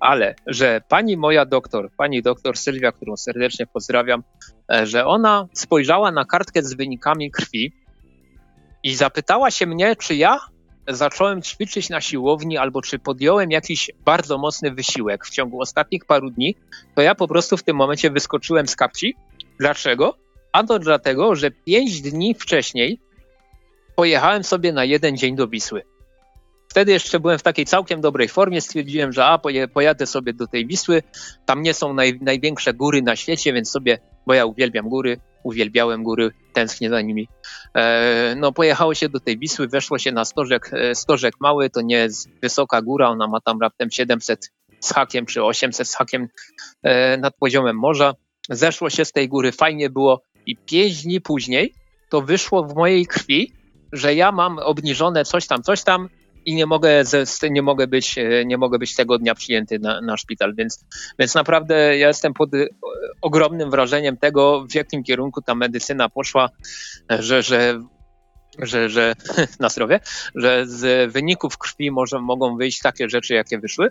[0.00, 4.22] Ale że pani moja doktor, pani doktor Sylwia, którą serdecznie pozdrawiam,
[4.72, 7.72] e, że ona spojrzała na kartkę z wynikami krwi
[8.82, 10.38] i zapytała się mnie, czy ja
[10.88, 16.30] zacząłem ćwiczyć na siłowni albo czy podjąłem jakiś bardzo mocny wysiłek w ciągu ostatnich paru
[16.30, 16.54] dni,
[16.94, 19.14] to ja po prostu w tym momencie wyskoczyłem z kapci
[19.58, 20.25] Dlaczego?
[20.56, 23.00] A to dlatego, że pięć dni wcześniej
[23.96, 25.82] pojechałem sobie na jeden dzień do Wisły.
[26.68, 28.60] Wtedy jeszcze byłem w takiej całkiem dobrej formie.
[28.60, 29.38] Stwierdziłem, że a,
[29.74, 31.02] pojadę sobie do tej Wisły.
[31.46, 36.02] Tam nie są naj, największe góry na świecie, więc sobie, bo ja uwielbiam góry, uwielbiałem
[36.02, 37.28] góry, tęsknię za nimi.
[37.74, 41.80] E, no, pojechało się do tej Wisły, weszło się na Stożek, e, Stożek Mały, to
[41.80, 46.28] nie jest wysoka góra, ona ma tam raptem 700 z hakiem czy 800 z hakiem
[46.82, 48.14] e, nad poziomem morza
[48.50, 51.74] zeszło się z tej góry, fajnie było i pięć dni później
[52.08, 53.52] to wyszło w mojej krwi,
[53.92, 56.08] że ja mam obniżone coś tam, coś tam
[56.46, 57.02] i nie mogę,
[57.50, 58.16] nie mogę, być,
[58.46, 60.84] nie mogę być tego dnia przyjęty na, na szpital, więc,
[61.18, 62.50] więc naprawdę ja jestem pod
[63.22, 66.50] ogromnym wrażeniem tego, w jakim kierunku ta medycyna poszła,
[67.10, 67.80] że, że
[68.58, 69.14] że, że
[69.60, 70.00] na zdrowie,
[70.34, 73.90] że z wyników krwi może, mogą wyjść takie rzeczy, jakie wyszły,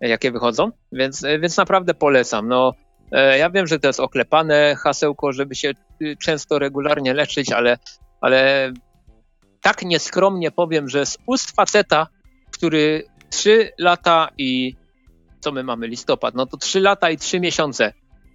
[0.00, 2.48] jakie wychodzą, więc, więc naprawdę polecam.
[2.48, 2.89] No, e,
[3.38, 5.72] ja wiem, że to jest oklepane hasełko, żeby się
[6.02, 7.78] y, często regularnie leczyć, ale,
[8.20, 8.72] ale
[9.60, 12.06] tak nieskromnie powiem, że z ust faceta,
[12.50, 14.76] który 3 lata i
[15.40, 17.92] co my mamy listopad, no to 3 lata i 3 miesiące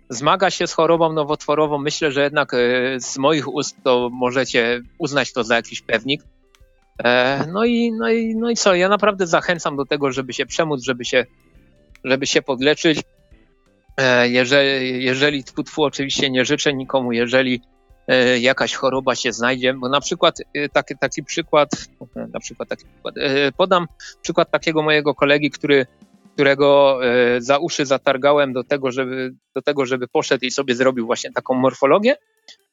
[0.10, 1.78] zmaga się z chorobą nowotworową.
[1.78, 2.58] Myślę, że jednak e,
[3.00, 6.24] z moich ust to możecie uznać to za jakiś pewnik.
[7.04, 10.46] E, no i, no i, no i co, ja naprawdę zachęcam do tego, żeby się
[10.46, 11.26] przemóc, żeby się,
[12.04, 13.00] żeby się podleczyć.
[13.98, 17.62] E, jeżeli, jeżeli tfu, tfu, oczywiście nie życzę nikomu, jeżeli
[18.40, 20.38] jakaś choroba się znajdzie, bo na przykład
[20.74, 21.70] taki, taki przykład,
[22.16, 23.16] na przykład taki przykład,
[23.58, 23.88] podam
[24.22, 25.86] przykład takiego mojego kolegi, który
[26.36, 31.06] którego e, za uszy zatargałem do tego, żeby, do tego, żeby poszedł i sobie zrobił
[31.06, 32.16] właśnie taką morfologię.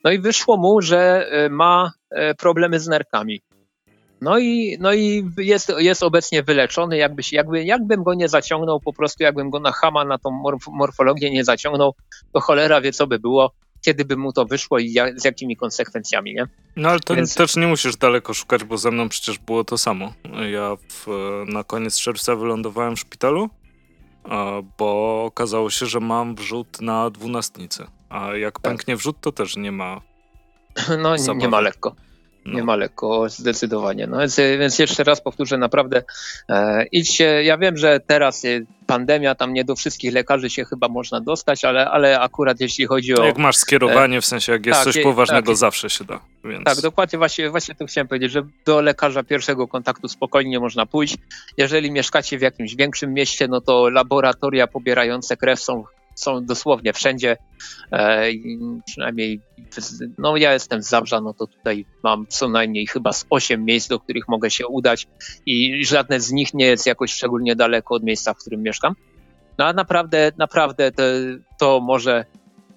[0.04, 3.42] No i wyszło mu, że e, ma e, problemy z nerkami.
[4.22, 8.92] No i, no i jest, jest obecnie wyleczony, jakby, jakby, jakbym go nie zaciągnął, po
[8.92, 11.94] prostu jakbym go na chama, na tą morf morfologię nie zaciągnął,
[12.32, 13.52] to cholera wie, co by było,
[13.84, 16.46] kiedy by mu to wyszło i jak, z jakimi konsekwencjami, nie?
[16.76, 17.34] No ale to Więc...
[17.34, 20.12] też nie musisz daleko szukać, bo ze mną przecież było to samo.
[20.50, 21.06] Ja w,
[21.46, 23.50] na koniec czerwca wylądowałem w szpitalu,
[24.78, 27.86] bo okazało się, że mam wrzut na dwunastnicę.
[28.08, 28.62] A jak tak.
[28.62, 30.00] pęknie wrzut, to też nie ma.
[31.02, 31.96] No nie, nie ma lekko.
[32.44, 32.52] No.
[32.52, 34.06] Nie ma lekko, zdecydowanie.
[34.06, 36.02] No więc, więc jeszcze raz powtórzę, naprawdę
[36.48, 37.44] e, idźcie.
[37.44, 38.42] Ja wiem, że teraz
[38.86, 43.14] pandemia, tam nie do wszystkich lekarzy się chyba można dostać, ale, ale akurat jeśli chodzi
[43.14, 43.24] o.
[43.24, 46.20] Jak masz skierowanie, w sensie jak jest tak, coś poważnego, tak, zawsze się da.
[46.44, 46.64] Więc...
[46.64, 51.16] Tak, dokładnie, właśnie, właśnie to chciałem powiedzieć, że do lekarza pierwszego kontaktu spokojnie można pójść.
[51.56, 55.84] Jeżeli mieszkacie w jakimś większym mieście, no to laboratoria pobierające krew są
[56.22, 57.36] są dosłownie wszędzie.
[57.92, 58.26] E,
[58.86, 59.40] przynajmniej,
[60.18, 63.88] no ja jestem z Zabrza, no to tutaj mam co najmniej chyba z 8 miejsc,
[63.88, 65.06] do których mogę się udać
[65.46, 68.94] i żadne z nich nie jest jakoś szczególnie daleko od miejsca, w którym mieszkam.
[69.58, 71.02] No a naprawdę, naprawdę to,
[71.60, 72.24] to może,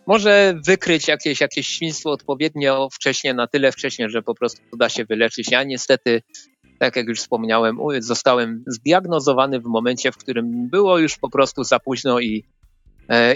[0.07, 5.05] może wykryć jakieś, jakieś świństwo odpowiednio wcześnie, na tyle wcześnie, że po prostu da się
[5.05, 5.51] wyleczyć.
[5.51, 6.21] Ja niestety
[6.79, 11.79] tak jak już wspomniałem, zostałem zdiagnozowany w momencie, w którym było już po prostu za
[11.79, 12.45] późno i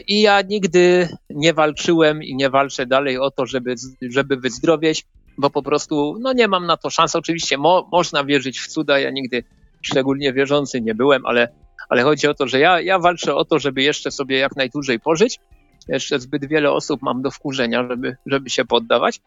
[0.07, 5.05] I ja nigdy nie walczyłem i nie walczę dalej o to, żeby, żeby wyzdrowieć,
[5.37, 7.15] bo po prostu no nie mam na to szans.
[7.15, 9.43] Oczywiście mo, można wierzyć w cuda, ja nigdy
[9.81, 11.47] szczególnie wierzący nie byłem, ale,
[11.89, 14.99] ale chodzi o to, że ja, ja walczę o to, żeby jeszcze sobie jak najdłużej
[14.99, 15.39] pożyć.
[15.87, 19.21] Jeszcze zbyt wiele osób mam do wkurzenia, żeby, żeby się poddawać.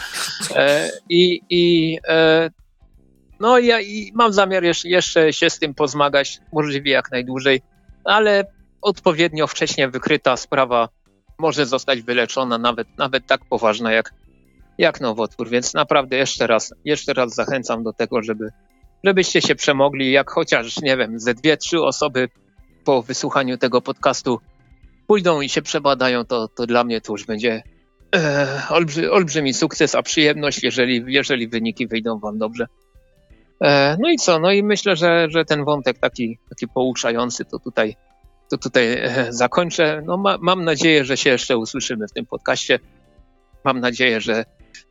[0.56, 2.50] E, I, i e,
[3.40, 7.62] no ja i mam zamiar jeszcze, jeszcze się z tym pozmagać, możliwie jak najdłużej,
[8.04, 8.44] ale
[8.82, 10.88] odpowiednio wcześnie wykryta sprawa
[11.38, 14.14] może zostać wyleczona, nawet, nawet tak poważna jak,
[14.78, 15.48] jak nowotwór.
[15.48, 18.48] Więc naprawdę jeszcze raz, jeszcze raz zachęcam do tego, żeby,
[19.04, 22.28] żebyście się przemogli, jak chociaż, nie wiem, ze dwie, trzy osoby
[22.84, 24.40] po wysłuchaniu tego podcastu
[25.06, 27.62] pójdą i się przebadają, to, to dla mnie to już będzie
[28.16, 32.66] e, olbrzy, olbrzymi sukces, a przyjemność, jeżeli, jeżeli wyniki wyjdą wam dobrze.
[33.62, 34.38] E, no i co?
[34.38, 37.96] No i myślę, że, że ten wątek taki, taki pouczający to tutaj
[38.52, 40.02] to tutaj e, zakończę.
[40.06, 42.78] No, ma, mam nadzieję, że się jeszcze usłyszymy w tym podcaście.
[43.64, 44.44] Mam nadzieję, że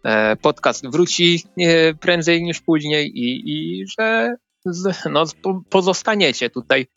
[0.04, 4.36] e, podcast wróci e, prędzej niż później i, i że
[5.10, 5.24] no,
[5.70, 6.88] pozostaniecie tutaj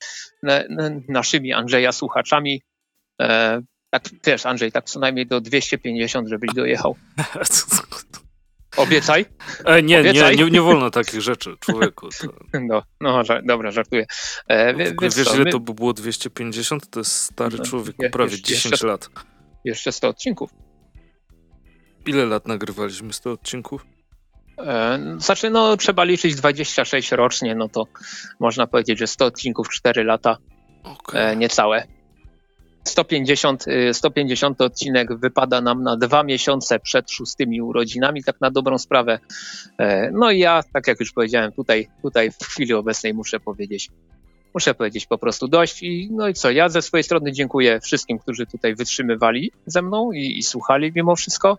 [1.09, 2.62] naszymi Andrzeja słuchaczami.
[3.91, 6.97] Tak, wiesz, Andrzej, tak co najmniej do 250, żebyś dojechał.
[8.76, 9.26] Obiecaj.
[9.64, 10.36] E, nie, Obiecaj.
[10.36, 12.09] Nie, nie, nie wolno takich rzeczy, człowieku.
[12.09, 12.28] To...
[12.68, 14.06] No, no ża dobra, żartuję.
[14.48, 15.51] E, wie, wiesz, wiesz ile my...
[15.51, 16.90] to by było 250?
[16.90, 19.10] To jest stary no, człowiek, je, prawie jeszcze, 10 jeszcze, lat.
[19.64, 20.51] Jeszcze 100 odcinków.
[22.06, 23.86] Ile lat nagrywaliśmy 100 odcinków?
[24.59, 27.86] E, znaczy, no trzeba liczyć 26 rocznie, no to
[28.40, 30.36] można powiedzieć, że 100 odcinków 4 lata,
[30.82, 31.20] okay.
[31.20, 31.86] e, niecałe.
[32.85, 38.78] 150, 150 y, odcinek wypada nam na dwa miesiące przed szóstymi urodzinami, tak na dobrą
[38.78, 39.19] sprawę.
[39.78, 43.90] E, no i ja, tak jak już powiedziałem, tutaj, tutaj w chwili obecnej muszę powiedzieć,
[44.55, 45.82] muszę powiedzieć po prostu dość.
[45.82, 50.12] I, no i co, ja ze swojej strony dziękuję wszystkim, którzy tutaj wytrzymywali ze mną
[50.12, 51.59] i, i słuchali mimo wszystko.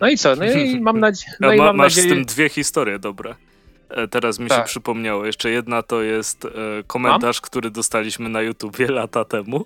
[0.00, 2.14] No i co, no i mam, nadzie no i mam masz nadzieję...
[2.14, 3.34] z tym dwie historie dobre.
[3.90, 4.58] E, teraz mi tak.
[4.58, 5.26] się przypomniało.
[5.26, 6.48] Jeszcze jedna to jest e,
[6.86, 7.46] komentarz, mam?
[7.46, 9.64] który dostaliśmy na YouTubie lata temu.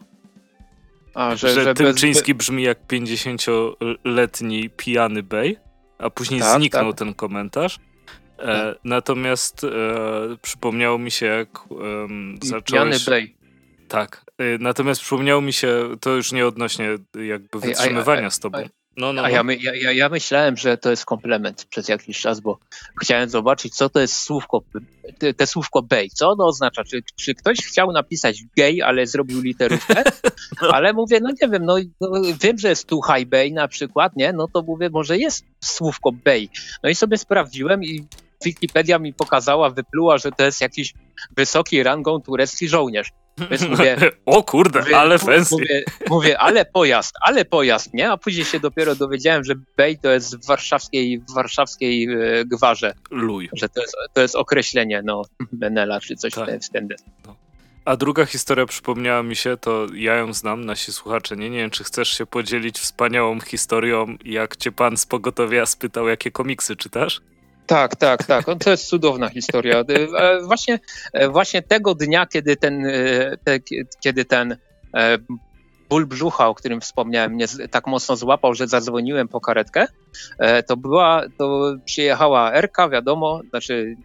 [1.16, 2.46] A, że, że, że Tymczyński bez...
[2.46, 5.58] brzmi jak 50-letni pijany bej,
[5.98, 6.98] a później tak, zniknął tak.
[6.98, 7.78] ten komentarz.
[8.38, 9.68] E, natomiast e,
[10.42, 13.04] przypomniało mi się, jak e, zacząłeś...
[13.04, 13.34] Bay.
[13.88, 14.24] Tak.
[14.38, 16.88] E, natomiast przypomniało mi się, to już nie odnośnie
[17.26, 18.58] jakby wytrzymywania z tobą.
[18.96, 19.44] No, no, A ja, no.
[19.44, 22.58] my, ja, ja, myślałem, że to jest komplement przez jakiś czas, bo
[23.02, 24.62] chciałem zobaczyć, co to jest słówko,
[25.18, 26.84] te, te słówko bay, co ono oznacza.
[26.84, 30.02] Czy, czy ktoś chciał napisać gay, ale zrobił literówkę?
[30.62, 30.68] No.
[30.68, 32.10] Ale mówię, no nie wiem, no, no,
[32.40, 34.32] wiem, że jest tu high bay na przykład, nie?
[34.32, 36.48] No to mówię, może jest słówko bay.
[36.82, 38.06] No i sobie sprawdziłem i
[38.44, 40.94] Wikipedia mi pokazała, wypluła, że to jest jakiś
[41.36, 43.12] wysoki rangą turecki żołnierz.
[43.50, 43.96] Więc mówię,
[44.26, 45.54] o kurde, mówię, ale fancy.
[45.54, 48.10] Mówię, mówię, ale pojazd, ale pojazd, nie?
[48.10, 52.94] A później się dopiero dowiedziałem, że Bej to jest w warszawskiej, w warszawskiej e, gwarze.
[53.10, 53.48] Luj.
[53.52, 55.22] Że to jest, to jest określenie, no,
[55.52, 56.62] Benela czy coś tak.
[56.62, 56.88] w ten
[57.26, 57.36] no.
[57.84, 61.50] A druga historia przypomniała mi się, to ja ją znam, nasi słuchacze nie.
[61.50, 66.30] Nie wiem, czy chcesz się podzielić wspaniałą historią, jak cię pan z pogotowia spytał, jakie
[66.30, 67.20] komiksy czytasz?
[67.66, 68.44] Tak, tak, tak.
[68.64, 69.80] To jest cudowna historia.
[69.80, 70.78] E, właśnie,
[71.12, 73.58] e, właśnie tego dnia, kiedy ten, e, te,
[74.00, 74.56] kiedy ten
[75.88, 79.86] ból brzucha, o którym wspomniałem, mnie tak mocno złapał, że zadzwoniłem po karetkę,
[80.66, 83.96] to była, to przyjechała Erka, wiadomo, znaczy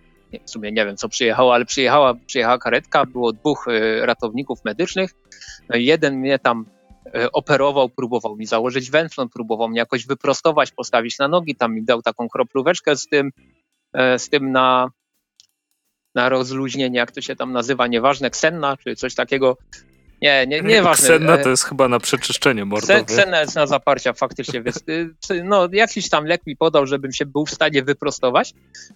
[0.46, 3.66] w sumie nie wiem, co przyjechała, ale przyjechała, przyjechała karetka, było dwóch
[4.02, 5.12] ratowników medycznych.
[5.70, 6.66] No jeden mnie tam
[7.34, 12.02] operował, próbował mi założyć węflon, próbował mnie jakoś wyprostować, postawić na nogi, tam mi dał
[12.02, 13.32] taką kroplóweczkę z tym,
[13.94, 14.90] E, z tym na,
[16.16, 19.58] na rozluźnienie, jak to się tam nazywa, nieważne, ksenna czy coś takiego.
[20.22, 21.04] Nie, nie, nieważne.
[21.04, 23.06] Ksenna to jest chyba na przeczyszczenie mordowe.
[23.06, 24.84] Ksenna jest na zaparcia faktycznie, więc
[25.44, 28.54] no, jakiś tam lek mi podał, żebym się był w stanie wyprostować.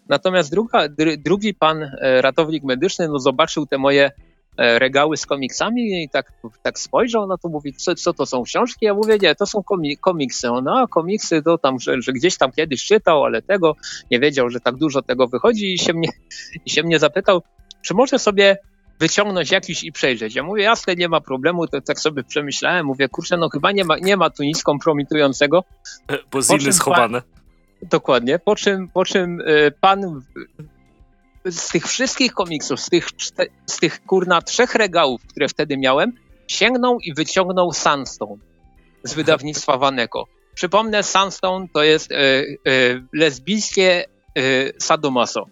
[0.10, 0.88] Natomiast druga,
[1.18, 4.12] drugi pan e, ratownik medyczny no, zobaczył te moje E,
[4.58, 8.86] regały z komiksami i tak, tak spojrzał na to, mówi, co, co to są książki?
[8.86, 9.64] Ja mówię, nie, to są
[10.02, 10.48] komiksy.
[10.64, 13.76] No, a komiksy to tam, że, że, gdzieś tam kiedyś czytał, ale tego
[14.12, 16.10] nie wiedział, że tak dużo tego wychodzi i się mnie,
[16.66, 17.42] i się mnie zapytał,
[17.82, 18.58] czy może sobie
[19.00, 20.36] wyciągnąć jakiś i przejrzeć.
[20.36, 23.86] Ja mówię, jasne, nie ma problemu, to tak sobie przemyślałem, mówię, kurczę, no chyba nie
[23.86, 25.64] ma, nie ma tu nic kompromitującego.
[26.12, 27.22] E, bo ziny schowane.
[27.22, 30.22] Pan, dokładnie, po czym, po czym e, pan
[31.52, 33.08] z tych wszystkich komiksów, z tych,
[33.66, 36.14] z tych kurna trzech regałów, które wtedy miałem,
[36.48, 38.38] sięgnął i wyciągnął Sandstone
[39.04, 40.26] z wydawnictwa Waneko.
[40.56, 42.44] Przypomnę, Sandstone to jest e, e,
[43.14, 44.06] lesbijskie
[44.36, 44.42] e,
[44.78, 45.46] sadomaso.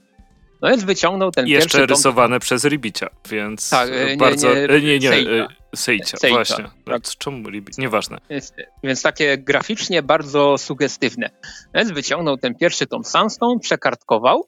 [0.62, 2.40] No więc wyciągnął ten Jeszcze pierwszy rysowane tom...
[2.40, 4.54] przez Ribicia, więc tak, nie, bardzo...
[4.54, 6.66] Nie, nie, nie, Sejcia, Sejcia właśnie.
[6.86, 7.02] Tak.
[7.18, 7.78] Czemu Ribic?
[7.78, 8.18] Nieważne.
[8.30, 8.54] Więc,
[8.84, 11.30] więc takie graficznie bardzo sugestywne.
[11.76, 14.48] Więc wyciągnął ten pierwszy tom Sandstone, przekartkował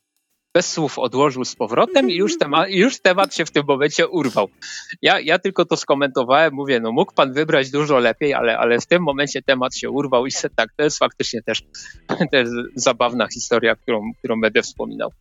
[0.55, 4.49] bez słów odłożył z powrotem i już, temat, już temat się w tym momencie urwał.
[5.01, 8.85] Ja, ja tylko to skomentowałem, mówię, no mógł pan wybrać dużo lepiej, ale, ale w
[8.85, 11.61] tym momencie temat się urwał i se, tak, to jest faktycznie też,
[12.31, 15.11] też zabawna historia, którą, którą będę wspominał.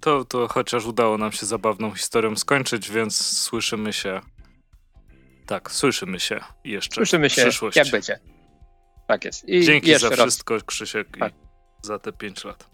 [0.00, 4.20] To, to chociaż udało nam się zabawną historią skończyć, więc słyszymy się.
[5.46, 6.94] Tak, słyszymy się jeszcze.
[6.94, 7.78] Słyszymy się, przyszłości.
[7.78, 8.18] jak będzie.
[9.06, 9.48] Tak jest.
[9.48, 11.32] I Dzięki za wszystko, Krzysiek, tak.
[11.32, 12.72] i za te pięć lat.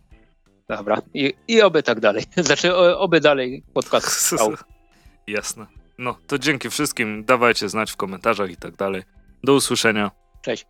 [0.69, 1.03] Dobra.
[1.15, 2.25] I, I oby tak dalej.
[2.37, 4.55] Znaczy, oby dalej podcast trwał.
[5.27, 5.67] Jasne.
[5.99, 7.25] No, to dzięki wszystkim.
[7.25, 9.03] Dawajcie znać w komentarzach i tak dalej.
[9.45, 10.11] Do usłyszenia.
[10.43, 10.67] Cześć.